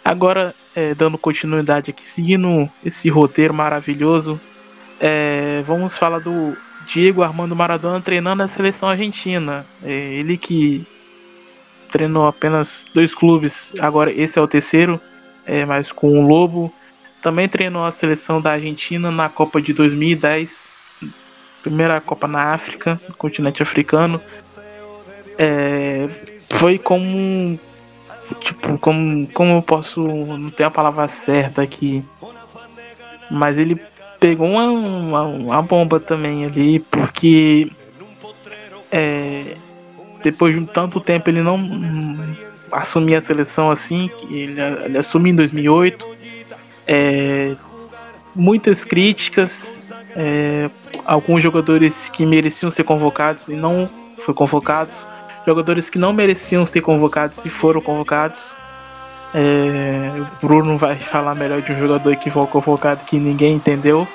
Agora, 0.03 0.55
é, 0.75 0.95
dando 0.95 1.17
continuidade 1.17 1.91
aqui, 1.91 2.05
seguindo 2.05 2.69
esse 2.83 3.09
roteiro 3.09 3.53
maravilhoso, 3.53 4.39
é, 4.99 5.63
vamos 5.65 5.97
falar 5.97 6.19
do 6.19 6.57
Diego 6.87 7.21
Armando 7.21 7.55
Maradona 7.55 8.01
treinando 8.01 8.43
a 8.43 8.47
seleção 8.47 8.89
argentina. 8.89 9.65
É, 9.83 9.91
ele 9.91 10.37
que 10.37 10.85
treinou 11.91 12.25
apenas 12.25 12.85
dois 12.93 13.13
clubes, 13.13 13.73
agora 13.79 14.11
esse 14.11 14.39
é 14.39 14.41
o 14.41 14.47
terceiro, 14.47 14.99
é, 15.45 15.65
mas 15.65 15.91
com 15.91 16.19
o 16.19 16.27
Lobo. 16.27 16.73
Também 17.21 17.47
treinou 17.47 17.85
a 17.85 17.91
seleção 17.91 18.41
da 18.41 18.53
Argentina 18.53 19.11
na 19.11 19.29
Copa 19.29 19.61
de 19.61 19.73
2010, 19.73 20.67
primeira 21.61 22.01
Copa 22.01 22.27
na 22.27 22.51
África, 22.53 22.99
no 23.07 23.13
continente 23.13 23.61
africano. 23.61 24.19
É, 25.37 26.09
foi 26.49 26.79
como 26.79 27.59
tipo 28.35 28.77
como 28.77 29.27
como 29.27 29.55
eu 29.55 29.61
posso 29.61 30.01
não 30.01 30.49
ter 30.49 30.63
a 30.63 30.71
palavra 30.71 31.07
certa 31.07 31.61
aqui. 31.61 32.03
Mas 33.29 33.57
ele 33.57 33.79
pegou 34.19 34.47
uma, 34.49 34.65
uma, 34.65 35.23
uma 35.23 35.61
bomba 35.61 35.99
também 35.99 36.45
ali 36.45 36.79
porque 36.79 37.71
é, 38.91 39.55
depois 40.23 40.53
de 40.53 40.65
tanto 40.67 40.99
tempo 40.99 41.29
ele 41.29 41.41
não 41.41 41.59
assumia 42.71 43.17
a 43.17 43.21
seleção 43.21 43.71
assim 43.71 44.09
ele, 44.29 44.61
ele 44.85 44.97
assumiu 44.97 45.33
em 45.33 45.35
2008 45.35 46.05
é, 46.87 47.55
muitas 48.35 48.85
críticas 48.85 49.79
é, 50.15 50.69
alguns 51.05 51.41
jogadores 51.41 52.09
que 52.09 52.25
mereciam 52.25 52.69
ser 52.69 52.83
convocados 52.83 53.47
e 53.47 53.55
não 53.55 53.89
foram 54.17 54.33
convocados 54.35 55.05
jogadores 55.45 55.89
que 55.89 55.97
não 55.97 56.13
mereciam 56.13 56.65
ser 56.65 56.81
convocados 56.81 57.43
e 57.45 57.49
foram 57.49 57.81
convocados. 57.81 58.55
É, 59.33 60.11
o 60.19 60.45
Bruno 60.45 60.77
vai 60.77 60.95
falar 60.95 61.35
melhor 61.35 61.61
de 61.61 61.71
um 61.71 61.79
jogador 61.79 62.15
que 62.17 62.29
foi 62.29 62.45
convocado 62.47 63.05
que 63.05 63.19
ninguém 63.19 63.55
entendeu. 63.55 64.07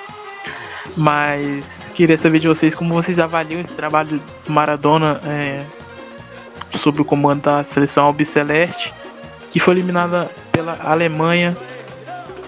Mas 0.97 1.91
queria 1.95 2.17
saber 2.17 2.39
de 2.39 2.49
vocês 2.49 2.75
como 2.75 2.95
vocês 2.95 3.19
avaliam 3.19 3.61
esse 3.61 3.73
trabalho 3.73 4.21
do 4.47 4.53
Maradona 4.53 5.21
é, 5.27 5.63
sobre 6.79 7.03
o 7.03 7.05
comando 7.05 7.43
da 7.43 7.65
seleção 7.65 8.07
albiceleste, 8.07 8.95
que 9.51 9.61
foi 9.61 9.75
eliminada 9.75 10.31
pela 10.53 10.79
Alemanha 10.83 11.57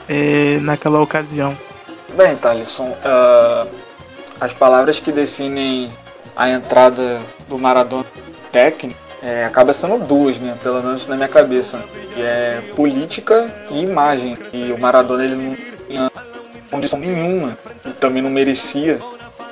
é, 0.08 0.58
naquela 0.60 1.00
ocasião. 1.00 1.56
Bem, 2.14 2.34
Thalisson, 2.36 2.88
uh, 2.88 3.68
as 4.40 4.54
palavras 4.54 4.98
que 4.98 5.12
definem 5.12 5.92
a 6.34 6.48
entrada 6.48 7.20
do 7.48 7.58
Maradona 7.58 8.06
técnico, 8.50 8.98
é, 9.22 9.44
acaba 9.44 9.72
sendo 9.72 9.98
duas, 9.98 10.40
né? 10.40 10.56
Pelo 10.62 10.82
menos 10.82 11.06
na 11.06 11.16
minha 11.16 11.28
cabeça. 11.28 11.82
Que 12.14 12.22
é 12.22 12.62
política 12.74 13.52
e 13.70 13.80
imagem. 13.82 14.38
E 14.52 14.72
o 14.72 14.78
Maradona 14.78 15.24
ele 15.24 15.34
não 15.34 15.56
tinha 15.88 16.10
condição 16.70 16.98
nenhuma, 16.98 17.56
e 17.84 17.90
também 17.90 18.22
não 18.22 18.30
merecia 18.30 18.98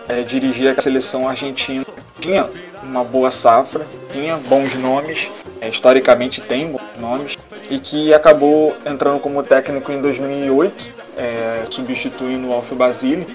é, 0.09 0.23
dirigir 0.23 0.77
a 0.77 0.81
seleção 0.81 1.29
argentina. 1.29 1.85
Tinha 2.21 2.49
uma 2.83 3.03
boa 3.03 3.31
safra, 3.31 3.87
tinha 4.13 4.37
bons 4.37 4.75
nomes, 4.77 5.31
é, 5.61 5.69
historicamente 5.69 6.41
tem 6.41 6.71
bons 6.71 6.83
nomes, 6.99 7.37
e 7.71 7.79
que 7.79 8.15
acabou 8.15 8.77
entrando 8.85 9.19
como 9.19 9.43
técnico 9.43 9.91
em 9.91 10.01
2008, 10.01 10.93
é, 11.17 11.65
substituindo 11.71 12.49
o 12.49 12.53
Alf 12.53 12.73
Basile, 12.73 13.27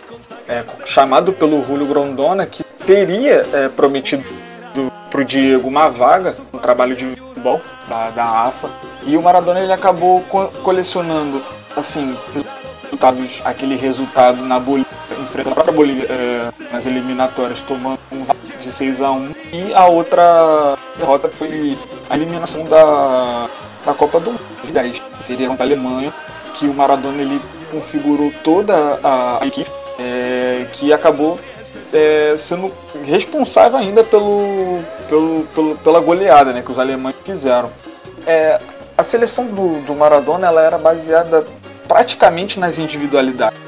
é, 0.48 0.64
chamado 0.86 1.34
pelo 1.34 1.66
Julio 1.66 1.88
Grondona, 1.88 2.46
que 2.46 2.64
teria 2.86 3.46
é, 3.54 3.70
prometido 4.72 4.92
pro 5.10 5.26
Diego 5.26 5.68
uma 5.68 5.90
vaga 5.90 6.36
no 6.52 6.60
trabalho 6.60 6.96
de 6.96 7.06
futebol 7.12 7.62
da, 7.88 8.10
da 8.10 8.26
AFA. 8.46 8.70
E 9.04 9.18
o 9.18 9.22
Maradona 9.22 9.60
ele 9.60 9.74
acabou 9.74 10.22
co 10.22 10.48
colecionando 10.64 11.42
assim 11.76 12.16
resultados, 12.84 13.42
aquele 13.44 13.76
resultado 13.76 14.42
na 14.44 14.60
Bolívia, 14.60 14.92
enfrentando 15.22 15.52
a 15.52 15.56
própria 15.56 15.76
Bolívia 15.76 16.08
é, 16.10 16.52
nas 16.72 16.86
eliminatórias, 16.86 17.62
tomando 17.62 18.00
um 18.12 18.24
de 18.60 18.72
6 18.72 19.02
a 19.02 19.12
1 19.12 19.32
e 19.54 19.74
a 19.74 19.86
outra 19.88 20.78
derrota 20.98 21.30
foi 21.30 21.78
a 22.10 22.16
eliminação 22.16 22.64
da, 22.66 23.50
da 23.86 23.94
Copa 23.94 24.20
do 24.20 24.32
Mundo, 24.32 24.42
2010, 24.64 25.02
seria 25.20 25.48
contra 25.48 25.64
a 25.64 25.68
Alemanha, 25.68 26.14
que 26.54 26.68
o 26.68 26.74
Maradona 26.74 27.22
ele 27.22 27.42
configurou 27.72 28.32
toda 28.44 29.00
a, 29.04 29.42
a 29.42 29.48
equipe, 29.48 29.72
é, 29.98 30.68
que 30.74 30.94
acabou 30.94 31.40
é, 31.94 32.36
sendo 32.38 32.72
responsável 33.04 33.78
ainda 33.78 34.04
pelo, 34.04 34.80
pelo, 35.10 35.48
pelo, 35.54 35.78
pela 35.78 36.00
goleada 36.00 36.54
né, 36.54 36.62
que 36.62 36.72
os 36.72 36.80
alemães 36.80 37.16
fizeram. 37.24 37.72
É, 38.26 38.60
a 38.98 39.04
seleção 39.04 39.48
do, 39.48 39.82
do 39.82 39.96
Maradona 39.96 40.48
ela 40.48 40.62
era 40.62 40.78
baseada 40.78 41.46
praticamente 41.88 42.60
nas 42.60 42.78
individualidades. 42.78 43.60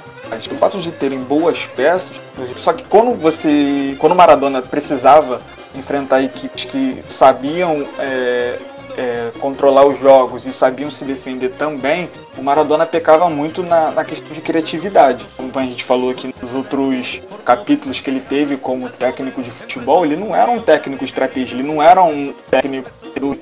Pelo 0.48 0.58
fato 0.58 0.80
de 0.80 0.92
terem 0.92 1.20
boas 1.20 1.66
peças, 1.66 2.14
só 2.56 2.74
que 2.74 2.84
quando 2.84 3.14
você. 3.14 3.96
Quando 4.00 4.14
o 4.14 4.16
Maradona 4.16 4.64
precisava 4.64 5.40
enfrentar 5.76 6.24
equipes 6.24 6.66
que 6.66 7.04
sabiam 7.08 7.86
é, 8.00 8.58
é, 8.98 9.32
controlar 9.40 9.86
os 9.86 10.00
jogos 10.00 10.46
e 10.46 10.54
sabiam 10.54 10.90
se 10.90 11.06
defender 11.06 11.50
também, 11.50 12.10
o 12.38 12.44
Maradona 12.44 12.86
pecava 12.86 13.30
muito 13.30 13.64
na, 13.64 13.92
na, 13.92 14.04
questão 14.04 14.32
de 14.32 14.42
criatividade. 14.42 15.26
Como 15.36 15.52
a 15.56 15.62
gente 15.62 15.84
falou 15.84 16.10
aqui 16.10 16.34
nos 16.42 16.54
outros 16.54 17.22
capítulos 17.44 18.00
que 18.00 18.10
ele 18.10 18.20
teve 18.20 18.58
como 18.58 18.90
técnico 18.90 19.42
de 19.42 19.52
futebol, 19.52 20.06
ele 20.06 20.16
não 20.16 20.36
era 20.36 20.50
um 20.50 20.60
técnico 20.60 21.04
estratégico, 21.04 21.60
ele 21.60 21.68
não 21.68 21.82
era 21.82 22.04
um 22.04 22.34
técnico 22.50 22.90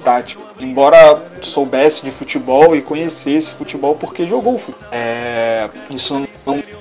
tático. 0.03 0.43
Embora 0.59 1.21
soubesse 1.41 2.03
de 2.03 2.11
futebol 2.11 2.75
e 2.75 2.81
conhecesse 2.81 3.53
futebol 3.53 3.95
porque 3.95 4.27
jogou 4.27 4.57
futebol. 4.57 4.87
É, 4.91 5.69
isso 5.89 6.13
não 6.13 6.27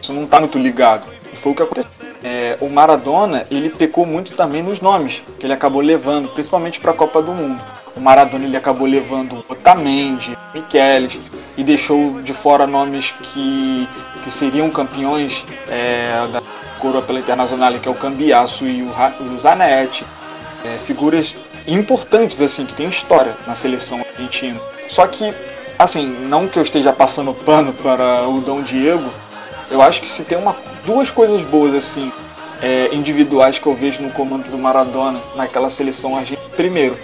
isso 0.01 0.13
não 0.13 0.25
está 0.25 0.41
muito 0.41 0.59
ligado. 0.59 1.07
E 1.33 1.37
foi 1.37 1.53
o 1.53 1.55
que 1.55 1.63
aconteceu. 1.63 2.07
É, 2.23 2.57
o 2.61 2.69
Maradona 2.69 3.47
ele 3.51 3.71
pecou 3.71 4.05
muito 4.05 4.35
também 4.35 4.63
nos 4.63 4.81
nomes 4.81 5.23
que 5.39 5.47
ele 5.47 5.53
acabou 5.53 5.81
levando, 5.81 6.29
principalmente 6.29 6.81
para 6.81 6.91
a 6.91 6.95
Copa 6.95 7.23
do 7.23 7.33
Mundo. 7.33 7.61
O 7.97 8.01
Maradona 8.01 8.45
ele 8.45 8.57
acabou 8.57 8.87
levando 8.87 9.45
Otamendi, 9.49 10.37
Michelis 10.55 11.19
e 11.57 11.65
deixou 11.65 12.21
de 12.23 12.33
fora 12.33 12.67
nomes 12.67 13.13
que, 13.23 13.89
que 14.23 14.31
seriam 14.31 14.71
campeões 14.71 15.45
é, 15.69 16.27
da 16.33 16.40
coroa 16.91 17.03
pela 17.03 17.21
Internacional, 17.21 17.73
que 17.79 17.89
é 17.89 17.91
o 17.91 17.95
Cambiaço 17.95 18.67
e 18.67 18.83
o, 18.83 19.39
Zanetti. 19.39 20.05
É, 20.65 20.77
figuras 20.77 21.37
importantes 21.67 22.41
assim 22.41 22.67
que 22.67 22.75
tem 22.75 22.89
história 22.89 23.35
na 23.47 23.55
seleção 23.55 24.01
argentina. 24.01 24.61
Só 24.89 25.07
que, 25.07 25.33
assim, 25.79 26.07
não 26.29 26.49
que 26.49 26.59
eu 26.59 26.63
esteja 26.63 26.93
passando 26.93 27.33
pano 27.33 27.73
para 27.73 28.29
o 28.29 28.41
Dom 28.41 28.61
Diego, 28.61 29.09
eu 29.71 29.81
acho 29.81 30.01
que 30.01 30.09
se 30.09 30.25
tem 30.25 30.37
uma, 30.37 30.57
duas 30.85 31.11
coisas 31.11 31.43
boas 31.43 31.73
assim 31.75 32.13
é, 32.61 32.93
individuais 32.93 33.59
que 33.59 33.67
eu 33.67 33.75
vejo 33.75 34.03
no 34.03 34.11
comando 34.11 34.51
do 34.51 34.59
Maradona 34.59 35.21
naquela 35.37 35.71
seleção 35.71 36.17
argentina. 36.17 36.51
Primeiro, 36.57 36.99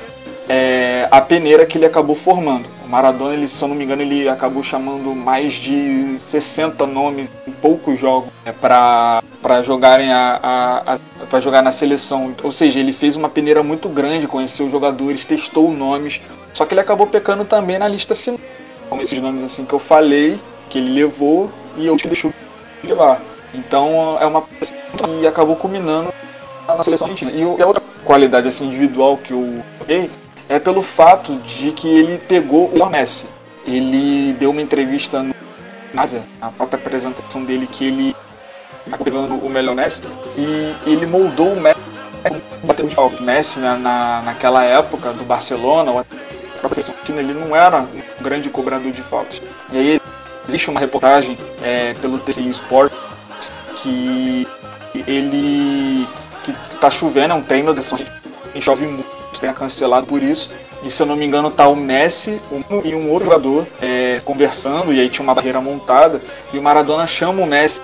é, 0.48 1.08
a 1.10 1.20
peneira 1.20 1.64
que 1.64 1.78
ele 1.78 1.86
acabou 1.86 2.16
formando. 2.16 2.68
O 2.84 2.88
Maradona, 2.88 3.34
ele, 3.34 3.48
se 3.48 3.62
eu 3.62 3.68
não 3.68 3.76
me 3.76 3.84
engano, 3.84 4.02
ele 4.02 4.28
acabou 4.28 4.62
chamando 4.62 5.14
mais 5.14 5.54
de 5.54 6.18
60 6.18 6.86
nomes 6.86 7.30
poucos 7.66 7.98
jogos 7.98 8.30
né, 8.44 8.54
para 8.60 9.20
jogarem 9.64 10.12
a, 10.12 10.38
a, 10.40 10.94
a 10.94 10.98
para 11.28 11.40
jogar 11.40 11.62
na 11.62 11.72
seleção. 11.72 12.32
Ou 12.44 12.52
seja, 12.52 12.78
ele 12.78 12.92
fez 12.92 13.16
uma 13.16 13.28
peneira 13.28 13.60
muito 13.60 13.88
grande, 13.88 14.28
conheceu 14.28 14.70
jogadores, 14.70 15.24
testou 15.24 15.72
nomes. 15.72 16.20
Só 16.54 16.64
que 16.64 16.74
ele 16.74 16.80
acabou 16.80 17.08
pecando 17.08 17.44
também 17.44 17.76
na 17.76 17.88
lista 17.88 18.14
final. 18.14 18.38
Como 18.88 19.02
esses 19.02 19.20
nomes 19.20 19.42
assim 19.42 19.64
que 19.64 19.72
eu 19.72 19.80
falei, 19.80 20.38
que 20.70 20.78
ele 20.78 20.92
levou 20.92 21.50
e 21.76 21.88
outros 21.88 22.02
que 22.02 22.08
deixou 22.08 22.32
de 22.80 22.88
levar. 22.88 23.20
Então 23.52 24.16
é 24.20 24.26
uma 24.26 24.44
e 25.20 25.26
acabou 25.26 25.56
culminando 25.56 26.14
na 26.68 26.82
seleção 26.84 27.08
argentina. 27.08 27.32
E 27.32 27.60
a 27.60 27.66
outra 27.66 27.82
qualidade 28.04 28.46
assim 28.46 28.66
individual 28.66 29.16
que 29.16 29.32
eu 29.32 29.60
dei 29.88 30.08
é 30.48 30.60
pelo 30.60 30.82
fato 30.82 31.34
de 31.38 31.72
que 31.72 31.88
ele 31.88 32.18
pegou 32.18 32.68
o 32.68 32.88
Messi. 32.88 33.26
Ele 33.66 34.32
deu 34.34 34.50
uma 34.50 34.62
entrevista 34.62 35.20
no 35.20 35.34
NASA, 35.92 36.22
na 36.40 36.50
própria 36.50 36.78
apresentação 36.78 37.44
dele, 37.44 37.66
que 37.66 37.86
ele 37.86 38.16
tá 38.90 38.98
pegando 38.98 39.34
o 39.34 39.48
melhor 39.48 39.74
Messi 39.74 40.02
e 40.36 40.74
ele 40.86 41.06
moldou 41.06 41.52
o 41.52 41.60
Messi 41.60 41.80
bateu 42.62 42.86
de 42.86 42.94
falta. 42.94 43.22
Messi 43.22 43.60
na, 43.60 43.76
na, 43.76 44.22
naquela 44.22 44.64
época 44.64 45.12
do 45.12 45.24
Barcelona, 45.24 45.90
a 45.92 46.58
própria 46.58 46.82
seleção 46.82 46.94
ele 47.08 47.32
não 47.32 47.54
era 47.54 47.80
um 47.80 48.22
grande 48.22 48.50
cobrador 48.50 48.90
de 48.92 49.02
faltas. 49.02 49.40
E 49.72 49.78
aí 49.78 50.00
existe 50.46 50.70
uma 50.70 50.80
reportagem 50.80 51.38
é, 51.62 51.94
pelo 51.94 52.18
TCI 52.18 52.50
Sport 52.50 52.92
que 53.76 54.46
ele 55.06 56.06
que 56.44 56.52
tá 56.78 56.90
chovendo, 56.90 57.34
é 57.34 57.36
um 57.36 57.42
treino 57.42 57.74
dessa 57.74 57.96
chove 58.60 58.86
muito 58.86 59.16
tenha 59.40 59.52
cancelado 59.52 60.06
por 60.06 60.22
isso. 60.22 60.50
E 60.82 60.90
se 60.90 61.02
eu 61.02 61.06
não 61.06 61.16
me 61.16 61.24
engano, 61.26 61.50
tá 61.50 61.66
o 61.68 61.74
Messi 61.74 62.40
e 62.84 62.94
um 62.94 63.10
outro 63.10 63.26
jogador 63.26 63.66
é, 63.80 64.20
conversando, 64.24 64.92
e 64.92 65.00
aí 65.00 65.08
tinha 65.08 65.24
uma 65.24 65.34
barreira 65.34 65.60
montada, 65.60 66.20
e 66.52 66.58
o 66.58 66.62
Maradona 66.62 67.06
chama 67.06 67.42
o 67.42 67.46
Messi 67.46 67.80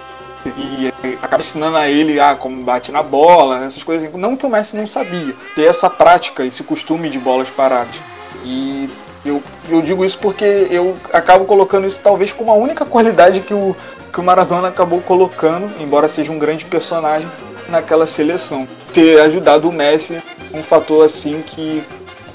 e 0.46 0.92
acaba 1.22 1.40
ensinando 1.40 1.76
a 1.76 1.88
ele 1.88 2.20
ah, 2.20 2.34
como 2.34 2.62
bate 2.62 2.92
na 2.92 3.02
bola, 3.02 3.64
essas 3.64 3.82
coisas. 3.82 4.12
Não 4.14 4.36
que 4.36 4.46
o 4.46 4.48
Messi 4.48 4.76
não 4.76 4.86
sabia, 4.86 5.34
ter 5.54 5.64
essa 5.64 5.88
prática, 5.88 6.44
esse 6.44 6.62
costume 6.62 7.08
de 7.08 7.18
bolas 7.18 7.48
paradas. 7.50 7.96
E 8.44 8.88
Eu, 9.24 9.40
eu 9.68 9.80
digo 9.80 10.04
isso 10.04 10.18
porque 10.18 10.66
eu 10.68 10.96
acabo 11.12 11.44
colocando 11.44 11.86
isso 11.86 12.00
talvez 12.02 12.32
como 12.32 12.50
a 12.50 12.56
única 12.56 12.84
qualidade 12.84 13.40
que 13.40 13.54
o, 13.54 13.76
que 14.12 14.18
o 14.18 14.22
Maradona 14.22 14.66
acabou 14.66 15.00
colocando, 15.00 15.70
embora 15.80 16.08
seja 16.08 16.32
um 16.32 16.40
grande 16.40 16.64
personagem, 16.64 17.28
naquela 17.68 18.04
seleção. 18.04 18.66
Ter 18.92 19.20
ajudado 19.20 19.68
o 19.68 19.72
Messi 19.72 20.20
um 20.52 20.60
fator 20.60 21.04
assim 21.04 21.40
que 21.46 21.84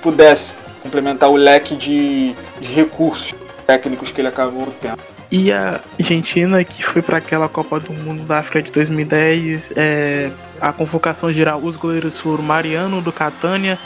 pudesse 0.07 0.55
complementar 0.81 1.29
o 1.29 1.35
leque 1.35 1.75
de, 1.75 2.33
de 2.61 2.73
recursos 2.73 3.35
técnicos 3.65 4.09
que 4.09 4.21
ele 4.21 4.29
acabou 4.29 4.73
tendo. 4.79 4.97
E 5.29 5.51
a 5.51 5.81
Argentina, 5.99 6.63
que 6.63 6.81
foi 6.81 7.01
para 7.01 7.17
aquela 7.17 7.49
Copa 7.49 7.77
do 7.81 7.91
Mundo 7.91 8.23
da 8.23 8.37
África 8.37 8.61
de 8.61 8.71
2010, 8.71 9.73
é, 9.75 10.31
a 10.61 10.71
convocação 10.71 11.33
geral, 11.33 11.59
os 11.61 11.75
goleiros 11.75 12.17
foram 12.17 12.41
Mariano 12.41 13.01
do 13.01 13.11
Catânia, 13.11 13.77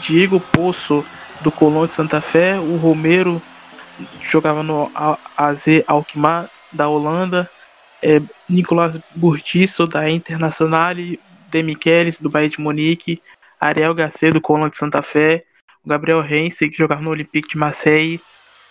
Diego 0.00 0.40
Poço 0.40 1.04
do 1.42 1.52
Colón 1.52 1.86
de 1.86 1.94
Santa 1.94 2.20
Fé, 2.20 2.58
o 2.58 2.76
Romero 2.76 3.40
jogava 4.28 4.64
no 4.64 4.90
AZ 5.36 5.64
Alkmaar 5.86 6.50
da 6.72 6.88
Holanda, 6.88 7.48
é, 8.02 8.20
Nicolas 8.48 8.98
Burtisso 9.14 9.86
da 9.86 10.10
Internacional, 10.10 10.92
De 10.96 11.62
Michelis 11.62 12.20
do 12.20 12.28
Bahia 12.28 12.48
de 12.48 12.60
Munique, 12.60 13.22
Ariel 13.60 13.94
Garcia 13.94 14.32
do 14.32 14.40
Colón 14.40 14.70
de 14.70 14.76
Santa 14.76 15.02
Fé, 15.02 15.44
Gabriel 15.88 16.20
Rense 16.20 16.68
que 16.68 16.78
jogava 16.78 17.02
no 17.02 17.10
Olympique 17.10 17.48
de 17.48 17.58
Marseille, 17.58 18.20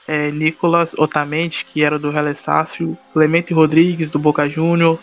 é, 0.08 0.32
Nicolas 0.32 0.94
Otamendi, 0.94 1.66
que 1.66 1.84
era 1.84 2.00
do 2.00 2.10
Real 2.10 2.30
Estácio, 2.30 2.98
Clemente 3.12 3.54
Rodrigues, 3.54 4.10
do 4.10 4.18
Boca 4.18 4.48
Júnior, 4.48 4.98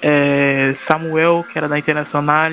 é, 0.00 0.72
Samuel, 0.74 1.44
que 1.50 1.58
era 1.58 1.68
da 1.68 1.78
Internacional, 1.78 2.52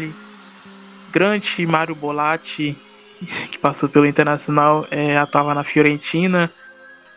Grande 1.12 1.66
Mário 1.68 1.94
Bolatti, 1.94 2.76
que 3.52 3.58
passou 3.60 3.88
pelo 3.88 4.06
Internacional, 4.06 4.88
é, 4.90 5.18
atuava 5.18 5.54
na 5.54 5.64
Fiorentina, 5.64 6.52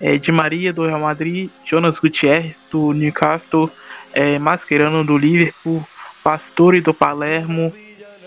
é, 0.01 0.19
Di 0.19 0.31
Maria, 0.31 0.73
do 0.73 0.87
Real 0.87 1.01
Madrid, 1.01 1.51
Jonas 1.65 1.99
Gutierrez, 1.99 2.61
do 2.71 2.93
Newcastle, 2.93 3.71
é, 4.13 4.39
Mascherano, 4.39 5.05
do 5.05 5.17
Liverpool, 5.17 5.87
Pastore, 6.23 6.81
do 6.81 6.93
Palermo, 6.93 7.73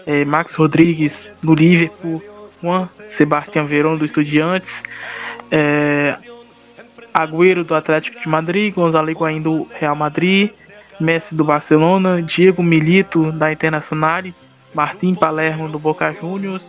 é, 0.05 0.25
Max 0.25 0.55
Rodrigues, 0.55 1.31
do 1.43 1.53
Liverpool, 1.53 2.21
Juan 2.61 2.87
Sebastián 3.05 3.65
Verón, 3.65 3.97
do 3.97 4.05
Estudiantes, 4.05 4.83
é, 5.49 6.15
Agüero 7.13 7.63
do 7.63 7.75
Atlético 7.75 8.21
de 8.21 8.27
Madrid, 8.27 8.73
Gonzalo 8.73 9.09
Higuaín 9.09 9.41
do 9.41 9.67
Real 9.77 9.95
Madrid, 9.95 10.51
Messi 10.99 11.35
do 11.35 11.43
Barcelona, 11.43 12.21
Diego 12.21 12.63
Milito 12.63 13.31
da 13.31 13.51
Internacional, 13.51 14.23
Martim 14.73 15.13
Palermo 15.13 15.67
do 15.67 15.79
Boca 15.79 16.13
Juniors 16.13 16.63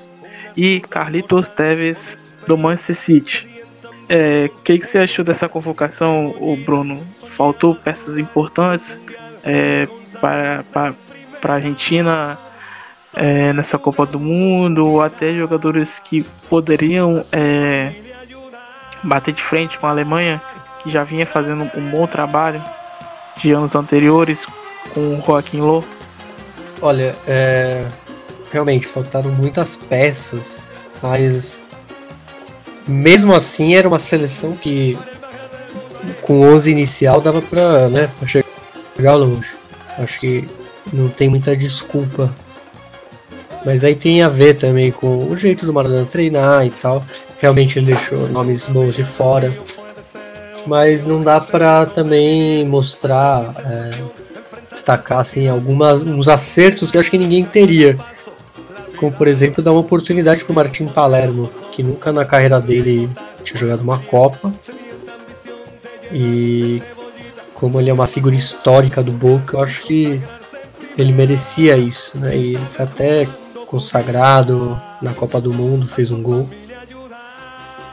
e 0.56 0.80
Carlitos 0.80 1.48
Teves 1.48 2.16
do 2.46 2.56
Manchester 2.56 2.96
City. 2.96 3.48
O 3.84 3.88
é, 4.08 4.50
que, 4.64 4.78
que, 4.78 4.86
você 4.86 4.98
achou 4.98 5.24
dessa 5.24 5.48
convocação, 5.48 6.34
o 6.40 6.56
Bruno? 6.56 7.00
Faltou 7.28 7.74
peças 7.74 8.18
importantes 8.18 8.98
é, 9.44 9.86
para 10.20 10.64
a 11.42 11.52
Argentina 11.52 12.38
é, 13.14 13.52
nessa 13.52 13.78
Copa 13.78 14.06
do 14.06 14.18
Mundo, 14.18 14.86
ou 14.86 15.02
até 15.02 15.34
jogadores 15.34 15.98
que 15.98 16.24
poderiam 16.48 17.24
é, 17.32 17.92
bater 19.02 19.34
de 19.34 19.42
frente 19.42 19.78
com 19.78 19.86
a 19.86 19.90
Alemanha, 19.90 20.40
que 20.82 20.90
já 20.90 21.04
vinha 21.04 21.26
fazendo 21.26 21.70
um 21.76 21.90
bom 21.90 22.06
trabalho 22.06 22.62
de 23.36 23.52
anos 23.52 23.74
anteriores 23.74 24.46
com 24.94 25.18
o 25.18 25.22
Joaquim 25.24 25.60
Loh? 25.60 25.84
Olha, 26.80 27.14
é... 27.26 27.86
realmente 28.50 28.86
faltaram 28.86 29.30
muitas 29.30 29.76
peças, 29.76 30.68
mas 31.00 31.64
mesmo 32.86 33.34
assim 33.34 33.74
era 33.74 33.86
uma 33.86 33.98
seleção 33.98 34.56
que 34.56 34.98
com 36.22 36.42
11 36.42 36.72
inicial 36.72 37.20
dava 37.20 37.40
para 37.40 37.88
né, 37.88 38.10
pra 38.18 38.26
chegar 38.26 39.14
longe. 39.14 39.54
Acho 39.98 40.20
que 40.20 40.48
não 40.92 41.08
tem 41.08 41.28
muita 41.28 41.56
desculpa. 41.56 42.34
Mas 43.64 43.84
aí 43.84 43.94
tem 43.94 44.22
a 44.22 44.28
ver 44.28 44.54
também 44.54 44.90
com 44.90 45.28
o 45.28 45.36
jeito 45.36 45.64
do 45.64 45.72
Maradona 45.72 46.04
treinar 46.04 46.66
e 46.66 46.70
tal. 46.70 47.04
Realmente 47.40 47.78
ele 47.78 47.86
deixou 47.86 48.28
nomes 48.28 48.68
bons 48.68 48.96
de 48.96 49.04
fora. 49.04 49.52
Mas 50.66 51.06
não 51.06 51.22
dá 51.22 51.40
para 51.40 51.86
também 51.86 52.66
mostrar, 52.66 53.54
é, 53.64 53.90
destacar 54.72 55.18
assim, 55.18 55.48
algumas, 55.48 56.02
uns 56.02 56.28
acertos 56.28 56.90
que 56.90 56.98
acho 56.98 57.10
que 57.10 57.18
ninguém 57.18 57.44
teria. 57.44 57.98
Como 58.96 59.10
por 59.12 59.26
exemplo 59.26 59.62
dar 59.62 59.72
uma 59.72 59.80
oportunidade 59.80 60.44
para 60.44 60.52
o 60.52 60.54
Martin 60.54 60.86
Palermo, 60.86 61.50
que 61.72 61.82
nunca 61.82 62.12
na 62.12 62.24
carreira 62.24 62.60
dele 62.60 63.08
tinha 63.42 63.58
jogado 63.58 63.80
uma 63.80 63.98
Copa. 63.98 64.52
E 66.12 66.82
como 67.54 67.80
ele 67.80 67.90
é 67.90 67.92
uma 67.92 68.06
figura 68.06 68.34
histórica 68.34 69.02
do 69.02 69.12
Boca, 69.12 69.56
eu 69.56 69.62
acho 69.62 69.82
que 69.82 70.20
ele 70.96 71.12
merecia 71.12 71.76
isso, 71.76 72.18
né? 72.18 72.36
E 72.36 72.54
ele 72.54 72.66
foi 72.66 72.84
até 72.84 73.28
consagrado 73.72 74.78
na 75.00 75.14
Copa 75.14 75.40
do 75.40 75.50
Mundo, 75.50 75.88
fez 75.88 76.10
um 76.10 76.22
gol. 76.22 76.46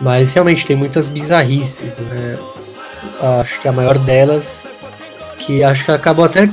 Mas 0.01 0.33
realmente 0.33 0.65
tem 0.65 0.75
muitas 0.75 1.07
bizarrices, 1.07 1.99
né? 1.99 2.37
Acho 3.39 3.61
que 3.61 3.67
a 3.67 3.71
maior 3.71 3.97
delas, 3.97 4.67
que 5.39 5.63
acho 5.63 5.85
que 5.85 5.91
acabou 5.91 6.25
até 6.25 6.49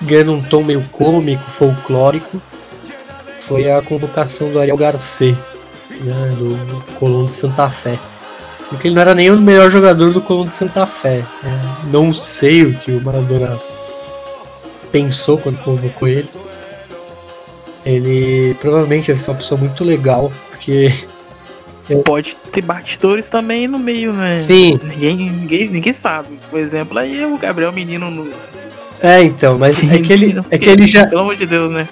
ganhando 0.00 0.34
um 0.34 0.42
tom 0.42 0.62
meio 0.62 0.84
cômico, 0.92 1.50
folclórico, 1.50 2.40
foi 3.40 3.68
a 3.70 3.82
convocação 3.82 4.50
do 4.52 4.60
Ariel 4.60 4.76
Garcê, 4.76 5.36
né, 6.00 6.36
do 6.38 6.84
Colón 6.94 7.24
de 7.24 7.32
Santa 7.32 7.68
Fé. 7.68 7.98
Porque 8.68 8.86
ele 8.86 8.94
não 8.94 9.02
era 9.02 9.16
nem 9.16 9.32
o 9.32 9.40
melhor 9.40 9.68
jogador 9.68 10.12
do 10.12 10.20
Colón 10.20 10.44
de 10.44 10.52
Santa 10.52 10.86
Fé. 10.86 11.24
Né? 11.42 11.76
Não 11.90 12.12
sei 12.12 12.62
o 12.62 12.78
que 12.78 12.92
o 12.92 13.00
Maradona 13.00 13.58
pensou 14.92 15.38
quando 15.38 15.58
convocou 15.64 16.06
ele. 16.06 16.28
Ele 17.88 18.54
provavelmente 18.60 19.10
é 19.10 19.14
uma 19.14 19.34
pessoa 19.34 19.58
muito 19.58 19.82
legal, 19.82 20.30
porque 20.50 20.92
Pode 22.04 22.36
ter 22.52 22.60
bastidores 22.60 23.30
também 23.30 23.66
no 23.66 23.78
meio, 23.78 24.12
né? 24.12 24.38
Sim. 24.38 24.78
Ninguém, 24.82 25.16
ninguém, 25.16 25.68
ninguém 25.68 25.92
sabe. 25.92 26.28
Por 26.50 26.60
exemplo, 26.60 26.98
aí 26.98 27.24
o 27.24 27.38
Gabriel 27.38 27.72
Menino 27.72 28.10
no. 28.10 28.30
É, 29.00 29.22
então, 29.22 29.58
mas 29.58 29.78
é 29.90 29.98
que 30.00 30.12
ele, 30.12 30.38
é 30.50 30.58
que 30.58 30.68
ele 30.68 30.86
já. 30.86 31.06
Pelo 31.06 31.22
amor 31.22 31.36
de 31.36 31.46
Deus, 31.46 31.70
né? 31.70 31.88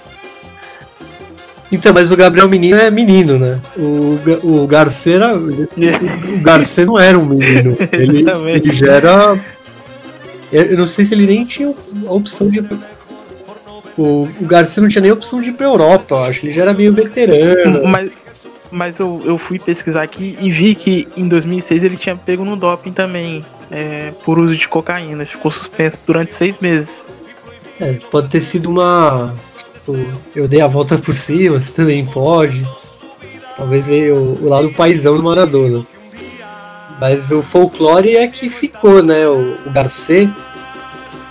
Então, 1.71 1.93
mas 1.93 2.11
o 2.11 2.15
Gabriel 2.15 2.47
Menino 2.47 2.77
é 2.77 2.91
menino, 2.91 3.39
né? 3.39 3.59
O, 3.75 4.19
o 4.43 4.67
Garceira. 4.67 5.33
o 5.35 6.39
Garcia 6.41 6.85
não 6.85 6.99
era 6.99 7.17
um 7.17 7.25
menino. 7.25 7.75
Ele, 7.91 8.23
ele 8.51 8.71
já 8.71 8.93
era. 8.93 9.39
Eu 10.51 10.77
não 10.77 10.85
sei 10.85 11.05
se 11.05 11.15
ele 11.15 11.25
nem 11.25 11.43
tinha 11.43 11.73
a 12.05 12.11
opção 12.11 12.49
de. 12.49 12.63
O, 13.97 14.29
o 14.39 14.45
Garcia 14.45 14.81
não 14.81 14.87
tinha 14.87 15.01
nem 15.01 15.11
opção 15.11 15.41
de 15.41 15.49
ir 15.49 15.53
pra 15.53 15.65
Europa, 15.65 16.15
eu 16.15 16.19
acho. 16.19 16.45
Ele 16.45 16.53
já 16.53 16.61
era 16.61 16.73
meio 16.73 16.93
veterano. 16.93 17.87
Mas, 17.87 18.11
mas 18.71 18.99
eu, 18.99 19.21
eu 19.25 19.37
fui 19.37 19.57
pesquisar 19.57 20.03
aqui 20.03 20.37
e 20.39 20.51
vi 20.51 20.75
que 20.75 21.07
em 21.17 21.27
2006 21.27 21.83
ele 21.83 21.97
tinha 21.97 22.15
pego 22.15 22.45
no 22.45 22.55
doping 22.55 22.91
também, 22.91 23.43
é, 23.71 24.13
por 24.23 24.37
uso 24.37 24.55
de 24.55 24.67
cocaína. 24.67 25.25
Ficou 25.25 25.49
suspenso 25.49 26.01
durante 26.05 26.33
seis 26.35 26.57
meses. 26.59 27.07
É, 27.79 27.93
pode 28.11 28.29
ter 28.29 28.41
sido 28.41 28.69
uma. 28.69 29.35
Tipo, 29.79 29.97
eu 30.35 30.47
dei 30.47 30.61
a 30.61 30.67
volta 30.67 30.97
por 30.97 31.13
cima, 31.13 31.59
você 31.59 31.73
também 31.73 32.05
pode. 32.05 32.67
Talvez 33.55 33.87
veio 33.87 34.15
o, 34.15 34.45
o 34.45 34.49
lado 34.49 34.71
paisão 34.73 35.17
do 35.17 35.23
Maradona. 35.23 35.83
Mas 36.99 37.31
o 37.31 37.41
folclore 37.41 38.15
é 38.15 38.27
que 38.27 38.47
ficou, 38.49 39.01
né? 39.01 39.27
O, 39.27 39.57
o 39.65 39.71
Garcê, 39.71 40.29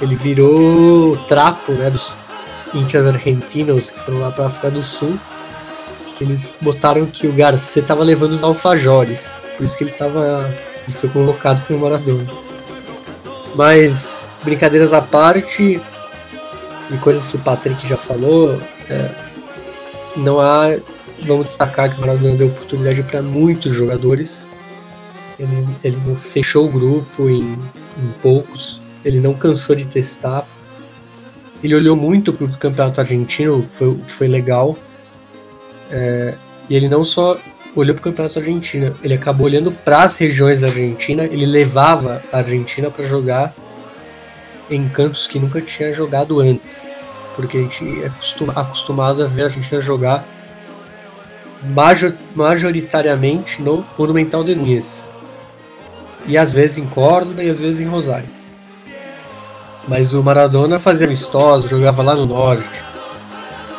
ele 0.01 0.15
virou 0.15 1.17
trapo, 1.29 1.73
né? 1.73 1.91
Dos 1.91 2.13
índios 2.75 3.07
argentinos 3.07 3.91
que 3.91 3.99
foram 4.01 4.21
lá 4.21 4.31
para 4.31 4.47
África 4.47 4.71
do 4.71 4.85
Sul 4.85 5.19
que 6.17 6.25
eles 6.25 6.53
botaram 6.61 7.07
que 7.07 7.27
o 7.27 7.33
Garcia 7.33 7.83
tava 7.83 8.03
levando 8.03 8.33
os 8.33 8.43
alfajores. 8.43 9.41
Por 9.57 9.65
isso 9.65 9.77
que 9.77 9.85
ele 9.85 9.93
tava. 9.93 10.51
Ele 10.89 10.97
foi 10.97 11.09
convocado 11.11 11.61
pelo 11.63 11.81
Maradona. 11.81 12.25
Mas, 13.55 14.27
brincadeiras 14.43 14.93
à 14.93 15.03
parte, 15.03 15.81
e 16.91 16.99
coisas 16.99 17.27
que 17.27 17.37
o 17.37 17.41
Patrick 17.41 17.87
já 17.87 17.97
falou, 17.97 18.59
é, 18.89 19.11
não 20.17 20.41
há. 20.41 20.77
Vamos 21.23 21.47
destacar 21.47 21.91
que 21.91 21.97
o 21.97 22.01
Maradona 22.01 22.37
deu 22.37 22.49
oportunidade 22.49 23.03
para 23.03 23.23
muitos 23.23 23.73
jogadores. 23.73 24.49
Ele, 25.39 25.67
ele 25.83 25.99
não 26.07 26.17
fechou 26.17 26.67
o 26.67 26.71
grupo 26.71 27.29
em, 27.29 27.53
em 27.53 28.13
poucos. 28.23 28.83
Ele 29.05 29.21
não 29.21 29.35
cansou 29.35 29.77
de 29.77 29.87
testar. 29.87 30.47
Ele 31.63 31.75
olhou 31.75 31.97
muito 31.97 32.33
para 32.33 32.45
o 32.45 32.59
campeonato 32.59 33.01
argentino, 33.01 33.67
foi, 33.73 33.89
o 33.89 33.95
que 33.97 34.13
foi 34.13 34.29
legal 34.29 34.77
é, 35.91 36.35
e 36.69 36.75
ele 36.75 36.89
não 36.89 37.05
só 37.05 37.39
olhou 37.75 37.95
para 37.95 38.01
o 38.01 38.05
campeonato 38.05 38.39
argentino, 38.39 38.97
ele 39.03 39.15
acabou 39.15 39.47
olhando 39.47 39.71
para 39.71 40.05
as 40.05 40.17
regiões 40.17 40.61
da 40.61 40.69
Argentina, 40.69 41.25
ele 41.25 41.47
levava 41.47 42.23
a 42.33 42.39
Argentina 42.39 42.91
para 42.91 43.05
jogar 43.05 43.55
em 44.71 44.89
cantos 44.89 45.27
que 45.27 45.39
nunca 45.39 45.61
tinha 45.61 45.93
jogado 45.93 46.41
antes. 46.41 46.85
Porque 47.35 47.59
a 47.59 47.61
gente 47.61 48.03
é 48.03 48.11
acostumado 48.55 49.23
a 49.23 49.27
ver 49.27 49.43
a 49.43 49.45
Argentina 49.45 49.81
jogar 49.81 50.25
major, 51.75 52.15
majoritariamente 52.35 53.61
no 53.63 53.85
Monumental 53.99 54.43
de 54.43 54.55
Nunes. 54.55 55.11
E 56.27 56.37
às 56.37 56.55
vezes 56.55 56.79
em 56.79 56.87
Córdoba 56.87 57.45
e 57.45 57.51
às 57.51 57.61
vezes 57.61 57.81
em 57.81 57.85
Rosário. 57.87 58.36
Mas 59.89 60.15
o 60.15 60.23
Maradona 60.23 60.79
fazia 60.79 61.07
amistosos, 61.07 61.71
jogava 61.71 62.03
lá 62.03 62.15
no 62.15 62.27
norte. 62.27 62.83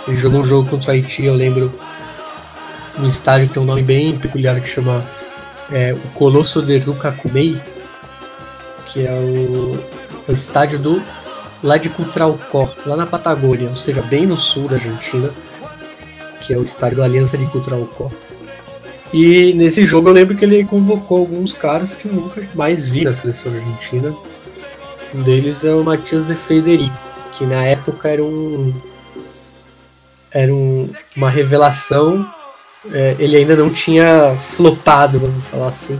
Ele 0.07 0.15
jogou 0.15 0.41
um 0.41 0.45
jogo 0.45 0.69
contra 0.69 0.91
o 0.91 0.93
Haiti, 0.93 1.25
eu 1.25 1.33
lembro, 1.33 1.73
num 2.97 3.09
estádio 3.09 3.47
que 3.47 3.53
tem 3.53 3.63
um 3.63 3.65
nome 3.65 3.83
bem 3.83 4.17
peculiar 4.17 4.59
que 4.61 4.69
chama 4.69 5.03
é, 5.71 5.93
o 5.93 6.09
Colosso 6.09 6.61
de 6.61 6.77
Rucacumei, 6.79 7.59
que 8.87 9.05
é 9.05 9.11
o, 9.11 9.77
o 10.27 10.31
estádio 10.31 10.79
do 10.79 11.03
lá 11.61 11.77
de 11.77 11.89
Cutralcó, 11.89 12.69
lá 12.85 12.95
na 12.95 13.05
Patagônia, 13.05 13.69
ou 13.69 13.75
seja, 13.75 14.01
bem 14.01 14.25
no 14.25 14.37
sul 14.37 14.67
da 14.67 14.75
Argentina, 14.75 15.29
que 16.41 16.53
é 16.53 16.57
o 16.57 16.63
estádio 16.63 16.99
da 16.99 17.03
Aliança 17.03 17.37
de 17.37 17.45
Cutralcó. 17.47 18.09
E 19.13 19.53
nesse 19.53 19.85
jogo 19.85 20.09
eu 20.09 20.13
lembro 20.13 20.35
que 20.35 20.45
ele 20.45 20.63
convocou 20.65 21.19
alguns 21.19 21.53
caras 21.53 21.95
que 21.95 22.07
eu 22.07 22.13
nunca 22.13 22.47
mais 22.53 22.89
vi 22.89 23.03
na 23.03 23.13
seleção 23.13 23.53
argentina. 23.53 24.13
Um 25.17 25.23
deles 25.23 25.63
é 25.63 25.73
o 25.73 25.83
Matias 25.83 26.27
de 26.27 26.35
Federico, 26.35 26.95
que 27.33 27.43
na 27.43 27.65
época 27.65 28.07
era 28.07 28.23
um 28.23 28.71
era 30.31 30.53
um, 30.53 30.91
uma 31.15 31.27
revelação. 31.27 32.23
É, 32.91 33.15
ele 33.17 33.35
ainda 33.35 33.55
não 33.55 33.71
tinha 33.71 34.37
flopado, 34.39 35.19
vamos 35.19 35.43
falar 35.45 35.69
assim. 35.69 35.99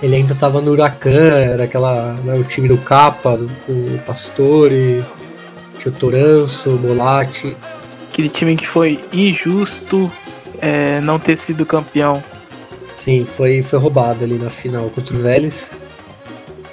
Ele 0.00 0.14
ainda 0.14 0.32
estava 0.32 0.60
no 0.60 0.70
Huracan, 0.70 1.40
era 1.40 1.64
aquela, 1.64 2.12
né, 2.24 2.34
o 2.38 2.44
time 2.44 2.68
do 2.68 2.78
Capa, 2.78 3.36
o 3.68 3.98
Pastore, 4.06 5.04
Tio 5.76 5.90
Toranço, 5.90 6.70
Molatti. 6.70 7.56
Aquele 8.12 8.28
time 8.28 8.54
que 8.54 8.66
foi 8.66 9.00
injusto 9.12 10.10
é, 10.60 11.00
não 11.00 11.18
ter 11.18 11.36
sido 11.36 11.66
campeão. 11.66 12.22
Sim, 12.96 13.24
foi, 13.24 13.60
foi 13.60 13.78
roubado 13.80 14.22
ali 14.22 14.38
na 14.38 14.50
final 14.50 14.88
contra 14.90 15.16
o 15.16 15.18
Vélez. 15.18 15.74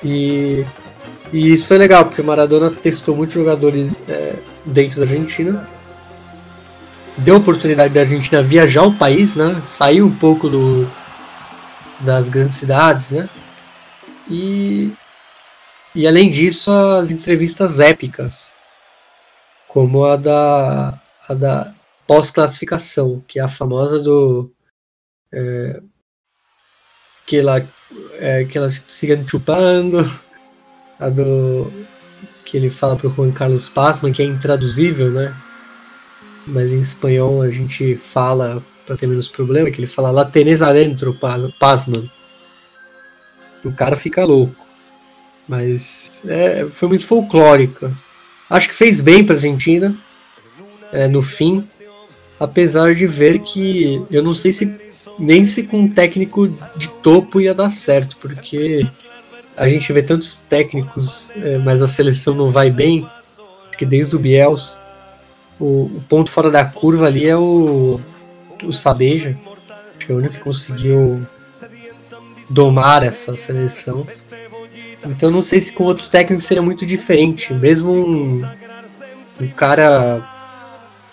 E, 0.04 0.64
e 1.32 1.52
isso 1.52 1.68
foi 1.68 1.78
legal, 1.78 2.06
porque 2.06 2.22
o 2.22 2.26
Maradona 2.26 2.72
testou 2.72 3.16
muitos 3.16 3.36
jogadores 3.36 4.04
é, 4.08 4.36
dentro 4.66 4.98
da 4.98 5.04
Argentina. 5.04 5.68
Deu 7.18 7.36
a 7.36 7.40
oportunidade 7.40 7.94
da 7.94 8.02
Argentina 8.02 8.44
viajar 8.44 8.84
o 8.84 8.94
país, 8.94 9.36
né? 9.36 9.62
Sair 9.66 10.02
um 10.02 10.16
pouco 10.16 10.50
do, 10.50 10.88
das 12.02 12.30
grandes 12.30 12.58
cidades, 12.58 13.12
né? 13.12 13.28
E, 14.30 14.92
e 15.96 16.08
além 16.08 16.30
disso, 16.30 16.72
as 16.72 17.12
entrevistas 17.12 17.80
épicas, 17.80 18.56
como 19.68 20.06
a 20.06 20.16
da, 20.16 21.00
a 21.28 21.34
da 21.34 21.74
pós-classificação, 22.06 23.24
que 23.28 23.40
é 23.40 23.44
a 23.44 23.48
famosa 23.48 24.00
do. 24.00 24.52
É, 25.34 25.82
que 27.26 27.38
ela, 27.38 27.68
é, 28.14 28.46
que 28.46 28.58
elas 28.58 28.82
sigam 28.88 29.28
chupando, 29.28 29.98
a 31.00 31.10
do. 31.10 31.72
que 32.46 32.58
ele 32.58 32.70
fala 32.70 32.96
pro 32.96 33.10
Juan 33.10 33.32
Carlos 33.32 33.70
Passman, 33.70 34.12
que 34.12 34.22
é 34.22 34.26
intraduzível, 34.26 35.12
né? 35.12 35.36
Mas 36.46 36.72
em 36.72 36.80
espanhol 36.80 37.42
a 37.42 37.52
gente 37.52 37.96
fala 37.96 38.64
para 38.86 38.96
ter 38.96 39.06
menos 39.06 39.28
problema, 39.28 39.70
que 39.70 39.80
ele 39.80 39.88
fala 39.88 40.12
lá 40.12 40.24
tenés 40.24 40.62
adentro, 40.62 41.18
Pasman. 41.60 42.10
O 43.66 43.72
cara 43.74 43.98
fica 43.98 44.24
louco. 44.24 44.66
Mas 45.48 46.10
é, 46.26 46.66
foi 46.72 46.88
muito 46.88 47.06
folclórica. 47.06 47.94
Acho 48.50 48.70
que 48.70 48.76
fez 48.76 49.02
bem 49.02 49.26
pra 49.26 49.36
Argentina 49.36 49.96
é, 50.92 51.08
no 51.08 51.22
fim. 51.22 51.64
Apesar 52.40 52.96
de 52.96 53.08
ver 53.08 53.40
que 53.40 54.02
eu 54.10 54.24
não 54.24 54.34
sei 54.34 54.52
se 54.52 54.78
nem 55.20 55.46
se 55.46 55.64
com 55.64 55.82
um 55.82 55.90
técnico 55.90 56.48
de 56.76 56.90
topo 57.02 57.42
ia 57.42 57.54
dar 57.54 57.70
certo, 57.70 58.16
porque 58.18 58.88
a 59.58 59.68
gente 59.68 59.92
vê 59.92 60.04
tantos 60.04 60.44
técnicos, 60.48 61.32
é, 61.36 61.58
mas 61.58 61.82
a 61.82 61.88
seleção 61.88 62.34
não 62.36 62.50
vai 62.50 62.70
bem. 62.70 63.10
Que 63.78 63.86
desde 63.86 64.16
o 64.16 64.20
Biels, 64.20 64.80
o, 65.60 65.84
o 65.84 66.04
ponto 66.10 66.32
fora 66.32 66.50
da 66.50 66.66
curva 66.66 67.06
ali 67.06 67.28
é 67.28 67.38
o 67.38 68.00
o 68.64 68.74
Sabeja, 68.74 69.38
que 70.00 70.12
é 70.12 70.16
o 70.16 70.18
único 70.18 70.36
que 70.36 70.40
conseguiu 70.40 71.26
domar 72.50 73.04
essa 73.04 73.36
seleção. 73.36 74.08
Então 75.06 75.30
não 75.30 75.42
sei 75.42 75.62
se 75.62 75.74
com 75.74 75.84
outro 75.84 76.10
técnico 76.10 76.42
seria 76.42 76.64
muito 76.64 76.86
diferente, 76.86 77.54
mesmo 77.54 77.92
um, 77.92 78.42
um 79.40 79.48
cara 79.50 80.28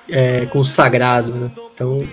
é, 0.08 0.46
consagrado, 0.46 1.32
né? 1.32 1.50
Então 1.74 2.06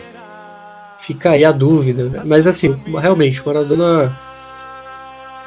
fica 0.99 1.31
aí 1.31 1.45
a 1.45 1.51
dúvida. 1.51 2.05
Né? 2.05 2.21
Mas 2.25 2.45
assim, 2.45 2.77
realmente, 2.99 3.41
o 3.41 3.45
Maradona 3.45 4.17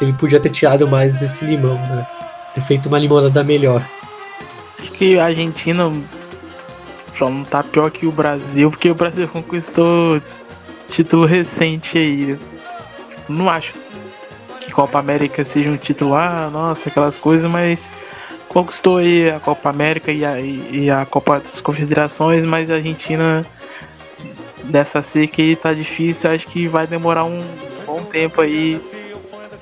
ele 0.00 0.12
podia 0.12 0.40
ter 0.40 0.50
tirado 0.50 0.86
mais 0.88 1.22
esse 1.22 1.44
limão, 1.44 1.74
né? 1.74 2.06
Ter 2.52 2.60
feito 2.60 2.88
uma 2.88 2.98
limonada 2.98 3.42
melhor. 3.42 3.84
Acho 4.80 4.92
que 4.92 5.18
a 5.18 5.26
Argentina 5.26 5.92
só 7.18 7.30
não 7.30 7.44
tá 7.44 7.62
pior 7.62 7.90
que 7.90 8.06
o 8.06 8.12
Brasil, 8.12 8.70
porque 8.70 8.90
o 8.90 8.94
Brasil 8.94 9.28
conquistou 9.28 10.20
título 10.88 11.26
recente 11.26 11.98
aí. 11.98 12.38
Não 13.28 13.48
acho 13.48 13.72
que 14.60 14.70
Copa 14.72 14.98
América 14.98 15.44
seja 15.44 15.70
um 15.70 15.76
título, 15.76 16.14
ah, 16.14 16.50
nossa, 16.52 16.88
aquelas 16.88 17.16
coisas, 17.16 17.50
mas 17.50 17.92
conquistou 18.48 18.98
aí 18.98 19.30
a 19.30 19.40
Copa 19.40 19.70
América 19.70 20.12
e 20.12 20.24
a, 20.24 20.40
e 20.40 20.90
a 20.90 21.06
Copa 21.06 21.40
das 21.40 21.60
Confederações, 21.60 22.44
mas 22.44 22.70
a 22.70 22.74
Argentina 22.74 23.44
dessa 24.64 25.02
seca 25.02 25.42
aí 25.42 25.56
tá 25.56 25.72
difícil, 25.72 26.30
acho 26.30 26.46
que 26.46 26.66
vai 26.68 26.86
demorar 26.86 27.24
um 27.24 27.44
bom 27.86 28.02
tempo 28.04 28.40
aí 28.40 28.80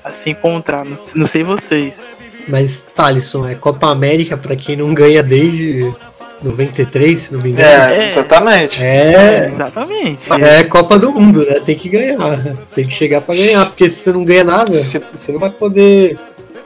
a 0.03 0.11
se 0.11 0.31
encontrar. 0.31 0.85
Não, 0.85 0.97
não 1.15 1.27
sei 1.27 1.43
vocês. 1.43 2.07
Mas, 2.47 2.85
Thalisson, 2.93 3.47
é 3.47 3.55
Copa 3.55 3.87
América 3.87 4.35
para 4.35 4.55
quem 4.55 4.75
não 4.75 4.93
ganha 4.93 5.23
desde 5.23 5.93
93, 6.43 7.19
se 7.19 7.33
não 7.33 7.41
me 7.41 7.51
engano. 7.51 7.93
É, 7.93 8.07
exatamente. 8.07 8.83
É, 8.83 9.49
exatamente. 9.53 10.31
É 10.31 10.63
Copa 10.65 10.99
do 10.99 11.11
Mundo, 11.11 11.45
né? 11.45 11.59
Tem 11.59 11.75
que 11.75 11.89
ganhar. 11.89 12.17
Tem 12.75 12.85
que 12.85 12.93
chegar 12.93 13.21
pra 13.21 13.35
ganhar, 13.35 13.65
porque 13.65 13.89
se 13.89 14.01
você 14.01 14.11
não 14.11 14.25
ganha 14.25 14.43
nada, 14.43 14.73
se... 14.73 15.01
você 15.11 15.31
não 15.31 15.39
vai 15.39 15.49
poder. 15.49 16.17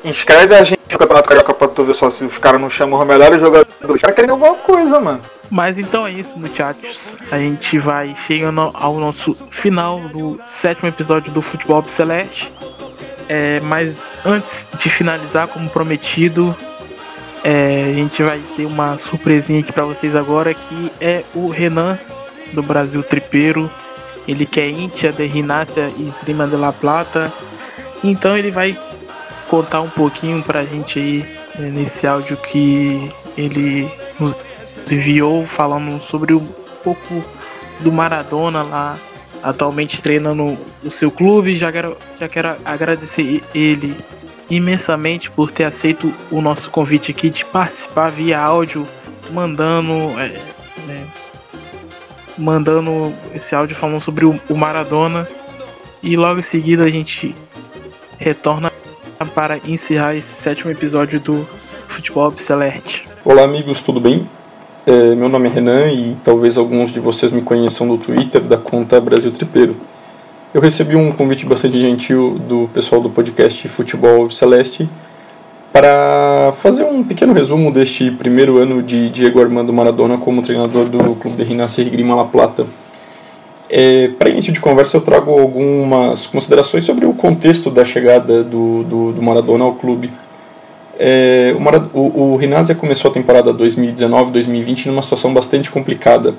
Inscreve 0.04 0.56
a 0.56 0.64
gente 0.64 0.80
no 0.92 0.98
Campeonato 0.98 1.30
Carioca 1.30 1.54
pra 1.54 1.68
tu 1.68 1.84
ver 1.84 1.94
só 1.94 2.10
se 2.10 2.24
os 2.24 2.38
caras 2.38 2.62
não 2.62 2.70
chamam 2.70 3.00
os 3.00 3.08
melhores 3.08 3.40
jogadores. 3.40 3.74
Os 3.88 4.02
caras 4.02 4.16
querem 4.16 4.32
alguma 4.32 4.56
coisa, 4.56 5.00
mano. 5.00 5.22
Mas 5.50 5.78
então 5.78 6.06
é 6.06 6.12
isso, 6.12 6.38
muchachos. 6.38 6.98
A 7.32 7.38
gente 7.38 7.78
vai 7.78 8.16
chegando 8.26 8.72
ao 8.74 8.96
nosso 9.00 9.36
final 9.52 10.00
do 10.10 10.40
sétimo 10.48 10.90
episódio 10.90 11.32
do 11.32 11.42
Futebol 11.42 11.84
Celeste. 11.86 12.52
É, 13.30 13.60
mas 13.60 14.10
antes 14.26 14.66
de 14.80 14.90
finalizar, 14.90 15.48
como 15.48 15.70
prometido, 15.70 16.56
é, 17.44 17.86
a 17.90 17.94
gente 17.94 18.24
vai 18.24 18.40
ter 18.56 18.66
uma 18.66 18.98
surpresinha 18.98 19.60
aqui 19.60 19.72
para 19.72 19.86
vocês 19.86 20.16
agora 20.16 20.54
que 20.54 20.92
é 21.00 21.24
o 21.34 21.50
Renan 21.50 21.98
do 22.54 22.64
Brasil 22.64 23.04
Tripeiro. 23.04 23.70
Ele 24.28 24.46
que 24.46 24.60
é 24.60 24.70
íntia 24.70 25.12
de 25.12 25.26
Rinácia 25.26 25.92
e 25.98 26.08
Esgrima 26.08 26.48
de 26.48 26.56
La 26.56 26.74
Plata. 26.74 27.32
Então 28.04 28.38
ele 28.38 28.52
vai 28.52 28.78
contar 29.50 29.82
um 29.82 29.90
pouquinho 29.90 30.44
pra 30.44 30.64
gente 30.64 31.00
aí 31.00 31.38
né, 31.58 31.70
nesse 31.70 32.06
áudio 32.06 32.36
que 32.38 33.10
ele 33.38 33.90
nos 34.20 34.36
enviou 34.92 35.46
falando 35.46 36.02
sobre 36.02 36.34
um 36.34 36.46
pouco 36.84 37.24
do 37.80 37.92
Maradona 37.92 38.64
lá 38.64 38.98
atualmente 39.44 40.02
treinando 40.02 40.58
o 40.84 40.92
seu 40.92 41.12
clube. 41.12 41.58
Já 41.58 41.72
quero, 41.72 41.98
já 42.20 42.28
quero 42.28 42.56
agradecer 42.66 43.44
ele 43.54 43.96
imensamente 44.50 45.30
por 45.30 45.52
ter 45.52 45.66
aceito 45.66 46.14
o 46.32 46.42
nosso 46.42 46.70
convite 46.70 47.12
aqui 47.12 47.30
de 47.30 47.44
participar 47.46 48.10
via 48.12 48.40
áudio, 48.40 48.88
mandando 49.32 49.94
é, 50.20 50.26
é, 50.90 51.04
mandando 52.38 53.14
esse 53.34 53.56
áudio 53.56 53.76
falando 53.76 54.02
sobre 54.02 54.26
o, 54.26 54.40
o 54.50 54.56
Maradona 54.56 55.28
e 56.02 56.16
logo 56.16 56.40
em 56.40 56.44
seguida 56.44 56.84
a 56.84 56.90
gente 56.90 57.36
retorna 58.18 58.72
para 59.34 59.60
encerrar 59.66 60.16
esse 60.16 60.42
sétimo 60.42 60.72
episódio 60.72 61.20
do 61.20 61.48
Futebol 61.88 62.32
Celeste. 62.38 63.08
Olá 63.26 63.44
amigos, 63.44 63.82
tudo 63.82 64.00
bem? 64.00 64.30
É, 64.90 65.14
meu 65.16 65.28
nome 65.28 65.50
é 65.50 65.52
Renan 65.52 65.92
e 65.92 66.16
talvez 66.24 66.58
alguns 66.58 66.94
de 66.94 67.02
vocês 67.02 67.30
me 67.30 67.42
conheçam 67.42 67.86
do 67.90 67.98
Twitter 67.98 68.40
da 68.40 68.56
conta 68.56 69.02
Brasil 69.02 69.30
Tripeiro. 69.34 69.76
Eu 70.54 70.62
recebi 70.62 70.96
um 70.96 71.12
convite 71.12 71.46
bastante 71.46 71.78
gentil 71.78 72.40
do 72.48 72.70
pessoal 72.74 73.02
do 73.02 73.10
podcast 73.10 73.68
Futebol 73.68 74.32
Celeste 74.32 74.88
para 75.74 76.54
fazer 76.56 76.86
um 76.86 77.04
pequeno 77.04 77.34
resumo 77.34 77.70
deste 77.70 78.10
primeiro 78.12 78.60
ano 78.60 78.82
de 78.82 79.10
Diego 79.10 79.42
Armando 79.42 79.74
Maradona 79.74 80.18
como 80.18 80.42
treinador 80.42 80.86
do 80.86 81.16
Clube 81.16 81.36
de 81.36 81.44
Rinascer 81.44 81.90
Grima 81.90 82.16
La 82.16 82.24
Plata. 82.24 82.66
É, 83.70 84.08
para 84.18 84.30
início 84.30 84.54
de 84.54 84.62
conversa, 84.62 84.96
eu 84.96 85.02
trago 85.02 85.38
algumas 85.38 86.28
considerações 86.28 86.86
sobre 86.86 87.06
o 87.06 87.12
contexto 87.12 87.70
da 87.70 87.84
chegada 87.84 88.42
do, 88.42 88.84
do, 88.84 89.12
do 89.12 89.22
Maradona 89.22 89.66
ao 89.66 89.76
clube. 89.76 90.10
É, 91.00 91.54
o, 91.56 91.62
Marad 91.62 91.86
o, 91.94 92.34
o 92.34 92.40
começou 92.80 93.12
a 93.12 93.14
temporada 93.14 93.54
2019-2020 93.54 94.88
numa 94.88 95.02
situação 95.02 95.34
bastante 95.34 95.70
complicada 95.70 96.34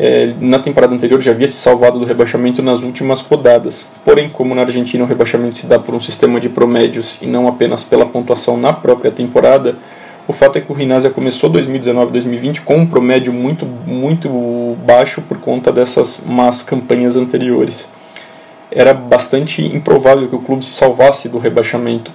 É, 0.00 0.32
na 0.40 0.60
temporada 0.60 0.94
anterior 0.94 1.20
já 1.20 1.32
havia 1.32 1.48
se 1.48 1.56
salvado 1.56 1.98
do 1.98 2.04
rebaixamento 2.04 2.62
nas 2.62 2.82
últimas 2.84 3.20
rodadas. 3.20 3.88
Porém, 4.04 4.28
como 4.28 4.54
na 4.54 4.62
Argentina 4.62 5.02
o 5.02 5.06
rebaixamento 5.06 5.56
se 5.56 5.66
dá 5.66 5.76
por 5.76 5.92
um 5.92 6.00
sistema 6.00 6.38
de 6.38 6.48
promédios 6.48 7.18
e 7.20 7.26
não 7.26 7.48
apenas 7.48 7.82
pela 7.82 8.06
pontuação 8.06 8.56
na 8.56 8.72
própria 8.72 9.10
temporada, 9.10 9.76
o 10.28 10.32
fato 10.32 10.56
é 10.56 10.60
que 10.60 10.70
o 10.70 10.74
Rinásia 10.74 11.10
começou 11.10 11.50
2019-2020 11.50 12.60
com 12.60 12.76
um 12.76 12.86
promédio 12.86 13.32
muito, 13.32 13.66
muito 13.66 14.76
baixo 14.86 15.20
por 15.22 15.38
conta 15.38 15.72
dessas 15.72 16.22
más 16.24 16.62
campanhas 16.62 17.16
anteriores. 17.16 17.90
Era 18.70 18.94
bastante 18.94 19.64
improvável 19.64 20.28
que 20.28 20.36
o 20.36 20.38
clube 20.38 20.64
se 20.64 20.72
salvasse 20.72 21.28
do 21.28 21.38
rebaixamento 21.38 22.12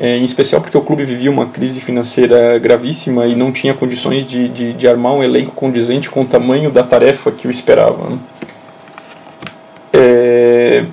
em 0.00 0.24
especial 0.24 0.60
porque 0.60 0.78
o 0.78 0.82
clube 0.82 1.04
vivia 1.04 1.30
uma 1.30 1.46
crise 1.46 1.80
financeira 1.80 2.58
gravíssima 2.58 3.26
e 3.26 3.34
não 3.34 3.50
tinha 3.50 3.74
condições 3.74 4.24
de, 4.24 4.48
de, 4.48 4.72
de 4.72 4.88
armar 4.88 5.12
um 5.12 5.22
elenco 5.22 5.52
condizente 5.52 6.08
com 6.08 6.22
o 6.22 6.24
tamanho 6.24 6.70
da 6.70 6.82
tarefa 6.82 7.32
que 7.32 7.48
o 7.48 7.50
esperava. 7.50 8.10
Né? 8.10 8.18
É, 9.92 10.84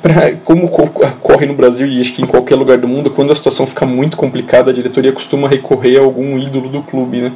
pra, 0.00 0.34
como 0.44 0.66
ocorre 0.66 1.46
no 1.46 1.54
Brasil 1.54 1.86
e 1.86 2.00
acho 2.00 2.12
que 2.12 2.22
em 2.22 2.26
qualquer 2.26 2.56
lugar 2.56 2.78
do 2.78 2.88
mundo, 2.88 3.10
quando 3.10 3.32
a 3.32 3.36
situação 3.36 3.66
fica 3.66 3.84
muito 3.84 4.16
complicada, 4.16 4.70
a 4.70 4.74
diretoria 4.74 5.12
costuma 5.12 5.48
recorrer 5.48 5.98
a 5.98 6.02
algum 6.02 6.38
ídolo 6.38 6.68
do 6.68 6.82
clube. 6.82 7.20
Né? 7.20 7.32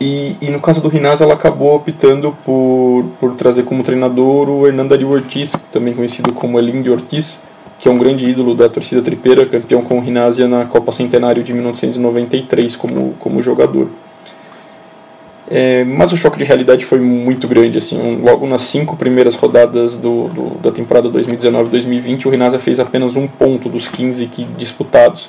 E, 0.00 0.36
e, 0.40 0.50
no 0.50 0.60
caso 0.60 0.80
do 0.80 0.88
Rinaz, 0.88 1.20
ela 1.20 1.34
acabou 1.34 1.74
optando 1.74 2.36
por, 2.44 3.06
por 3.18 3.34
trazer 3.34 3.62
como 3.62 3.82
treinador 3.82 4.50
o 4.50 4.66
Hernando 4.66 4.92
Ortiz, 5.08 5.52
também 5.72 5.94
conhecido 5.94 6.32
como 6.32 6.58
Elinho 6.58 6.92
Ortiz, 6.92 7.40
que 7.78 7.88
é 7.88 7.90
um 7.90 7.98
grande 7.98 8.24
ídolo 8.28 8.54
da 8.54 8.68
torcida 8.68 9.02
tripeira, 9.02 9.46
campeão 9.46 9.82
com 9.82 9.98
o 9.98 10.00
Rinásia 10.00 10.48
na 10.48 10.64
Copa 10.64 10.92
Centenário 10.92 11.42
de 11.42 11.52
1993 11.52 12.76
como, 12.76 13.14
como 13.18 13.42
jogador. 13.42 13.88
É, 15.50 15.84
mas 15.84 16.10
o 16.10 16.16
choque 16.16 16.38
de 16.38 16.44
realidade 16.44 16.84
foi 16.84 16.98
muito 16.98 17.46
grande. 17.46 17.78
Assim, 17.78 18.20
logo 18.22 18.46
nas 18.46 18.62
cinco 18.62 18.96
primeiras 18.96 19.34
rodadas 19.34 19.96
do, 19.96 20.28
do 20.28 20.58
da 20.62 20.70
temporada 20.70 21.08
2019-2020, 21.10 22.26
o 22.26 22.30
Rinásia 22.30 22.58
fez 22.58 22.80
apenas 22.80 23.16
um 23.16 23.26
ponto 23.26 23.68
dos 23.68 23.86
15 23.86 24.26
que, 24.28 24.44
disputados. 24.44 25.28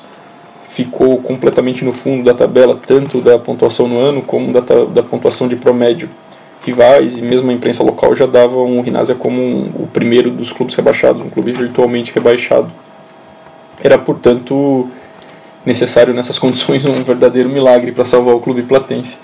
Ficou 0.69 1.17
completamente 1.19 1.85
no 1.85 1.93
fundo 1.93 2.25
da 2.25 2.33
tabela, 2.33 2.77
tanto 2.85 3.21
da 3.21 3.39
pontuação 3.39 3.87
no 3.87 3.97
ano 3.97 4.21
como 4.21 4.51
da, 4.51 4.59
da 4.59 5.03
pontuação 5.03 5.47
de 5.47 5.55
promédio 5.55 6.09
rivais 6.65 7.17
e 7.17 7.21
mesmo 7.21 7.49
a 7.49 7.53
imprensa 7.53 7.83
local 7.83 8.15
já 8.15 8.25
davam 8.25 8.77
o 8.77 8.81
Rinásia 8.81 9.15
como 9.15 9.41
um, 9.41 9.69
o 9.75 9.87
primeiro 9.87 10.29
dos 10.29 10.51
clubes 10.51 10.75
rebaixados, 10.75 11.21
um 11.21 11.29
clube 11.29 11.51
virtualmente 11.51 12.13
rebaixado. 12.13 12.71
Era, 13.83 13.97
portanto, 13.97 14.89
necessário 15.65 16.13
nessas 16.13 16.37
condições 16.39 16.85
um 16.85 17.03
verdadeiro 17.03 17.49
milagre 17.49 17.91
para 17.91 18.05
salvar 18.05 18.35
o 18.35 18.39
clube 18.39 18.63
platense. 18.63 19.17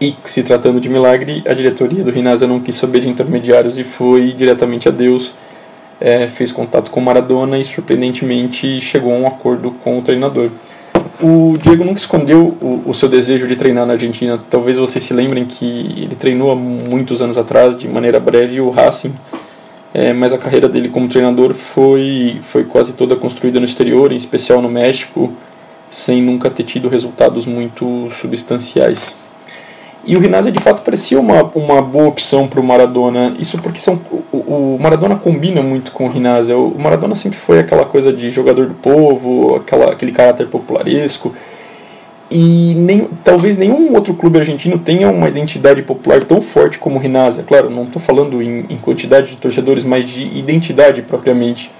E, 0.00 0.14
se 0.26 0.44
tratando 0.44 0.80
de 0.80 0.88
milagre, 0.88 1.42
a 1.46 1.52
diretoria 1.52 2.04
do 2.04 2.10
Rinásia 2.10 2.46
não 2.46 2.60
quis 2.60 2.76
saber 2.76 3.00
de 3.00 3.08
intermediários 3.08 3.78
e 3.78 3.84
foi 3.84 4.32
diretamente 4.32 4.88
a 4.88 4.92
Deus. 4.92 5.32
É, 6.00 6.28
fez 6.28 6.52
contato 6.52 6.92
com 6.92 7.00
Maradona 7.00 7.58
e, 7.58 7.64
surpreendentemente, 7.64 8.80
chegou 8.80 9.12
a 9.12 9.16
um 9.16 9.26
acordo 9.26 9.72
com 9.82 9.98
o 9.98 10.02
treinador. 10.02 10.50
O 11.20 11.58
Diego 11.60 11.84
nunca 11.84 11.98
escondeu 11.98 12.56
o, 12.60 12.82
o, 12.86 12.94
seu 12.94 13.08
desejo 13.08 13.48
de 13.48 13.56
treinar 13.56 13.84
na 13.84 13.94
Argentina. 13.94 14.40
Talvez 14.48 14.76
vocês 14.76 15.02
se 15.02 15.12
lembrem 15.12 15.44
que 15.44 15.66
ele 16.04 16.14
treinou 16.14 16.52
há 16.52 16.54
muitos 16.56 17.20
anos 17.20 17.36
atrás, 17.36 17.76
de 17.76 17.88
maneira 17.88 18.20
breve, 18.20 18.60
o 18.60 18.70
Racing. 18.70 19.12
É, 19.92 20.12
mas 20.12 20.32
a 20.32 20.38
carreira 20.38 20.68
dele 20.68 20.88
como 20.88 21.08
treinador 21.08 21.54
foi, 21.54 22.38
foi 22.42 22.62
quase 22.62 22.92
toda 22.92 23.16
construída 23.16 23.58
no 23.58 23.66
exterior, 23.66 24.12
em 24.12 24.16
especial 24.16 24.62
no 24.62 24.68
México, 24.68 25.32
sem 25.90 26.22
nunca 26.22 26.48
ter 26.50 26.62
tido 26.62 26.88
resultados 26.88 27.46
muito 27.46 28.08
substanciais. 28.20 29.16
E 30.08 30.16
o 30.16 30.20
Rinazzi 30.20 30.50
de 30.50 30.58
fato 30.58 30.80
parecia 30.80 31.20
uma, 31.20 31.42
uma 31.54 31.82
boa 31.82 32.08
opção 32.08 32.48
para 32.48 32.58
o 32.58 32.64
Maradona. 32.64 33.34
Isso 33.38 33.58
porque 33.58 33.78
são, 33.78 34.00
o, 34.32 34.38
o, 34.38 34.78
Maradona 34.80 35.16
combina 35.16 35.60
muito 35.60 35.92
com 35.92 36.06
o 36.06 36.08
Rinazzi. 36.10 36.50
O 36.54 36.74
Maradona 36.78 37.14
sempre 37.14 37.38
foi 37.38 37.58
aquela 37.58 37.84
coisa 37.84 38.10
de 38.10 38.30
jogador 38.30 38.68
do 38.68 38.74
povo, 38.74 39.56
aquela, 39.56 39.92
aquele 39.92 40.10
caráter 40.10 40.46
popularesco. 40.46 41.34
E 42.30 42.74
nem, 42.74 43.06
talvez 43.22 43.58
nenhum 43.58 43.94
outro 43.94 44.14
clube 44.14 44.38
argentino 44.38 44.78
tenha 44.78 45.10
uma 45.10 45.28
identidade 45.28 45.82
popular 45.82 46.24
tão 46.24 46.40
forte 46.40 46.78
como 46.78 46.96
o 46.96 46.98
Rinazzi. 46.98 47.42
Claro, 47.42 47.68
não 47.68 47.82
estou 47.82 48.00
falando 48.00 48.42
em, 48.42 48.64
em, 48.70 48.78
quantidade 48.78 49.32
de 49.32 49.36
torcedores, 49.36 49.84
mas 49.84 50.08
de 50.08 50.24
identidade 50.24 51.02
propriamente. 51.02 51.70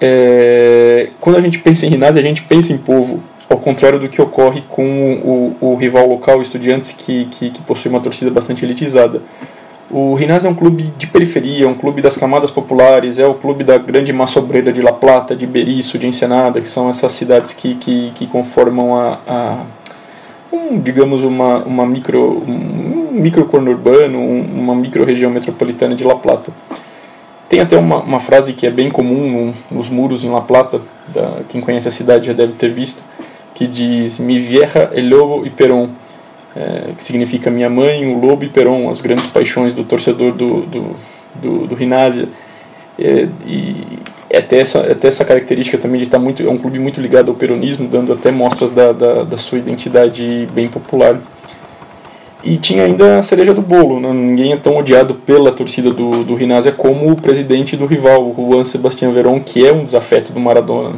É, 0.00 1.08
quando 1.18 1.34
a 1.34 1.40
gente 1.40 1.58
pensa 1.58 1.84
em 1.84 1.88
Rinazzi, 1.88 2.20
a 2.20 2.22
gente 2.22 2.42
pensa 2.42 2.72
em 2.72 2.78
povo 2.78 3.20
ao 3.48 3.58
contrário 3.58 3.98
do 3.98 4.08
que 4.08 4.20
ocorre 4.20 4.62
com 4.68 5.14
o, 5.14 5.56
o, 5.60 5.72
o 5.72 5.74
rival 5.76 6.08
local, 6.08 6.38
o 6.38 6.42
Estudiantes, 6.42 6.92
que, 6.92 7.26
que, 7.26 7.50
que, 7.50 7.62
possui 7.62 7.90
uma 7.90 8.00
torcida 8.00 8.30
bastante 8.30 8.64
elitizada. 8.64 9.22
O 9.90 10.14
Rinaz 10.14 10.44
é 10.44 10.48
um 10.48 10.54
clube 10.54 10.84
de 10.96 11.06
periferia, 11.06 11.68
um 11.68 11.74
clube 11.74 12.00
das 12.00 12.16
camadas 12.16 12.50
populares, 12.50 13.18
é 13.18 13.26
o 13.26 13.34
clube 13.34 13.62
da 13.62 13.76
grande 13.76 14.12
massa 14.12 14.38
obreira 14.38 14.72
de 14.72 14.80
La 14.80 14.92
Plata, 14.92 15.36
de 15.36 15.46
Berisso, 15.46 15.98
de 15.98 16.06
Ensenada, 16.06 16.60
que 16.60 16.68
são 16.68 16.88
essas 16.88 17.12
cidades 17.12 17.52
que, 17.52 17.74
que, 17.74 18.10
que 18.14 18.26
conformam 18.26 18.96
a, 18.96 19.18
a 19.26 19.58
um, 20.50 20.80
digamos, 20.80 21.22
uma, 21.22 21.58
uma 21.58 21.86
micro, 21.86 22.42
um 22.46 23.10
micro 23.12 23.44
conurbano, 23.46 24.18
uma 24.20 24.74
micro 24.74 25.04
região 25.04 25.30
metropolitana 25.30 25.94
de 25.94 26.02
La 26.02 26.16
Plata. 26.16 26.50
Tem 27.48 27.60
até 27.60 27.76
uma, 27.78 27.98
uma 27.98 28.20
frase 28.20 28.54
que 28.54 28.66
é 28.66 28.70
bem 28.70 28.90
comum 28.90 29.52
nos 29.70 29.88
muros 29.88 30.24
em 30.24 30.30
La 30.30 30.40
Plata, 30.40 30.80
da, 31.08 31.42
quem 31.48 31.60
conhece 31.60 31.88
a 31.88 31.90
cidade 31.90 32.26
já 32.26 32.32
deve 32.32 32.54
ter 32.54 32.72
visto, 32.72 33.02
que 33.54 33.66
diz 33.66 34.18
Mi 34.18 34.38
vieja, 34.38 34.90
el 34.92 35.08
lobo 35.08 35.46
e 35.46 35.50
Perón, 35.50 35.90
é, 36.56 36.92
que 36.96 37.02
significa 37.02 37.50
minha 37.50 37.70
mãe, 37.70 38.06
o 38.06 38.18
lobo 38.18 38.44
e 38.44 38.48
Perón, 38.48 38.88
as 38.90 39.00
grandes 39.00 39.26
paixões 39.26 39.72
do 39.72 39.84
torcedor 39.84 40.32
do, 40.32 40.62
do, 40.62 40.96
do, 41.36 41.66
do 41.68 41.74
Rinásia. 41.74 42.28
É, 42.98 43.28
e 43.46 43.98
até 44.36 44.60
essa, 44.60 44.80
até 44.80 45.08
essa 45.08 45.24
característica 45.24 45.78
também 45.78 45.98
de 45.98 46.06
estar 46.06 46.18
muito, 46.18 46.42
é 46.42 46.50
um 46.50 46.58
clube 46.58 46.78
muito 46.78 47.00
ligado 47.00 47.30
ao 47.30 47.36
peronismo, 47.36 47.88
dando 47.88 48.12
até 48.12 48.30
mostras 48.30 48.70
da, 48.70 48.92
da, 48.92 49.24
da 49.24 49.38
sua 49.38 49.58
identidade 49.58 50.46
bem 50.52 50.68
popular. 50.68 51.20
E 52.42 52.58
tinha 52.58 52.84
ainda 52.84 53.20
a 53.20 53.22
cereja 53.22 53.54
do 53.54 53.62
bolo, 53.62 53.98
né? 53.98 54.12
ninguém 54.12 54.52
é 54.52 54.56
tão 54.56 54.76
odiado 54.76 55.14
pela 55.14 55.50
torcida 55.50 55.90
do, 55.90 56.24
do 56.24 56.34
Rinásia 56.34 56.72
como 56.72 57.10
o 57.10 57.16
presidente 57.16 57.74
do 57.74 57.86
rival, 57.86 58.22
o 58.22 58.34
Juan 58.34 58.64
Sebastián 58.64 59.12
Verón, 59.12 59.40
que 59.40 59.66
é 59.66 59.72
um 59.72 59.82
desafeto 59.82 60.30
do 60.30 60.38
Maradona. 60.38 60.96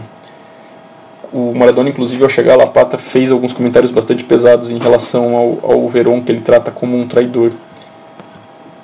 O 1.36 1.52
Maradona, 1.54 1.90
inclusive, 1.90 2.22
ao 2.22 2.30
chegar 2.30 2.54
a 2.54 2.56
La 2.56 2.66
Plata, 2.66 2.96
fez 2.96 3.30
alguns 3.30 3.52
comentários 3.52 3.90
bastante 3.90 4.24
pesados 4.24 4.70
em 4.70 4.78
relação 4.78 5.36
ao, 5.36 5.58
ao 5.70 5.86
Verón, 5.86 6.22
que 6.22 6.32
ele 6.32 6.40
trata 6.40 6.70
como 6.70 6.96
um 6.96 7.06
traidor. 7.06 7.52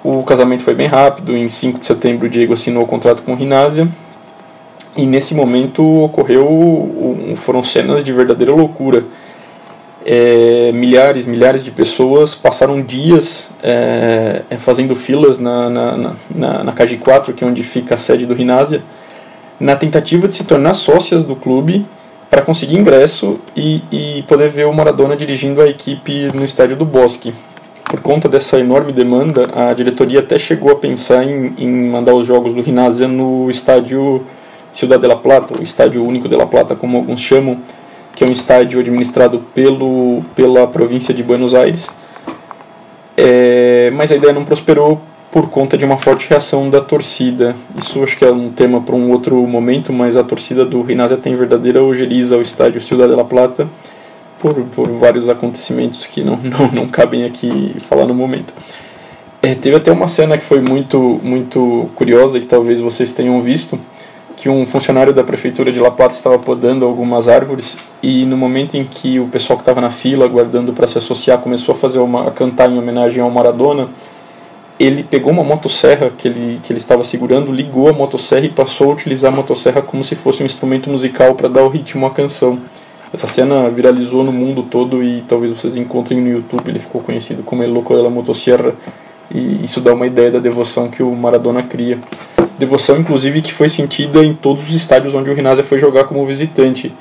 O 0.04 0.22
casamento 0.22 0.62
foi 0.62 0.74
bem 0.74 0.86
rápido, 0.86 1.34
em 1.34 1.48
5 1.48 1.78
de 1.78 1.86
setembro 1.86 2.26
o 2.26 2.28
Diego 2.28 2.52
assinou 2.52 2.82
o 2.82 2.86
contrato 2.86 3.22
com 3.22 3.32
o 3.32 3.34
Rinásia, 3.34 3.88
e 4.94 5.06
nesse 5.06 5.34
momento 5.34 5.82
ocorreu, 6.02 7.34
foram 7.36 7.64
cenas 7.64 8.04
de 8.04 8.12
verdadeira 8.12 8.52
loucura. 8.52 9.02
É, 10.04 10.72
milhares, 10.72 11.24
milhares 11.24 11.64
de 11.64 11.70
pessoas 11.70 12.34
passaram 12.34 12.82
dias 12.82 13.48
é, 13.62 14.42
fazendo 14.58 14.94
filas 14.94 15.38
na, 15.38 15.70
na, 15.70 15.96
na, 16.34 16.64
na 16.64 16.72
KG4, 16.74 17.32
que 17.32 17.44
é 17.44 17.46
onde 17.46 17.62
fica 17.62 17.94
a 17.94 17.98
sede 17.98 18.26
do 18.26 18.34
Rinásia, 18.34 18.82
na 19.58 19.74
tentativa 19.74 20.28
de 20.28 20.34
se 20.34 20.44
tornar 20.44 20.74
sócias 20.74 21.24
do 21.24 21.34
clube 21.34 21.86
para 22.32 22.40
conseguir 22.40 22.78
ingresso 22.78 23.38
e, 23.54 23.82
e 23.92 24.22
poder 24.22 24.48
ver 24.48 24.64
o 24.64 24.72
Maradona 24.72 25.14
dirigindo 25.14 25.60
a 25.60 25.68
equipe 25.68 26.30
no 26.32 26.42
estádio 26.42 26.74
do 26.74 26.86
Bosque. 26.86 27.34
Por 27.84 28.00
conta 28.00 28.26
dessa 28.26 28.58
enorme 28.58 28.90
demanda, 28.90 29.50
a 29.54 29.74
diretoria 29.74 30.20
até 30.20 30.38
chegou 30.38 30.72
a 30.72 30.76
pensar 30.76 31.24
em, 31.24 31.52
em 31.58 31.68
mandar 31.90 32.14
os 32.14 32.26
jogos 32.26 32.54
do 32.54 32.62
Rinásia 32.62 33.06
no 33.06 33.50
estádio 33.50 34.24
Ciudad 34.72 34.98
de 34.98 35.06
la 35.06 35.16
Plata, 35.16 35.60
o 35.60 35.62
estádio 35.62 36.02
único 36.02 36.26
de 36.26 36.34
la 36.34 36.46
Plata, 36.46 36.74
como 36.74 36.96
alguns 36.96 37.20
chamam, 37.20 37.60
que 38.16 38.24
é 38.24 38.26
um 38.26 38.32
estádio 38.32 38.80
administrado 38.80 39.40
pelo, 39.52 40.22
pela 40.34 40.66
província 40.66 41.12
de 41.12 41.22
Buenos 41.22 41.54
Aires. 41.54 41.90
É, 43.14 43.90
mas 43.92 44.10
a 44.10 44.16
ideia 44.16 44.32
não 44.32 44.46
prosperou 44.46 44.98
por 45.32 45.48
conta 45.48 45.78
de 45.78 45.84
uma 45.84 45.96
forte 45.96 46.28
reação 46.28 46.68
da 46.68 46.82
torcida. 46.82 47.56
Isso 47.74 48.02
acho 48.02 48.18
que 48.18 48.24
é 48.24 48.30
um 48.30 48.50
tema 48.50 48.82
para 48.82 48.94
um 48.94 49.10
outro 49.10 49.34
momento, 49.46 49.90
mas 49.90 50.14
a 50.14 50.22
torcida 50.22 50.62
do 50.62 50.82
Rinásia 50.82 51.16
tem 51.16 51.34
verdadeira 51.34 51.82
ojeriza 51.82 52.34
ao 52.34 52.42
estádio 52.42 52.82
Ciudad 52.82 53.08
de 53.08 53.16
la 53.16 53.24
Plata 53.24 53.66
por, 54.38 54.52
por 54.74 54.88
vários 54.90 55.30
acontecimentos 55.30 56.06
que 56.06 56.22
não, 56.22 56.36
não, 56.44 56.70
não 56.70 56.86
cabem 56.86 57.24
aqui 57.24 57.74
falar 57.88 58.04
no 58.04 58.12
momento. 58.12 58.52
É, 59.40 59.54
teve 59.54 59.74
até 59.74 59.90
uma 59.90 60.06
cena 60.06 60.36
que 60.36 60.44
foi 60.44 60.60
muito, 60.60 61.18
muito 61.22 61.88
curiosa, 61.94 62.38
que 62.38 62.46
talvez 62.46 62.78
vocês 62.78 63.14
tenham 63.14 63.40
visto, 63.40 63.80
que 64.36 64.50
um 64.50 64.66
funcionário 64.66 65.14
da 65.14 65.24
prefeitura 65.24 65.72
de 65.72 65.80
La 65.80 65.90
Plata 65.90 66.14
estava 66.14 66.38
podando 66.38 66.84
algumas 66.84 67.26
árvores 67.26 67.78
e 68.02 68.26
no 68.26 68.36
momento 68.36 68.76
em 68.76 68.84
que 68.84 69.18
o 69.18 69.28
pessoal 69.28 69.56
que 69.56 69.62
estava 69.62 69.80
na 69.80 69.90
fila 69.90 70.26
aguardando 70.26 70.74
para 70.74 70.86
se 70.86 70.98
associar 70.98 71.38
começou 71.38 71.74
a 71.74 71.78
fazer 71.78 72.00
uma 72.00 72.28
a 72.28 72.30
cantar 72.30 72.70
em 72.70 72.78
homenagem 72.78 73.22
ao 73.22 73.30
Maradona, 73.30 73.88
ele 74.84 75.04
pegou 75.04 75.32
uma 75.32 75.44
motosserra 75.44 76.10
que 76.10 76.26
ele, 76.26 76.58
que 76.62 76.72
ele 76.72 76.80
estava 76.80 77.04
segurando, 77.04 77.52
ligou 77.52 77.88
a 77.88 77.92
motosserra 77.92 78.46
e 78.46 78.50
passou 78.50 78.90
a 78.90 78.94
utilizar 78.94 79.32
a 79.32 79.36
motosserra 79.36 79.80
como 79.80 80.04
se 80.04 80.16
fosse 80.16 80.42
um 80.42 80.46
instrumento 80.46 80.90
musical 80.90 81.34
para 81.34 81.48
dar 81.48 81.62
o 81.62 81.68
ritmo 81.68 82.04
à 82.06 82.10
canção. 82.10 82.58
Essa 83.12 83.26
cena 83.26 83.68
viralizou 83.68 84.24
no 84.24 84.32
mundo 84.32 84.62
todo 84.62 85.02
e 85.02 85.22
talvez 85.22 85.52
vocês 85.52 85.76
encontrem 85.76 86.20
no 86.20 86.28
YouTube. 86.28 86.68
Ele 86.68 86.78
ficou 86.78 87.00
conhecido 87.00 87.42
como 87.42 87.62
El 87.62 87.70
Loco 87.70 87.94
de 87.94 88.02
la 88.02 88.10
e 89.34 89.64
isso 89.64 89.80
dá 89.80 89.94
uma 89.94 90.06
ideia 90.06 90.30
da 90.30 90.38
devoção 90.38 90.88
que 90.88 91.02
o 91.02 91.14
Maradona 91.14 91.62
cria. 91.62 91.98
Devoção, 92.58 92.98
inclusive, 92.98 93.40
que 93.40 93.52
foi 93.52 93.68
sentida 93.68 94.24
em 94.24 94.34
todos 94.34 94.68
os 94.68 94.74
estádios 94.74 95.14
onde 95.14 95.30
o 95.30 95.34
Rinazia 95.34 95.64
foi 95.64 95.78
jogar 95.78 96.04
como 96.04 96.24
visitante. 96.26 96.92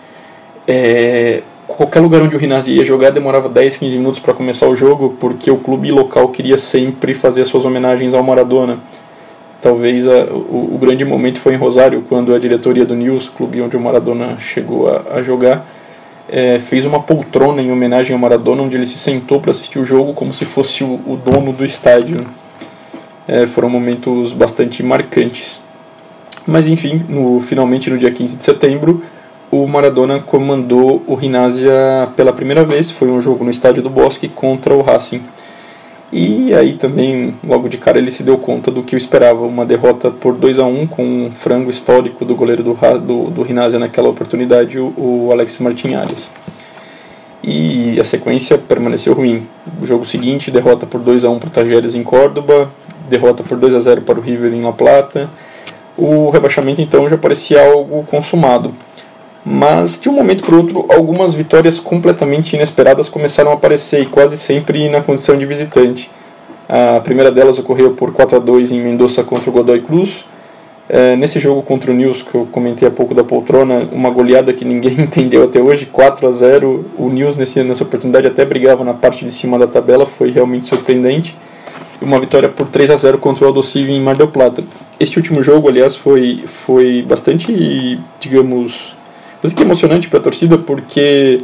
É... 0.67 1.43
Qualquer 1.77 1.99
lugar 1.99 2.21
onde 2.21 2.35
o 2.35 2.39
Rinazia 2.39 2.75
ia 2.75 2.85
jogar 2.85 3.11
demorava 3.11 3.47
10, 3.47 3.77
15 3.77 3.97
minutos 3.97 4.19
para 4.19 4.33
começar 4.33 4.67
o 4.67 4.75
jogo, 4.75 5.15
porque 5.19 5.49
o 5.49 5.57
clube 5.57 5.91
local 5.91 6.27
queria 6.29 6.57
sempre 6.57 7.13
fazer 7.13 7.41
as 7.41 7.47
suas 7.47 7.65
homenagens 7.65 8.13
ao 8.13 8.21
Maradona. 8.23 8.79
Talvez 9.61 10.07
a, 10.07 10.25
o, 10.25 10.71
o, 10.73 10.77
grande 10.79 11.05
momento 11.05 11.39
foi 11.39 11.53
em 11.53 11.57
Rosário, 11.57 12.03
quando 12.09 12.33
a 12.33 12.39
diretoria 12.39 12.85
do 12.85 12.95
News, 12.95 13.29
clube 13.29 13.61
onde 13.61 13.77
o 13.77 13.79
Maradona 13.79 14.37
chegou 14.39 14.89
a, 14.89 15.03
a 15.15 15.21
jogar, 15.21 15.65
é, 16.27 16.59
fez 16.59 16.85
uma 16.85 17.01
poltrona 17.01 17.61
em 17.61 17.71
homenagem 17.71 18.13
ao 18.13 18.19
Maradona, 18.19 18.63
onde 18.63 18.75
ele 18.75 18.85
se 18.85 18.97
sentou 18.97 19.39
para 19.39 19.51
assistir 19.51 19.79
o 19.79 19.85
jogo 19.85 20.13
como 20.13 20.33
se 20.33 20.45
fosse 20.45 20.83
o, 20.83 20.99
o 21.05 21.19
dono 21.23 21.53
do 21.53 21.63
estádio. 21.63 22.25
É, 23.27 23.45
foram 23.47 23.69
momentos 23.69 24.33
bastante 24.33 24.83
marcantes. 24.83 25.63
Mas 26.45 26.67
enfim, 26.67 27.03
no, 27.07 27.39
finalmente 27.39 27.89
no 27.89 27.97
dia 27.97 28.11
15 28.11 28.37
de 28.37 28.43
setembro, 28.43 29.03
o 29.63 29.67
Maradona 29.67 30.19
comandou 30.19 31.03
o 31.05 31.13
Rinásia 31.13 32.09
pela 32.15 32.33
primeira 32.33 32.63
vez. 32.65 32.89
Foi 32.89 33.09
um 33.09 33.21
jogo 33.21 33.43
no 33.43 33.51
estádio 33.51 33.83
do 33.83 33.89
Bosque 33.89 34.27
contra 34.27 34.73
o 34.73 34.81
Racing. 34.81 35.21
E 36.11 36.53
aí 36.53 36.73
também, 36.73 37.33
logo 37.47 37.69
de 37.69 37.77
cara, 37.77 37.97
ele 37.97 38.11
se 38.11 38.21
deu 38.21 38.37
conta 38.37 38.69
do 38.69 38.83
que 38.83 38.95
eu 38.95 38.97
esperava, 38.97 39.45
uma 39.45 39.65
derrota 39.65 40.11
por 40.11 40.35
2 40.35 40.59
a 40.59 40.65
1 40.65 40.87
com 40.87 41.03
um 41.03 41.31
frango 41.31 41.69
histórico 41.69 42.25
do 42.25 42.35
goleiro 42.35 42.63
do, 42.63 42.73
do, 42.99 43.29
do 43.29 43.79
naquela 43.79 44.09
oportunidade, 44.09 44.77
o, 44.77 44.93
o 44.97 45.29
Alex 45.31 45.59
Martinhares. 45.59 46.29
E 47.41 47.97
a 47.99 48.03
sequência 48.03 48.57
permaneceu 48.57 49.13
ruim. 49.13 49.47
O 49.81 49.85
jogo 49.85 50.05
seguinte, 50.05 50.51
derrota 50.51 50.85
por 50.85 50.99
2 50.99 51.23
a 51.23 51.29
1 51.29 51.39
para 51.39 51.47
o 51.47 51.51
Tajeres 51.51 51.95
em 51.95 52.03
Córdoba, 52.03 52.69
derrota 53.09 53.41
por 53.41 53.57
2 53.57 53.73
a 53.73 53.79
0 53.79 54.01
para 54.01 54.19
o 54.19 54.21
River 54.21 54.53
em 54.53 54.61
La 54.61 54.73
Plata. 54.73 55.29
O 55.97 56.29
rebaixamento 56.29 56.81
então 56.81 57.07
já 57.07 57.17
parecia 57.17 57.65
algo 57.65 58.03
consumado. 58.03 58.73
Mas 59.45 59.99
de 59.99 60.07
um 60.07 60.13
momento 60.13 60.43
para 60.43 60.55
outro, 60.55 60.85
algumas 60.89 61.33
vitórias 61.33 61.79
completamente 61.79 62.55
inesperadas 62.55 63.09
começaram 63.09 63.51
a 63.51 63.55
aparecer, 63.55 64.01
e 64.01 64.05
quase 64.05 64.37
sempre 64.37 64.87
na 64.87 65.01
condição 65.01 65.35
de 65.35 65.45
visitante. 65.45 66.11
A 66.69 66.99
primeira 66.99 67.31
delas 67.31 67.57
ocorreu 67.57 67.91
por 67.91 68.13
4 68.13 68.37
a 68.37 68.39
2 68.39 68.71
em 68.71 68.79
Mendoza 68.79 69.23
contra 69.23 69.49
o 69.49 69.53
Godoy 69.53 69.81
Cruz. 69.81 70.23
É, 70.87 71.15
nesse 71.15 71.39
jogo 71.39 71.61
contra 71.61 71.89
o 71.89 71.93
News, 71.93 72.21
que 72.21 72.35
eu 72.35 72.47
comentei 72.51 72.87
há 72.87 72.91
pouco 72.91 73.15
da 73.15 73.23
poltrona, 73.23 73.87
uma 73.91 74.09
goleada 74.09 74.51
que 74.53 74.65
ninguém 74.65 74.93
entendeu 75.01 75.43
até 75.43 75.59
hoje, 75.59 75.85
4 75.85 76.27
a 76.27 76.31
0 76.31 76.85
O 76.97 77.09
News 77.09 77.37
nesse, 77.37 77.63
nessa 77.63 77.83
oportunidade 77.83 78.27
até 78.27 78.45
brigava 78.45 78.83
na 78.83 78.93
parte 78.93 79.23
de 79.25 79.31
cima 79.31 79.57
da 79.57 79.67
tabela, 79.67 80.05
foi 80.05 80.31
realmente 80.31 80.65
surpreendente. 80.65 81.35
Uma 82.01 82.19
vitória 82.19 82.49
por 82.49 82.67
3 82.67 82.89
a 82.89 82.97
0 82.97 83.17
contra 83.19 83.45
o 83.45 83.47
Aldosiv 83.47 83.89
em 83.89 84.01
Mar 84.01 84.15
del 84.15 84.27
Plata. 84.27 84.63
Este 84.99 85.17
último 85.17 85.41
jogo, 85.41 85.67
aliás, 85.69 85.95
foi, 85.95 86.43
foi 86.45 87.03
bastante, 87.03 87.99
digamos, 88.19 88.95
mas 89.41 89.53
que 89.53 89.61
é 89.61 89.65
emocionante 89.65 90.07
para 90.07 90.19
a 90.19 90.21
torcida 90.21 90.57
porque 90.57 91.43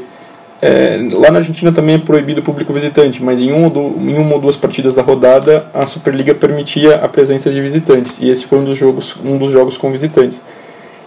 é, 0.61 0.97
lá 1.11 1.29
na 1.29 1.37
Argentina 1.37 1.71
também 1.71 1.95
é 1.95 1.99
proibido 1.99 2.41
o 2.41 2.43
público 2.43 2.73
visitante, 2.73 3.21
mas 3.23 3.41
em, 3.41 3.51
um 3.51 3.65
ou 3.65 3.69
do, 3.69 3.79
em 3.79 4.17
uma 4.17 4.35
ou 4.35 4.41
duas 4.41 4.55
partidas 4.55 4.95
da 4.95 5.03
rodada 5.03 5.67
a 5.73 5.85
Superliga 5.85 6.33
permitia 6.33 6.95
a 6.95 7.07
presença 7.07 7.51
de 7.51 7.61
visitantes 7.61 8.19
e 8.19 8.29
esse 8.29 8.45
foi 8.45 8.59
um 8.59 8.63
dos 8.63 8.77
jogos, 8.77 9.15
um 9.23 9.37
dos 9.37 9.51
jogos 9.51 9.77
com 9.77 9.91
visitantes. 9.91 10.41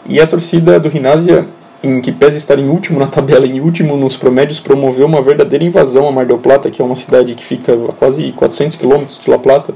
E 0.07 0.21
a 0.21 0.27
torcida 0.27 0.79
do 0.79 0.89
Rinásia, 0.89 1.47
em 1.83 2.01
que 2.01 2.13
pese 2.13 2.39
estar 2.39 2.59
em 2.59 2.69
último 2.69 2.99
na 3.01 3.07
tabela 3.09 3.47
em 3.47 3.61
último 3.61 3.97
nos 3.97 4.17
promédios, 4.17 4.61
promoveu 4.61 5.07
uma 5.07 5.21
verdadeira 5.21 5.65
invasão 5.65 6.09
a 6.09 6.13
Mar 6.13 6.27
del 6.27 6.39
Plata, 6.39 6.71
que 6.71 6.81
é 6.81 6.85
uma 6.85 6.97
cidade 6.97 7.35
que 7.35 7.45
fica 7.45 7.73
a 7.73 7.93
quase 7.93 8.33
400 8.33 8.77
quilômetros 8.77 9.21
de 9.23 9.29
La 9.29 9.39
Plata. 9.39 9.75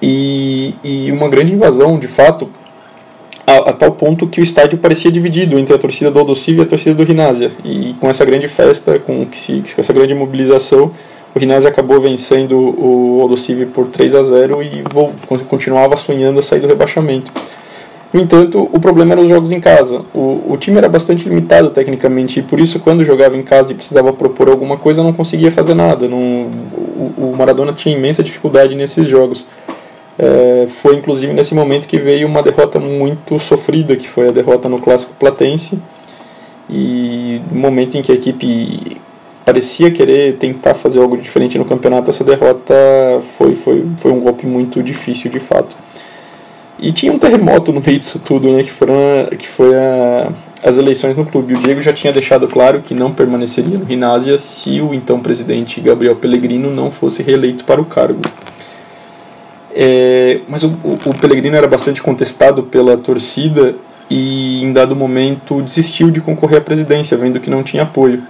E, 0.00 0.74
e 0.82 1.12
uma 1.12 1.28
grande 1.28 1.52
invasão, 1.52 1.98
de 1.98 2.08
fato, 2.08 2.48
a, 3.52 3.70
a, 3.70 3.72
tal 3.72 3.92
ponto 3.92 4.26
que 4.26 4.40
o 4.40 4.44
estádio 4.44 4.78
parecia 4.78 5.10
dividido 5.10 5.58
entre 5.58 5.74
a 5.74 5.78
torcida 5.78 6.10
do 6.10 6.18
Aldosiv 6.18 6.58
e 6.58 6.62
a 6.62 6.66
torcida 6.66 6.94
do 6.94 7.04
Rinásia. 7.04 7.50
E 7.64 7.94
com 8.00 8.08
essa 8.08 8.24
grande 8.24 8.48
festa, 8.48 8.98
com, 8.98 9.26
se, 9.32 9.62
com 9.74 9.80
essa 9.80 9.92
grande 9.92 10.14
mobilização, 10.14 10.90
o 11.34 11.38
Rinásia 11.38 11.70
acabou 11.70 12.00
vencendo 12.00 12.58
o 12.58 13.20
Aldosiv 13.22 13.66
por 13.66 13.88
3 13.88 14.14
a 14.14 14.22
0 14.22 14.62
e 14.62 14.82
vou, 14.90 15.12
continuava 15.48 15.96
sonhando 15.96 16.38
a 16.38 16.42
sair 16.42 16.60
do 16.60 16.66
rebaixamento. 16.66 17.30
No 18.12 18.20
entanto, 18.20 18.68
o 18.70 18.78
problema 18.78 19.12
eram 19.12 19.22
os 19.22 19.28
jogos 19.30 19.52
em 19.52 19.60
casa. 19.60 20.02
O, 20.12 20.52
o 20.52 20.56
time 20.58 20.76
era 20.76 20.88
bastante 20.88 21.26
limitado 21.26 21.70
tecnicamente 21.70 22.40
e 22.40 22.42
por 22.42 22.60
isso, 22.60 22.78
quando 22.78 23.04
jogava 23.04 23.38
em 23.38 23.42
casa 23.42 23.72
e 23.72 23.74
precisava 23.74 24.12
propor 24.12 24.50
alguma 24.50 24.76
coisa, 24.76 25.02
não 25.02 25.14
conseguia 25.14 25.50
fazer 25.50 25.72
nada. 25.72 26.06
Não, 26.06 26.18
o, 26.18 27.14
o 27.16 27.34
Maradona 27.36 27.72
tinha 27.72 27.96
imensa 27.96 28.22
dificuldade 28.22 28.74
nesses 28.74 29.08
jogos. 29.08 29.46
É, 30.18 30.66
foi 30.68 30.96
inclusive 30.96 31.32
nesse 31.32 31.54
momento 31.54 31.88
que 31.88 31.98
veio 31.98 32.26
uma 32.26 32.42
derrota 32.42 32.78
muito 32.78 33.38
sofrida, 33.38 33.96
que 33.96 34.08
foi 34.08 34.28
a 34.28 34.32
derrota 34.32 34.68
no 34.68 34.80
Clássico 34.80 35.14
Platense. 35.14 35.78
E 36.68 37.40
no 37.50 37.60
momento 37.60 37.96
em 37.96 38.02
que 38.02 38.12
a 38.12 38.14
equipe 38.14 39.00
parecia 39.44 39.90
querer 39.90 40.36
tentar 40.36 40.74
fazer 40.74 41.00
algo 41.00 41.16
diferente 41.16 41.58
no 41.58 41.64
campeonato, 41.64 42.10
essa 42.10 42.24
derrota 42.24 42.74
foi, 43.36 43.54
foi, 43.54 43.84
foi 43.98 44.12
um 44.12 44.20
golpe 44.20 44.46
muito 44.46 44.82
difícil 44.82 45.30
de 45.30 45.40
fato. 45.40 45.76
E 46.78 46.92
tinha 46.92 47.12
um 47.12 47.18
terremoto 47.18 47.72
no 47.72 47.80
meio 47.80 47.98
disso 47.98 48.18
tudo, 48.18 48.50
né, 48.50 48.62
que, 48.62 48.70
foram 48.70 48.94
que 49.38 49.46
foi 49.46 49.74
a, 49.76 50.32
as 50.64 50.78
eleições 50.78 51.16
no 51.16 51.24
clube. 51.24 51.54
O 51.54 51.58
Diego 51.58 51.82
já 51.82 51.92
tinha 51.92 52.12
deixado 52.12 52.48
claro 52.48 52.80
que 52.80 52.94
não 52.94 53.12
permaneceria 53.12 53.78
no 53.78 53.84
Rinásia 53.84 54.38
se 54.38 54.80
o 54.80 54.94
então 54.94 55.20
presidente 55.20 55.80
Gabriel 55.80 56.16
Pellegrino 56.16 56.70
não 56.70 56.90
fosse 56.90 57.22
reeleito 57.22 57.64
para 57.64 57.80
o 57.80 57.84
cargo. 57.84 58.20
É, 59.74 60.40
mas 60.48 60.64
o, 60.64 60.68
o, 60.84 61.14
Pellegrino 61.14 61.56
era 61.56 61.66
bastante 61.66 62.02
contestado 62.02 62.62
pela 62.64 62.96
torcida 62.96 63.74
e, 64.10 64.62
em 64.62 64.72
dado 64.72 64.94
momento, 64.94 65.62
desistiu 65.62 66.10
de 66.10 66.20
concorrer 66.20 66.58
à 66.58 66.60
presidência, 66.60 67.16
vendo 67.16 67.40
que 67.40 67.48
não 67.48 67.62
tinha 67.62 67.84
apoio. 67.84 68.22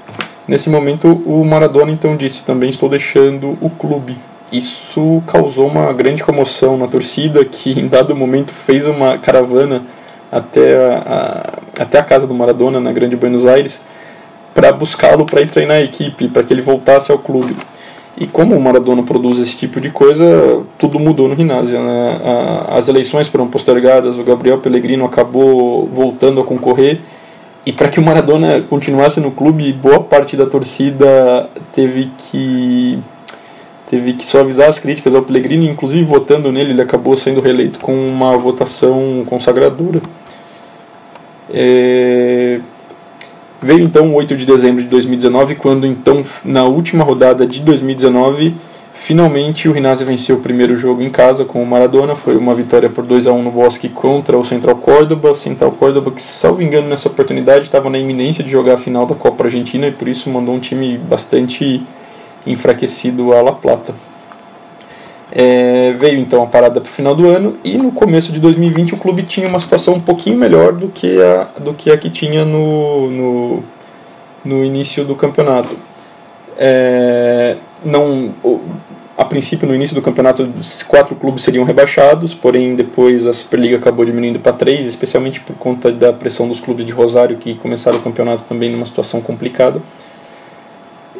Nesse 0.46 0.70
momento, 0.70 1.08
o 1.26 1.44
Maradona 1.44 1.90
então 1.90 2.16
disse: 2.16 2.44
também 2.44 2.70
estou 2.70 2.88
deixando 2.88 3.58
o 3.60 3.70
clube. 3.70 4.16
Isso 4.52 5.22
causou 5.26 5.66
uma 5.66 5.92
grande 5.92 6.22
comoção 6.22 6.76
na 6.76 6.86
torcida, 6.86 7.44
que 7.44 7.78
em 7.78 7.88
dado 7.88 8.14
momento 8.14 8.52
fez 8.52 8.86
uma 8.86 9.18
caravana 9.18 9.82
até 10.30 10.76
a, 10.76 10.98
a 10.98 11.62
até 11.82 11.98
a 11.98 12.04
casa 12.04 12.26
do 12.26 12.34
Maradona, 12.34 12.80
na 12.80 12.92
Grande 12.92 13.16
Buenos 13.16 13.46
Aires, 13.46 13.80
para 14.54 14.72
buscá-lo 14.72 15.24
para 15.24 15.42
entrar 15.42 15.66
na 15.66 15.80
equipe, 15.80 16.28
para 16.28 16.42
que 16.42 16.52
ele 16.52 16.62
voltasse 16.62 17.10
ao 17.10 17.18
clube. 17.18 17.56
E 18.16 18.26
como 18.26 18.54
o 18.54 18.60
Maradona 18.60 19.02
produz 19.02 19.38
esse 19.38 19.56
tipo 19.56 19.80
de 19.80 19.90
coisa, 19.90 20.62
tudo 20.78 20.98
mudou 20.98 21.28
no 21.28 21.34
Rinásia. 21.34 21.80
Né? 21.80 22.20
As 22.68 22.88
eleições 22.88 23.26
foram 23.26 23.48
postergadas, 23.48 24.18
o 24.18 24.22
Gabriel 24.22 24.58
Pellegrino 24.58 25.04
acabou 25.04 25.86
voltando 25.86 26.40
a 26.40 26.44
concorrer. 26.44 27.00
E 27.64 27.72
para 27.72 27.88
que 27.88 27.98
o 27.98 28.02
Maradona 28.02 28.60
continuasse 28.68 29.20
no 29.20 29.30
clube, 29.30 29.72
boa 29.72 30.00
parte 30.00 30.36
da 30.36 30.46
torcida 30.46 31.48
teve 31.72 32.10
que 32.18 32.98
teve 33.88 34.14
que 34.14 34.26
suavizar 34.26 34.70
as 34.70 34.78
críticas 34.78 35.14
ao 35.14 35.22
Pellegrino, 35.22 35.64
inclusive 35.64 36.02
votando 36.02 36.50
nele, 36.50 36.70
ele 36.70 36.80
acabou 36.80 37.14
sendo 37.14 37.42
reeleito 37.42 37.78
com 37.78 37.94
uma 37.94 38.36
votação 38.38 39.22
consagradora. 39.26 40.00
É, 41.52 42.58
Veio 43.62 43.84
então 43.84 44.10
o 44.10 44.14
8 44.14 44.36
de 44.36 44.44
dezembro 44.44 44.82
de 44.82 44.88
2019, 44.88 45.54
quando 45.54 45.86
então 45.86 46.24
na 46.44 46.64
última 46.64 47.04
rodada 47.04 47.46
de 47.46 47.60
2019, 47.60 48.56
finalmente 48.92 49.68
o 49.68 49.72
Rinazzi 49.72 50.04
venceu 50.04 50.34
o 50.34 50.40
primeiro 50.40 50.76
jogo 50.76 51.00
em 51.00 51.08
casa 51.08 51.44
com 51.44 51.62
o 51.62 51.66
Maradona, 51.66 52.16
foi 52.16 52.36
uma 52.36 52.56
vitória 52.56 52.90
por 52.90 53.06
2 53.06 53.28
a 53.28 53.32
1 53.32 53.40
no 53.40 53.52
Bosque 53.52 53.88
contra 53.88 54.36
o 54.36 54.44
Central 54.44 54.74
Córdoba, 54.74 55.32
Central 55.36 55.70
Córdoba 55.70 56.10
que, 56.10 56.20
salvo 56.20 56.60
engano, 56.60 56.88
nessa 56.88 57.06
oportunidade 57.06 57.62
estava 57.62 57.88
na 57.88 57.98
iminência 57.98 58.42
de 58.42 58.50
jogar 58.50 58.74
a 58.74 58.78
final 58.78 59.06
da 59.06 59.14
Copa 59.14 59.44
Argentina 59.44 59.86
e 59.86 59.92
por 59.92 60.08
isso 60.08 60.28
mandou 60.28 60.56
um 60.56 60.60
time 60.60 60.98
bastante 60.98 61.80
enfraquecido 62.44 63.32
a 63.32 63.42
La 63.42 63.52
Plata. 63.52 63.94
É, 65.34 65.92
veio 65.98 66.20
então 66.20 66.42
a 66.42 66.46
parada 66.46 66.78
para 66.78 66.88
o 66.88 66.92
final 66.92 67.14
do 67.14 67.26
ano 67.26 67.56
e 67.64 67.78
no 67.78 67.90
começo 67.90 68.30
de 68.30 68.38
2020 68.38 68.92
o 68.92 68.98
clube 68.98 69.22
tinha 69.22 69.48
uma 69.48 69.58
situação 69.58 69.94
um 69.94 70.00
pouquinho 70.00 70.36
melhor 70.36 70.74
do 70.74 70.88
que 70.88 71.22
a, 71.22 71.44
do 71.58 71.72
que, 71.72 71.90
a 71.90 71.96
que 71.96 72.10
tinha 72.10 72.44
no, 72.44 73.10
no, 73.10 73.64
no 74.44 74.64
início 74.64 75.04
do 75.06 75.16
campeonato. 75.16 75.74
É, 76.58 77.56
não, 77.82 78.34
a 79.16 79.24
princípio, 79.24 79.68
no 79.68 79.74
início 79.74 79.94
do 79.94 80.02
campeonato, 80.02 80.48
quatro 80.86 81.14
clubes 81.14 81.42
seriam 81.42 81.64
rebaixados, 81.64 82.34
porém 82.34 82.74
depois 82.74 83.26
a 83.26 83.32
Superliga 83.32 83.76
acabou 83.76 84.04
diminuindo 84.04 84.38
para 84.40 84.52
três, 84.52 84.86
especialmente 84.86 85.40
por 85.40 85.54
conta 85.56 85.92
da 85.92 86.12
pressão 86.12 86.48
dos 86.48 86.60
clubes 86.60 86.84
de 86.84 86.92
Rosário 86.92 87.36
que 87.36 87.54
começaram 87.54 87.98
o 87.98 88.02
campeonato 88.02 88.42
também 88.48 88.70
numa 88.70 88.84
situação 88.86 89.20
complicada. 89.20 89.80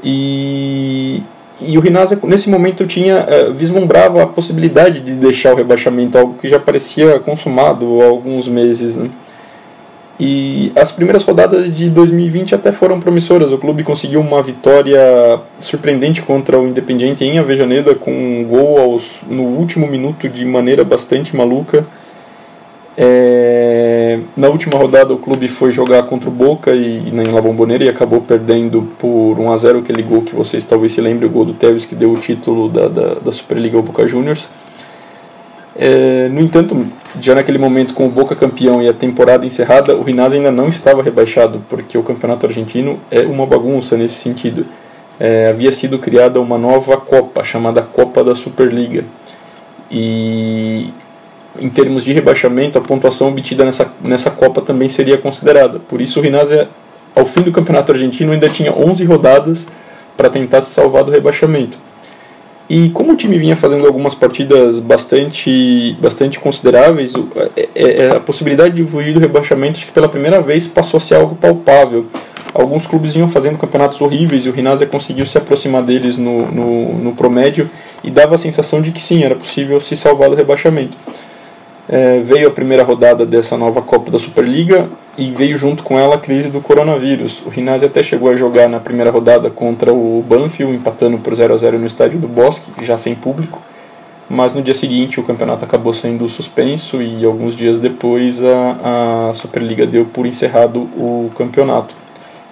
E, 0.02 1.22
e 1.66 1.78
o 1.78 1.80
Rinasa, 1.80 2.18
nesse 2.24 2.48
momento, 2.48 2.86
tinha 2.86 3.24
uh, 3.24 3.52
vislumbrava 3.52 4.22
a 4.22 4.26
possibilidade 4.26 5.00
de 5.00 5.14
deixar 5.14 5.52
o 5.52 5.56
rebaixamento, 5.56 6.18
algo 6.18 6.34
que 6.34 6.48
já 6.48 6.58
parecia 6.58 7.18
consumado 7.20 8.00
há 8.00 8.06
alguns 8.06 8.48
meses. 8.48 8.96
Né? 8.96 9.10
E 10.20 10.70
as 10.76 10.92
primeiras 10.92 11.22
rodadas 11.24 11.74
de 11.74 11.90
2020 11.90 12.54
até 12.54 12.70
foram 12.70 13.00
promissoras. 13.00 13.50
O 13.50 13.58
clube 13.58 13.82
conseguiu 13.82 14.20
uma 14.20 14.42
vitória 14.42 15.40
surpreendente 15.58 16.22
contra 16.22 16.58
o 16.60 16.68
Independiente 16.68 17.24
em 17.24 17.38
Avejaneda, 17.38 17.94
com 17.94 18.12
um 18.12 18.44
gol 18.44 18.78
aos, 18.78 19.20
no 19.28 19.42
último 19.42 19.86
minuto 19.86 20.28
de 20.28 20.44
maneira 20.44 20.84
bastante 20.84 21.34
maluca. 21.34 21.84
É, 22.96 23.91
na 24.36 24.48
última 24.48 24.78
rodada 24.78 25.12
o 25.12 25.18
clube 25.18 25.46
foi 25.46 25.72
jogar 25.72 26.04
contra 26.04 26.28
o 26.28 26.32
Boca 26.32 26.72
e, 26.74 27.10
na 27.10 27.22
La 27.30 27.40
Bombonera 27.40 27.84
e 27.84 27.88
acabou 27.88 28.20
perdendo 28.20 28.88
por 28.98 29.38
1 29.38 29.52
a 29.52 29.56
0 29.56 29.78
aquele 29.80 30.02
gol 30.02 30.22
que 30.22 30.34
vocês 30.34 30.64
talvez 30.64 30.92
se 30.92 31.00
lembrem, 31.00 31.28
o 31.28 31.32
gol 31.32 31.44
do 31.44 31.52
Tevez 31.52 31.84
que 31.84 31.94
deu 31.94 32.12
o 32.12 32.16
título 32.16 32.68
da, 32.68 32.88
da, 32.88 33.14
da 33.14 33.32
Superliga 33.32 33.76
ao 33.76 33.82
Boca 33.82 34.06
Juniors. 34.06 34.48
É, 35.74 36.28
no 36.28 36.40
entanto, 36.40 36.86
já 37.20 37.34
naquele 37.34 37.58
momento 37.58 37.94
com 37.94 38.06
o 38.06 38.10
Boca 38.10 38.36
campeão 38.36 38.82
e 38.82 38.88
a 38.88 38.92
temporada 38.92 39.46
encerrada, 39.46 39.96
o 39.96 40.02
Rinazzi 40.02 40.36
ainda 40.36 40.50
não 40.50 40.68
estava 40.68 41.02
rebaixado, 41.02 41.62
porque 41.68 41.96
o 41.96 42.02
campeonato 42.02 42.46
argentino 42.46 42.98
é 43.10 43.20
uma 43.22 43.46
bagunça 43.46 43.96
nesse 43.96 44.16
sentido. 44.16 44.66
É, 45.18 45.48
havia 45.48 45.72
sido 45.72 45.98
criada 45.98 46.40
uma 46.40 46.58
nova 46.58 46.96
Copa, 46.96 47.44
chamada 47.44 47.82
Copa 47.82 48.24
da 48.24 48.34
Superliga. 48.34 49.04
E 49.90 50.88
em 51.58 51.68
termos 51.68 52.04
de 52.04 52.12
rebaixamento, 52.12 52.78
a 52.78 52.80
pontuação 52.80 53.28
obtida 53.28 53.64
nessa, 53.64 53.92
nessa 54.02 54.30
Copa 54.30 54.60
também 54.60 54.88
seria 54.88 55.18
considerada. 55.18 55.78
Por 55.78 56.00
isso, 56.00 56.18
o 56.18 56.22
Rinazzi, 56.22 56.66
ao 57.14 57.24
fim 57.24 57.42
do 57.42 57.52
campeonato 57.52 57.92
argentino, 57.92 58.32
ainda 58.32 58.48
tinha 58.48 58.72
11 58.72 59.04
rodadas 59.04 59.66
para 60.16 60.30
tentar 60.30 60.60
se 60.60 60.70
salvar 60.70 61.04
do 61.04 61.10
rebaixamento. 61.10 61.78
E 62.68 62.88
como 62.90 63.12
o 63.12 63.16
time 63.16 63.38
vinha 63.38 63.54
fazendo 63.54 63.86
algumas 63.86 64.14
partidas 64.14 64.78
bastante, 64.78 65.94
bastante 66.00 66.40
consideráveis, 66.40 67.12
é, 67.54 67.68
é, 67.74 68.02
é, 68.04 68.10
a 68.16 68.20
possibilidade 68.20 68.74
de 68.74 68.84
fugir 68.84 69.12
do 69.12 69.20
rebaixamento 69.20 69.76
acho 69.76 69.86
que 69.86 69.92
pela 69.92 70.08
primeira 70.08 70.40
vez 70.40 70.66
passou 70.66 70.96
a 70.96 71.00
ser 71.00 71.16
algo 71.16 71.34
palpável. 71.34 72.06
Alguns 72.54 72.86
clubes 72.86 73.12
vinham 73.12 73.28
fazendo 73.28 73.58
campeonatos 73.58 74.00
horríveis 74.00 74.44
e 74.44 74.48
o 74.48 74.52
Rinazia 74.52 74.86
conseguiu 74.86 75.26
se 75.26 75.36
aproximar 75.36 75.82
deles 75.82 76.18
no, 76.18 76.50
no, 76.50 76.98
no 76.98 77.12
promédio 77.12 77.68
e 78.04 78.10
dava 78.10 78.34
a 78.34 78.38
sensação 78.38 78.80
de 78.80 78.90
que 78.90 79.02
sim, 79.02 79.22
era 79.22 79.34
possível 79.34 79.80
se 79.80 79.96
salvar 79.96 80.30
do 80.30 80.36
rebaixamento. 80.36 80.96
É, 81.88 82.20
veio 82.20 82.46
a 82.46 82.50
primeira 82.50 82.84
rodada 82.84 83.26
dessa 83.26 83.56
nova 83.56 83.82
Copa 83.82 84.10
da 84.10 84.18
Superliga 84.18 84.88
e 85.18 85.30
veio 85.30 85.58
junto 85.58 85.82
com 85.82 85.98
ela 85.98 86.14
a 86.14 86.18
crise 86.18 86.48
do 86.48 86.60
coronavírus. 86.60 87.42
O 87.44 87.48
Rinazzi 87.48 87.84
até 87.84 88.02
chegou 88.02 88.30
a 88.30 88.36
jogar 88.36 88.68
na 88.68 88.78
primeira 88.78 89.10
rodada 89.10 89.50
contra 89.50 89.92
o 89.92 90.24
Banfield, 90.26 90.74
empatando 90.74 91.18
por 91.18 91.34
0 91.34 91.54
a 91.54 91.56
0 91.56 91.78
no 91.78 91.86
estádio 91.86 92.18
do 92.18 92.28
Bosque, 92.28 92.70
já 92.84 92.96
sem 92.96 93.14
público. 93.14 93.60
Mas 94.30 94.54
no 94.54 94.62
dia 94.62 94.74
seguinte 94.74 95.20
o 95.20 95.24
campeonato 95.24 95.64
acabou 95.64 95.92
sendo 95.92 96.28
suspenso 96.28 97.02
e 97.02 97.24
alguns 97.24 97.54
dias 97.54 97.78
depois 97.78 98.40
a, 98.42 99.30
a 99.30 99.34
Superliga 99.34 99.86
deu 99.86 100.06
por 100.06 100.24
encerrado 100.24 100.82
o 100.96 101.30
campeonato, 101.36 101.94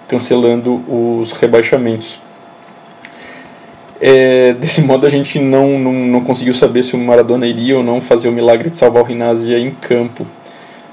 cancelando 0.07 0.81
os 0.87 1.31
rebaixamentos. 1.31 2.19
É, 4.01 4.53
desse 4.53 4.81
modo 4.83 5.05
a 5.05 5.09
gente 5.09 5.39
não, 5.39 5.77
não, 5.77 5.93
não, 5.93 6.21
conseguiu 6.21 6.55
saber 6.55 6.81
se 6.81 6.95
o 6.95 6.97
Maradona 6.97 7.45
iria 7.45 7.77
ou 7.77 7.83
não 7.83 8.01
fazer 8.01 8.27
o 8.27 8.31
milagre 8.31 8.69
de 8.69 8.77
salvar 8.77 9.03
o 9.03 9.05
Rinazzi 9.05 9.53
em 9.53 9.71
campo. 9.71 10.25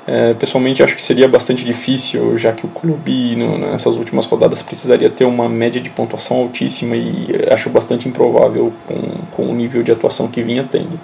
É, 0.06 0.32
pessoalmente 0.34 0.82
acho 0.82 0.96
que 0.96 1.02
seria 1.02 1.28
bastante 1.28 1.62
difícil, 1.64 2.38
já 2.38 2.50
que 2.52 2.64
o 2.64 2.68
clube 2.68 3.36
no, 3.36 3.58
nessas 3.58 3.94
últimas 3.94 4.24
rodadas 4.24 4.62
precisaria 4.62 5.10
ter 5.10 5.26
uma 5.26 5.48
média 5.50 5.80
de 5.82 5.90
pontuação 5.90 6.38
altíssima 6.38 6.96
e 6.96 7.28
acho 7.50 7.68
bastante 7.68 8.08
improvável 8.08 8.72
com, 8.86 8.96
com 9.32 9.50
o 9.50 9.54
nível 9.54 9.82
de 9.82 9.92
atuação 9.92 10.28
que 10.28 10.42
vinha 10.42 10.64
tendo. 10.64 10.98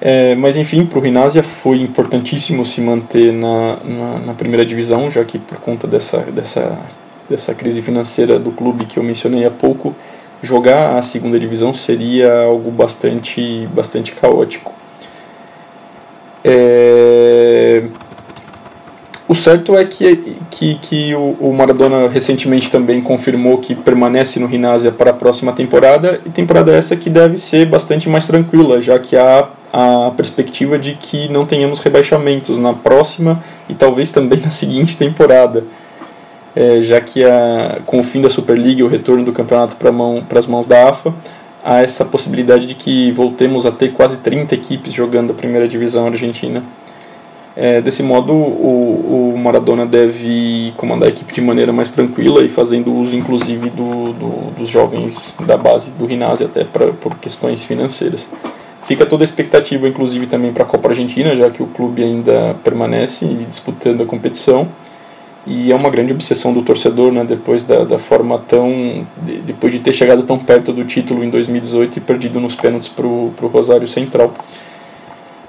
É, 0.00 0.34
mas 0.34 0.56
enfim, 0.56 0.84
para 0.84 0.98
o 0.98 1.02
Rinazia 1.02 1.42
foi 1.42 1.80
importantíssimo 1.80 2.64
se 2.64 2.80
manter 2.80 3.32
na, 3.32 3.78
na, 3.84 4.18
na, 4.18 4.34
primeira 4.34 4.64
divisão, 4.64 5.10
já 5.10 5.24
que 5.24 5.38
por 5.38 5.58
conta 5.58 5.86
dessa, 5.86 6.18
dessa, 6.18 6.78
dessa 7.28 7.54
crise 7.54 7.80
financeira 7.80 8.38
do 8.38 8.52
clube 8.52 8.84
que 8.84 8.98
eu 8.98 9.02
mencionei 9.02 9.44
há 9.44 9.50
pouco, 9.50 9.96
jogar 10.42 10.98
a 10.98 11.02
segunda 11.02 11.38
divisão 11.38 11.72
seria 11.72 12.44
algo 12.44 12.70
bastante, 12.70 13.66
bastante 13.72 14.12
caótico. 14.12 14.72
É... 16.44 17.84
O 19.26 19.34
certo 19.34 19.74
é 19.74 19.84
que, 19.86 20.36
que, 20.50 20.74
que 20.76 21.14
o, 21.14 21.52
Maradona 21.56 22.08
recentemente 22.08 22.70
também 22.70 23.00
confirmou 23.00 23.56
que 23.56 23.74
permanece 23.74 24.38
no 24.38 24.46
Rinásia 24.46 24.92
para 24.92 25.10
a 25.10 25.14
próxima 25.14 25.52
temporada, 25.52 26.20
e 26.26 26.30
temporada 26.30 26.70
essa 26.70 26.94
que 26.94 27.08
deve 27.08 27.38
ser 27.38 27.64
bastante 27.64 28.06
mais 28.06 28.26
tranquila, 28.26 28.82
já 28.82 28.98
que 28.98 29.16
há 29.16 29.48
a 29.72 30.12
perspectiva 30.14 30.78
de 30.78 30.94
que 30.94 31.26
não 31.28 31.46
tenhamos 31.46 31.80
rebaixamentos 31.80 32.58
na 32.58 32.74
próxima 32.74 33.42
e 33.68 33.74
talvez 33.74 34.10
também 34.10 34.38
na 34.40 34.50
seguinte 34.50 34.96
temporada 34.96 35.64
é, 36.54 36.80
já 36.82 37.00
que 37.00 37.24
a, 37.24 37.80
com 37.84 38.00
o 38.00 38.02
fim 38.02 38.20
da 38.20 38.30
Superliga 38.30 38.80
e 38.80 38.84
o 38.84 38.88
retorno 38.88 39.24
do 39.24 39.32
campeonato 39.32 39.76
para 39.76 39.90
mão, 39.90 40.24
as 40.34 40.46
mãos 40.46 40.66
da 40.66 40.88
AFA, 40.88 41.12
há 41.64 41.82
essa 41.82 42.04
possibilidade 42.04 42.66
de 42.66 42.74
que 42.74 43.10
voltemos 43.12 43.66
a 43.66 43.72
ter 43.72 43.92
quase 43.92 44.18
30 44.18 44.54
equipes 44.54 44.92
jogando 44.92 45.30
a 45.30 45.34
primeira 45.34 45.66
divisão 45.66 46.06
argentina. 46.06 46.62
É, 47.56 47.80
desse 47.80 48.02
modo, 48.02 48.32
o, 48.32 49.32
o, 49.34 49.38
Maradona 49.38 49.86
deve 49.86 50.72
comandar 50.76 51.08
a 51.08 51.12
equipe 51.12 51.32
de 51.32 51.40
maneira 51.40 51.72
mais 51.72 51.90
tranquila 51.90 52.42
e 52.42 52.48
fazendo 52.48 52.92
uso, 52.92 53.14
inclusive, 53.14 53.70
do, 53.70 54.12
do, 54.12 54.50
dos 54.58 54.68
jovens 54.68 55.36
da 55.46 55.56
base 55.56 55.92
do 55.92 56.04
Rinazzi, 56.04 56.44
até 56.44 56.64
pra, 56.64 56.88
por 56.88 57.14
questões 57.16 57.62
financeiras. 57.62 58.28
Fica 58.82 59.06
toda 59.06 59.22
a 59.22 59.26
expectativa, 59.26 59.88
inclusive, 59.88 60.26
também 60.26 60.52
para 60.52 60.64
a 60.64 60.66
Copa 60.66 60.88
Argentina, 60.88 61.36
já 61.36 61.48
que 61.48 61.62
o 61.62 61.66
clube 61.66 62.02
ainda 62.02 62.56
permanece 62.64 63.24
disputando 63.48 64.02
a 64.02 64.06
competição 64.06 64.68
e 65.46 65.70
é 65.70 65.74
uma 65.74 65.90
grande 65.90 66.12
obsessão 66.12 66.52
do 66.52 66.62
torcedor, 66.62 67.12
né, 67.12 67.24
depois 67.24 67.64
da, 67.64 67.84
da 67.84 67.98
forma 67.98 68.38
tão. 68.38 69.06
De, 69.22 69.38
depois 69.38 69.72
de 69.72 69.80
ter 69.80 69.92
chegado 69.92 70.22
tão 70.22 70.38
perto 70.38 70.72
do 70.72 70.84
título 70.84 71.22
em 71.22 71.30
2018 71.30 71.98
e 71.98 72.00
perdido 72.00 72.40
nos 72.40 72.54
pênaltis 72.54 72.88
para 72.88 73.06
o 73.06 73.32
Rosário 73.52 73.86
Central. 73.86 74.32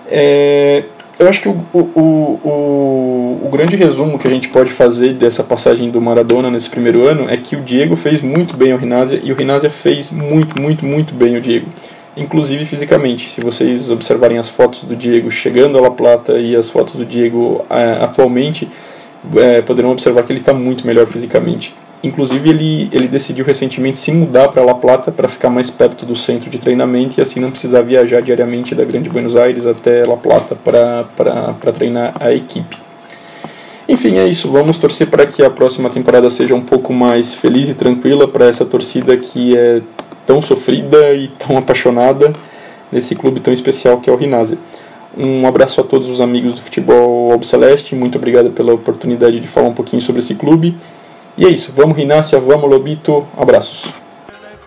É, 0.07 0.83
eu 1.17 1.29
acho 1.29 1.41
que 1.41 1.47
o, 1.47 1.65
o, 1.73 1.79
o, 1.79 3.41
o, 3.45 3.49
grande 3.49 3.75
resumo 3.77 4.19
que 4.19 4.27
a 4.27 4.31
gente 4.31 4.49
pode 4.49 4.71
fazer 4.71 5.13
dessa 5.13 5.43
passagem 5.43 5.89
do 5.89 6.01
Maradona 6.01 6.51
nesse 6.51 6.69
primeiro 6.69 7.07
ano 7.07 7.29
é 7.29 7.37
que 7.37 7.55
o 7.55 7.61
Diego 7.61 7.95
fez 7.95 8.21
muito 8.21 8.57
bem 8.57 8.73
ao 8.73 8.77
Rinásia 8.77 9.21
e 9.23 9.31
o 9.31 9.35
Rinásia 9.35 9.69
fez 9.69 10.11
muito, 10.11 10.61
muito, 10.61 10.85
muito 10.85 11.13
bem 11.13 11.37
o 11.37 11.41
Diego. 11.41 11.67
Inclusive 12.17 12.65
fisicamente. 12.65 13.29
Se 13.29 13.39
vocês 13.39 13.89
observarem 13.89 14.37
as 14.37 14.49
fotos 14.49 14.83
do 14.83 14.95
Diego 14.95 15.31
chegando 15.31 15.77
à 15.77 15.81
La 15.81 15.91
Plata 15.91 16.37
e 16.37 16.53
as 16.53 16.69
fotos 16.69 16.95
do 16.95 17.05
Diego 17.05 17.65
é, 17.69 18.03
atualmente 18.03 18.67
é, 19.37 19.61
poderão 19.61 19.91
observar 19.91 20.23
que 20.23 20.31
ele 20.31 20.39
está 20.39 20.53
muito 20.53 20.85
melhor 20.85 21.07
fisicamente. 21.07 21.73
Inclusive, 22.03 22.49
ele, 22.49 22.89
ele 22.91 23.07
decidiu 23.07 23.43
recentemente 23.43 23.97
se 23.97 24.11
mudar 24.11 24.49
para 24.49 24.63
La 24.63 24.75
Plata 24.75 25.11
para 25.11 25.27
ficar 25.27 25.49
mais 25.49 25.71
perto 25.71 26.05
do 26.05 26.15
centro 26.15 26.49
de 26.49 26.59
treinamento 26.59 27.19
e 27.19 27.21
assim 27.21 27.39
não 27.39 27.49
precisar 27.49 27.81
viajar 27.81 28.21
diariamente 28.21 28.75
da 28.75 28.83
Grande 28.83 29.09
Buenos 29.09 29.35
Aires 29.35 29.65
até 29.65 30.05
La 30.05 30.15
Plata 30.15 30.55
para 30.55 31.71
treinar 31.73 32.13
a 32.19 32.31
equipe. 32.31 32.77
Enfim, 33.87 34.17
é 34.17 34.27
isso. 34.27 34.51
Vamos 34.51 34.77
torcer 34.77 35.07
para 35.07 35.25
que 35.25 35.43
a 35.43 35.49
próxima 35.49 35.89
temporada 35.89 36.29
seja 36.29 36.53
um 36.53 36.61
pouco 36.61 36.93
mais 36.93 37.33
feliz 37.33 37.69
e 37.69 37.73
tranquila 37.73 38.27
para 38.27 38.45
essa 38.45 38.65
torcida 38.65 39.15
que 39.17 39.55
é 39.57 39.81
tão 40.25 40.41
sofrida 40.41 41.13
e 41.13 41.27
tão 41.27 41.57
apaixonada 41.57 42.33
nesse 42.91 43.15
clube 43.15 43.39
tão 43.39 43.53
especial 43.53 43.99
que 43.99 44.09
é 44.09 44.13
o 44.13 44.15
Rinazzi. 44.15 44.57
Um 45.17 45.47
abraço 45.47 45.79
a 45.79 45.83
todos 45.83 46.09
os 46.09 46.19
amigos 46.19 46.55
do 46.55 46.61
futebol 46.61 47.31
Albiceleste, 47.31 47.95
muito 47.95 48.17
obrigado 48.17 48.51
pela 48.51 48.73
oportunidade 48.73 49.39
de 49.39 49.47
falar 49.47 49.69
um 49.69 49.73
pouquinho 49.73 50.01
sobre 50.01 50.19
esse 50.19 50.35
clube. 50.35 50.77
E 51.37 51.45
é 51.45 51.49
isso, 51.49 51.71
vamos 51.73 51.97
Rinácia, 51.97 52.39
vamos 52.39 52.69
Lobito, 52.69 53.25
abraços. 53.37 53.89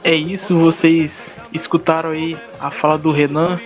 É 0.02 0.14
isso, 0.14 0.56
vocês 0.58 1.32
escutaram 1.52 2.10
aí 2.10 2.36
a 2.58 2.70
fala 2.70 2.96
do 2.96 3.10
Renan. 3.10 3.60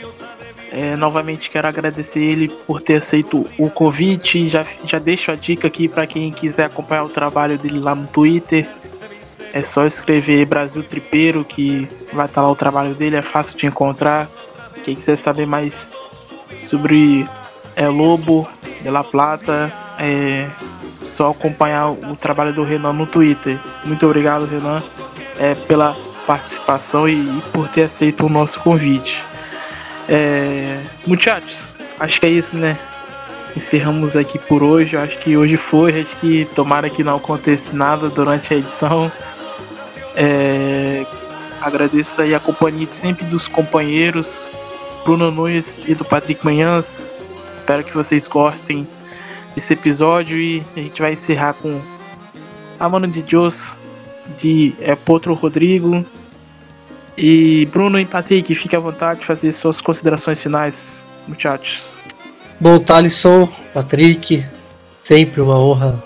É, 0.73 0.97
novamente 0.97 1.51
quero 1.51 1.69
agradecer 1.69 2.21
ele 2.21 2.49
por 2.49 2.81
ter 2.81 2.97
aceito 2.97 3.47
o 3.59 3.71
convite. 3.71 4.49
Já, 4.49 4.67
já 4.85 4.99
deixo 4.99 5.31
a 5.31 5.35
dica 5.35 5.69
aqui 5.69 5.87
para 5.87 6.07
quem 6.07 6.33
quiser 6.33 6.65
acompanhar 6.65 7.05
o 7.05 7.09
trabalho 7.09 7.59
dele 7.59 7.79
lá 7.79 7.95
no 7.95 8.07
Twitter. 8.07 8.67
É 9.53 9.63
só 9.63 9.85
escrever 9.85 10.47
Brasil 10.47 10.83
Tripeiro 10.83 11.45
que 11.45 11.87
vai 12.13 12.27
estar 12.27 12.43
lá 12.43 12.51
o 12.51 12.57
trabalho 12.57 12.95
dele, 12.95 13.17
é 13.17 13.23
fácil 13.23 13.57
de 13.57 13.67
encontrar. 13.67 14.29
Quem 14.83 14.97
quiser 14.97 15.17
saber 15.17 15.47
mais 15.47 15.93
sobre 16.73 17.29
é, 17.77 17.87
Lobo 17.87 18.49
de 18.81 18.89
La 18.89 19.05
Plata. 19.05 19.71
É 19.99 20.49
só 21.05 21.31
acompanhar 21.31 21.91
o 21.91 22.17
trabalho 22.17 22.55
do 22.55 22.65
Renan 22.65 22.95
no 22.95 23.07
Twitter. 23.07 23.59
Muito 23.85 24.07
obrigado, 24.07 24.47
Renan, 24.47 24.83
é, 25.39 25.55
pela 25.55 25.95
participação 26.27 27.07
e, 27.07 27.13
e 27.13 27.43
por 27.53 27.69
ter 27.69 27.83
aceito 27.83 28.25
o 28.25 28.31
nosso 28.31 28.59
convite. 28.61 29.23
É, 30.09 30.81
muchachos, 31.07 31.75
acho 32.01 32.19
que 32.19 32.27
é 32.27 32.31
isso, 32.31 32.57
né? 32.57 32.79
Encerramos 33.55 34.17
aqui 34.17 34.39
por 34.39 34.63
hoje. 34.63 34.97
Acho 34.97 35.19
que 35.19 35.37
hoje 35.37 35.59
foi. 35.59 36.01
Acho 36.01 36.17
que 36.17 36.47
tomara 36.55 36.89
que 36.89 37.05
não 37.05 37.17
aconteça 37.17 37.77
nada 37.77 38.09
durante 38.09 38.55
a 38.55 38.57
edição. 38.57 39.13
É, 40.17 41.05
agradeço 41.61 42.21
aí 42.23 42.35
a 42.35 42.41
companhia 42.41 42.87
de 42.87 42.97
sempre 42.97 43.27
dos 43.27 43.47
companheiros 43.47 44.49
Bruno 45.05 45.31
Nunes 45.31 45.81
e 45.87 45.95
do 45.95 46.05
Patrick 46.05 46.45
Manhãs. 46.45 47.09
Espero 47.51 47.83
que 47.83 47.95
vocês 47.95 48.29
gostem 48.29 48.87
esse 49.57 49.73
episódio 49.73 50.37
e 50.37 50.63
a 50.77 50.81
gente 50.81 51.03
vai 51.03 51.13
encerrar 51.13 51.55
com 51.55 51.81
a 52.79 52.89
mano 52.89 53.09
de 53.09 53.23
Deus 53.23 53.77
de 54.41 54.75
é, 54.81 54.95
Potro 54.95 55.35
Rodrigo. 55.35 56.05
E 57.17 57.67
Bruno 57.73 57.99
e 57.99 58.07
Patrick, 58.07 58.55
fique 58.55 58.75
à 58.75 58.79
vontade 58.79 59.21
de 59.21 59.27
fazer 59.27 59.53
suas 59.53 59.81
considerações 59.81 60.43
finais, 60.43 61.03
muchachos. 61.29 61.97
Bom, 62.59 62.79
Thalisson, 62.79 63.49
Patrick, 63.75 64.45
sempre 65.03 65.41
uma 65.41 65.59
honra 65.59 66.03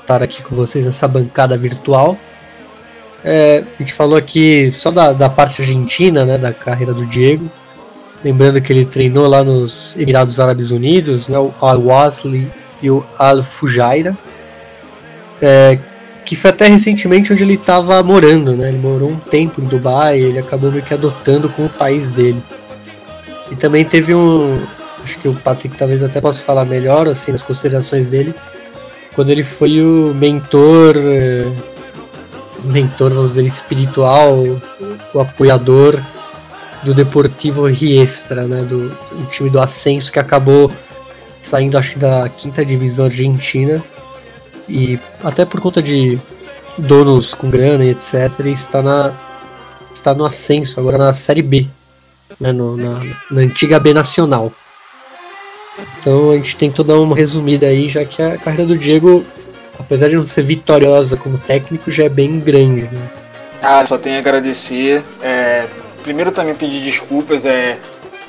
estar 0.00 0.22
aqui 0.22 0.42
com 0.42 0.56
vocês 0.56 0.86
nessa 0.86 1.06
bancada 1.06 1.56
virtual. 1.56 2.18
É, 3.22 3.62
a 3.78 3.82
gente 3.82 3.92
falou 3.92 4.16
aqui 4.16 4.70
só 4.70 4.90
da, 4.90 5.12
da 5.12 5.28
parte 5.28 5.60
argentina, 5.60 6.24
né, 6.24 6.38
da 6.38 6.52
carreira 6.52 6.94
do 6.94 7.04
Diego. 7.04 7.50
Lembrando 8.24 8.60
que 8.60 8.72
ele 8.72 8.84
treinou 8.84 9.28
lá 9.28 9.44
nos 9.44 9.94
Emirados 9.96 10.40
Árabes 10.40 10.70
Unidos, 10.70 11.28
né, 11.28 11.38
o 11.38 11.52
Al-Wasli 11.60 12.50
e 12.82 12.90
o 12.90 13.04
Al-Fujairah. 13.18 14.16
É, 15.40 15.78
que 16.24 16.36
foi 16.36 16.50
até 16.50 16.66
recentemente 16.66 17.32
onde 17.32 17.42
ele 17.42 17.54
estava 17.54 18.02
morando, 18.02 18.54
né? 18.54 18.68
Ele 18.68 18.78
morou 18.78 19.08
um 19.08 19.16
tempo 19.16 19.62
em 19.62 19.64
Dubai, 19.64 20.18
ele 20.18 20.38
acabou 20.38 20.70
meio 20.70 20.82
que 20.82 20.92
adotando 20.92 21.48
como 21.48 21.68
país 21.70 22.10
dele. 22.10 22.42
E 23.50 23.56
também 23.56 23.82
teve 23.82 24.14
um, 24.14 24.60
acho 25.02 25.18
que 25.18 25.28
o 25.28 25.34
Patrick 25.34 25.76
talvez 25.76 26.02
até 26.02 26.20
possa 26.20 26.44
falar 26.44 26.66
melhor 26.66 27.08
assim 27.08 27.32
nas 27.32 27.42
considerações 27.42 28.10
dele, 28.10 28.34
quando 29.14 29.30
ele 29.30 29.42
foi 29.42 29.80
o 29.80 30.12
mentor, 30.14 30.94
eh, 30.96 31.46
mentor 32.64 33.10
vamos 33.10 33.30
dizer 33.30 33.44
espiritual, 33.44 34.36
o 35.14 35.20
apoiador 35.20 35.98
do 36.82 36.94
Deportivo 36.94 37.66
Riestra, 37.66 38.46
né? 38.46 38.62
Do, 38.62 38.88
do 38.88 39.26
time 39.28 39.50
do 39.50 39.60
Ascenso 39.60 40.12
que 40.12 40.18
acabou 40.18 40.70
saindo 41.42 41.78
acho 41.78 41.98
da 41.98 42.28
quinta 42.28 42.64
divisão 42.64 43.06
argentina 43.06 43.82
e 44.68 44.98
até 45.22 45.44
por 45.44 45.60
conta 45.60 45.82
de 45.82 46.18
donos 46.76 47.34
com 47.34 47.48
grana 47.48 47.84
e 47.84 47.90
etc, 47.90 48.40
ele 48.40 48.52
está 48.52 48.82
na 48.82 49.12
está 49.92 50.14
no 50.14 50.24
ascenso 50.24 50.78
agora 50.78 50.98
na 50.98 51.12
série 51.12 51.42
B, 51.42 51.66
né, 52.38 52.52
no, 52.52 52.76
na, 52.76 53.00
na 53.30 53.40
antiga 53.40 53.80
B 53.80 53.92
nacional. 53.92 54.52
Então 55.98 56.30
a 56.30 56.36
gente 56.36 56.56
tentou 56.56 56.84
dar 56.84 56.98
uma 56.98 57.16
resumida 57.16 57.66
aí, 57.66 57.88
já 57.88 58.04
que 58.04 58.22
a 58.22 58.36
carreira 58.36 58.66
do 58.66 58.76
Diego, 58.76 59.24
apesar 59.78 60.08
de 60.08 60.16
não 60.16 60.24
ser 60.24 60.42
vitoriosa 60.42 61.16
como 61.16 61.38
técnico, 61.38 61.90
já 61.90 62.04
é 62.04 62.08
bem 62.08 62.38
grande. 62.38 62.82
Né? 62.82 63.10
Ah, 63.62 63.84
só 63.86 63.98
tenho 63.98 64.16
a 64.16 64.18
agradecer. 64.18 65.02
É, 65.20 65.66
primeiro 66.02 66.32
também 66.32 66.54
pedir 66.54 66.80
desculpas 66.80 67.44
é, 67.44 67.78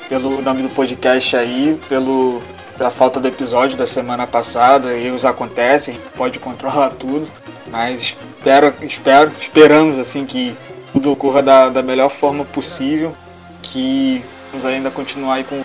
pelo 0.08 0.40
nome 0.42 0.62
do 0.62 0.68
podcast 0.70 1.36
aí, 1.36 1.78
pelo 1.88 2.42
pela 2.80 2.90
falta 2.90 3.20
do 3.20 3.28
episódio 3.28 3.76
da 3.76 3.86
semana 3.86 4.26
passada, 4.26 4.96
erros 4.96 5.26
acontecem, 5.26 6.00
pode 6.16 6.38
controlar 6.38 6.88
tudo, 6.98 7.30
mas 7.66 8.00
espero, 8.00 8.74
espero, 8.80 9.30
esperamos 9.38 9.98
assim 9.98 10.24
que 10.24 10.56
tudo 10.90 11.12
ocorra 11.12 11.42
da, 11.42 11.68
da 11.68 11.82
melhor 11.82 12.08
forma 12.08 12.42
possível, 12.42 13.14
que 13.62 14.24
vamos 14.50 14.64
ainda 14.64 14.90
continuar 14.90 15.34
aí 15.34 15.44
com 15.44 15.62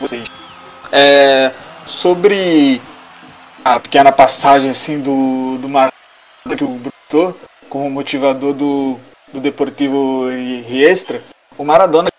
vocês. 0.00 0.24
É, 0.90 1.52
sobre 1.84 2.82
a 3.64 3.78
pequena 3.78 4.10
passagem 4.10 4.70
assim 4.70 4.98
do, 4.98 5.58
do 5.58 5.68
Maradona 5.68 6.56
que 6.56 6.64
o 6.64 6.68
Bruto 6.68 7.36
como 7.68 7.88
motivador 7.88 8.52
do, 8.52 8.98
do 9.32 9.40
Deportivo 9.40 10.28
Riestra, 10.66 11.22
o 11.58 11.64
Maradona 11.64 12.10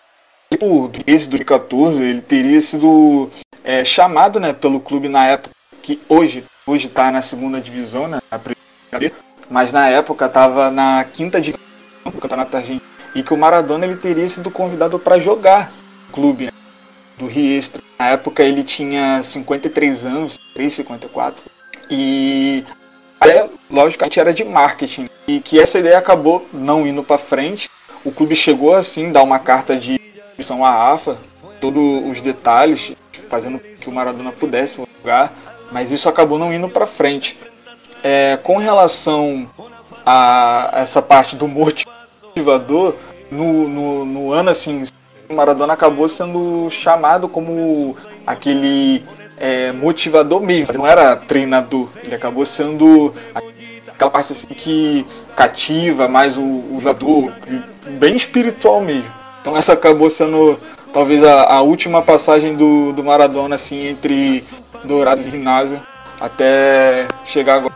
por 0.58 0.90
esse 1.06 1.28
2014 1.28 2.02
ele 2.02 2.20
teria 2.20 2.60
sido 2.60 3.30
é, 3.62 3.84
chamado 3.84 4.40
né, 4.40 4.52
pelo 4.52 4.80
clube 4.80 5.08
na 5.08 5.26
época, 5.26 5.54
que 5.82 6.00
hoje 6.08 6.44
está 6.66 7.10
na 7.10 7.22
segunda 7.22 7.60
divisão, 7.60 8.08
né, 8.08 8.20
na 8.30 8.38
primeira, 8.38 9.14
mas 9.50 9.72
na 9.72 9.88
época 9.88 10.26
estava 10.26 10.70
na 10.70 11.04
quinta 11.04 11.40
divisão 11.40 11.60
do 12.04 12.12
Campeonato 12.12 12.56
Argentino, 12.56 12.82
e 13.14 13.22
que 13.22 13.34
o 13.34 13.36
Maradona 13.36 13.84
ele 13.84 13.96
teria 13.96 14.26
sido 14.28 14.50
convidado 14.50 14.98
para 14.98 15.18
jogar 15.18 15.70
clube 16.12 16.46
né, 16.46 16.52
do 17.18 17.26
Riestra. 17.26 17.82
Na 17.98 18.08
época 18.08 18.42
ele 18.42 18.62
tinha 18.62 19.22
53 19.22 20.06
anos, 20.06 20.38
354, 20.54 21.44
e 21.90 22.64
é, 23.20 23.48
logicamente 23.70 24.20
era 24.20 24.32
de 24.32 24.44
marketing, 24.44 25.08
e 25.26 25.40
que 25.40 25.60
essa 25.60 25.78
ideia 25.78 25.98
acabou 25.98 26.46
não 26.52 26.86
indo 26.86 27.02
para 27.02 27.18
frente. 27.18 27.68
O 28.04 28.12
clube 28.12 28.34
chegou 28.36 28.74
assim 28.74 29.10
dar 29.12 29.22
uma 29.22 29.38
carta 29.38 29.76
de 29.76 30.00
missão 30.36 30.64
à 30.64 30.92
AFA, 30.92 31.18
todos 31.60 32.08
os 32.08 32.22
detalhes, 32.22 32.92
fazendo 33.28 33.58
que 33.58 33.88
o 33.88 33.92
Maradona 33.92 34.32
pudesse 34.32 34.80
jogar, 35.00 35.32
mas 35.72 35.92
isso 35.92 36.08
acabou 36.08 36.38
não 36.38 36.52
indo 36.52 36.68
para 36.68 36.86
frente. 36.86 37.38
É, 38.02 38.38
com 38.42 38.56
relação 38.56 39.48
a 40.06 40.70
essa 40.74 41.02
parte 41.02 41.36
do 41.36 41.48
motivador, 41.48 42.94
no, 43.30 43.68
no, 43.68 44.04
no 44.04 44.32
ano 44.32 44.50
assim, 44.50 44.84
o 45.28 45.34
Maradona 45.34 45.74
acabou 45.74 46.08
sendo 46.08 46.68
chamado 46.70 47.28
como 47.28 47.96
aquele 48.26 49.04
é, 49.38 49.72
motivador 49.72 50.40
mesmo. 50.40 50.70
Ele 50.70 50.78
não 50.78 50.86
era 50.86 51.16
treinador, 51.16 51.88
ele 52.02 52.14
acabou 52.14 52.46
sendo 52.46 53.14
aquela 53.98 54.12
parte 54.12 54.32
assim 54.32 54.46
que 54.46 55.04
cativa 55.34 56.06
mais 56.06 56.36
o, 56.36 56.40
o 56.40 56.78
jogador, 56.80 57.32
bem 57.98 58.14
espiritual 58.14 58.80
mesmo. 58.80 59.12
Então 59.40 59.56
essa 59.56 59.72
acabou 59.72 60.08
sendo 60.08 60.56
talvez 60.92 61.24
a, 61.24 61.54
a 61.54 61.60
última 61.62 62.00
passagem 62.00 62.54
do, 62.54 62.92
do 62.92 63.02
Maradona 63.02 63.56
assim 63.56 63.88
entre 63.88 64.44
Dourados 64.84 65.26
e 65.26 65.30
Rinásia 65.30 65.82
até 66.20 67.08
chegar 67.24 67.56
agora. 67.56 67.74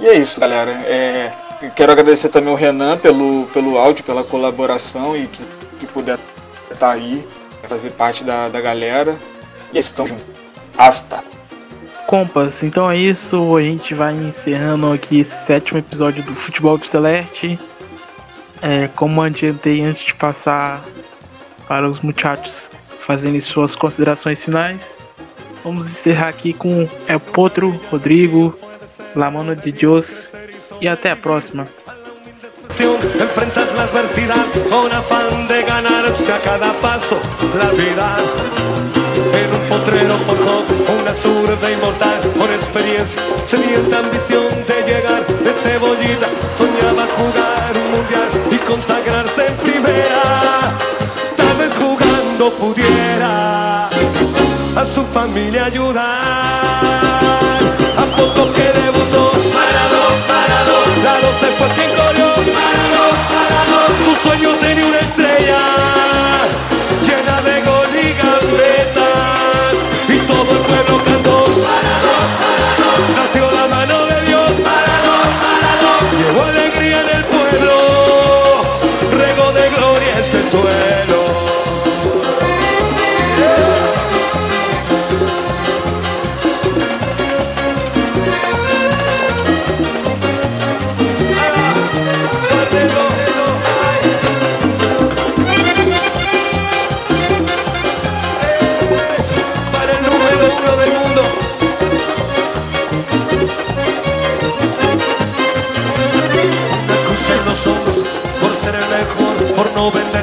E 0.00 0.08
é 0.08 0.14
isso, 0.14 0.40
galera. 0.40 0.72
É, 0.72 1.32
quero 1.76 1.92
agradecer 1.92 2.30
também 2.30 2.52
o 2.52 2.56
Renan 2.56 2.98
pelo, 2.98 3.46
pelo 3.52 3.78
áudio, 3.78 4.02
pela 4.02 4.24
colaboração 4.24 5.16
e 5.16 5.28
que, 5.28 5.44
que 5.78 5.86
puder 5.86 6.18
estar 6.64 6.76
tá 6.78 6.90
aí, 6.90 7.24
fazer 7.68 7.90
parte 7.90 8.24
da, 8.24 8.48
da 8.48 8.60
galera. 8.60 9.16
E 9.72 9.76
é 9.76 9.80
isso, 9.80 9.94
tamo 9.94 10.08
junto. 10.08 10.24
Hasta! 10.76 11.39
Compas, 12.10 12.64
então 12.64 12.90
é 12.90 12.96
isso. 12.96 13.56
A 13.56 13.62
gente 13.62 13.94
vai 13.94 14.12
encerrando 14.12 14.92
aqui 14.92 15.20
esse 15.20 15.46
sétimo 15.46 15.78
episódio 15.78 16.24
do 16.24 16.34
Futebol 16.34 16.76
Celeste. 16.80 17.56
É, 18.60 18.88
como 18.96 19.22
adiantei 19.22 19.80
antes 19.84 20.06
de 20.06 20.14
passar 20.16 20.82
para 21.68 21.88
os 21.88 22.00
muchachos 22.00 22.68
fazendo 22.98 23.40
suas 23.40 23.76
considerações 23.76 24.42
finais. 24.42 24.98
Vamos 25.62 25.86
encerrar 25.86 26.30
aqui 26.30 26.52
com 26.52 26.88
El 27.06 27.20
Potro, 27.20 27.80
Rodrigo, 27.92 28.58
La 29.14 29.30
Mano 29.30 29.54
de 29.54 29.70
Dios 29.70 30.32
e 30.80 30.88
até 30.88 31.12
a 31.12 31.16
próxima. 31.16 31.68
enfrentas 33.20 33.72
la 33.76 33.84
adversidad 33.84 34.46
con 34.68 34.92
afán 34.92 35.46
de 35.46 35.62
ganarse 35.62 36.32
a 36.32 36.38
cada 36.40 36.72
paso 36.72 37.20
la 37.56 37.70
vida. 37.70 38.16
En 39.32 39.54
un 39.54 39.68
potrero 39.68 40.16
una 40.90 41.14
zurda 41.14 41.70
inmortal. 41.70 42.20
Con 42.38 42.50
experiencia, 42.52 43.20
sedienta 43.46 43.98
ambición 43.98 44.48
de 44.68 44.76
llegar 44.86 45.26
de 45.26 45.52
cebollita, 45.62 46.28
soñaba 46.58 47.06
jugar 47.16 47.72
un 47.82 47.90
mundial 47.92 48.30
y 48.50 48.56
consagrarse 48.56 49.46
en 49.46 49.54
primera. 49.56 50.20
Pudiera 52.58 53.86
a 53.86 54.84
su 54.94 55.02
familia 55.04 55.66
ayudar. 55.66 56.04
A 57.96 58.16
poco 58.16 58.52
que 58.52 58.62
debutó, 58.62 59.30
parado, 59.54 60.02
parado, 60.26 60.76
la 61.04 61.14
se 61.40 61.48
fue 61.56 61.68
quien 61.76 61.90
corrió, 61.96 62.28
parado, 62.56 63.04
parado, 63.32 63.78
su 64.04 64.28
sueño 64.28 64.50
tenía 64.56 64.86
una 64.86 65.00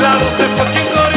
loud, 0.00 0.32
say 0.32 0.48
fucking 0.56 0.88
go. 0.94 1.07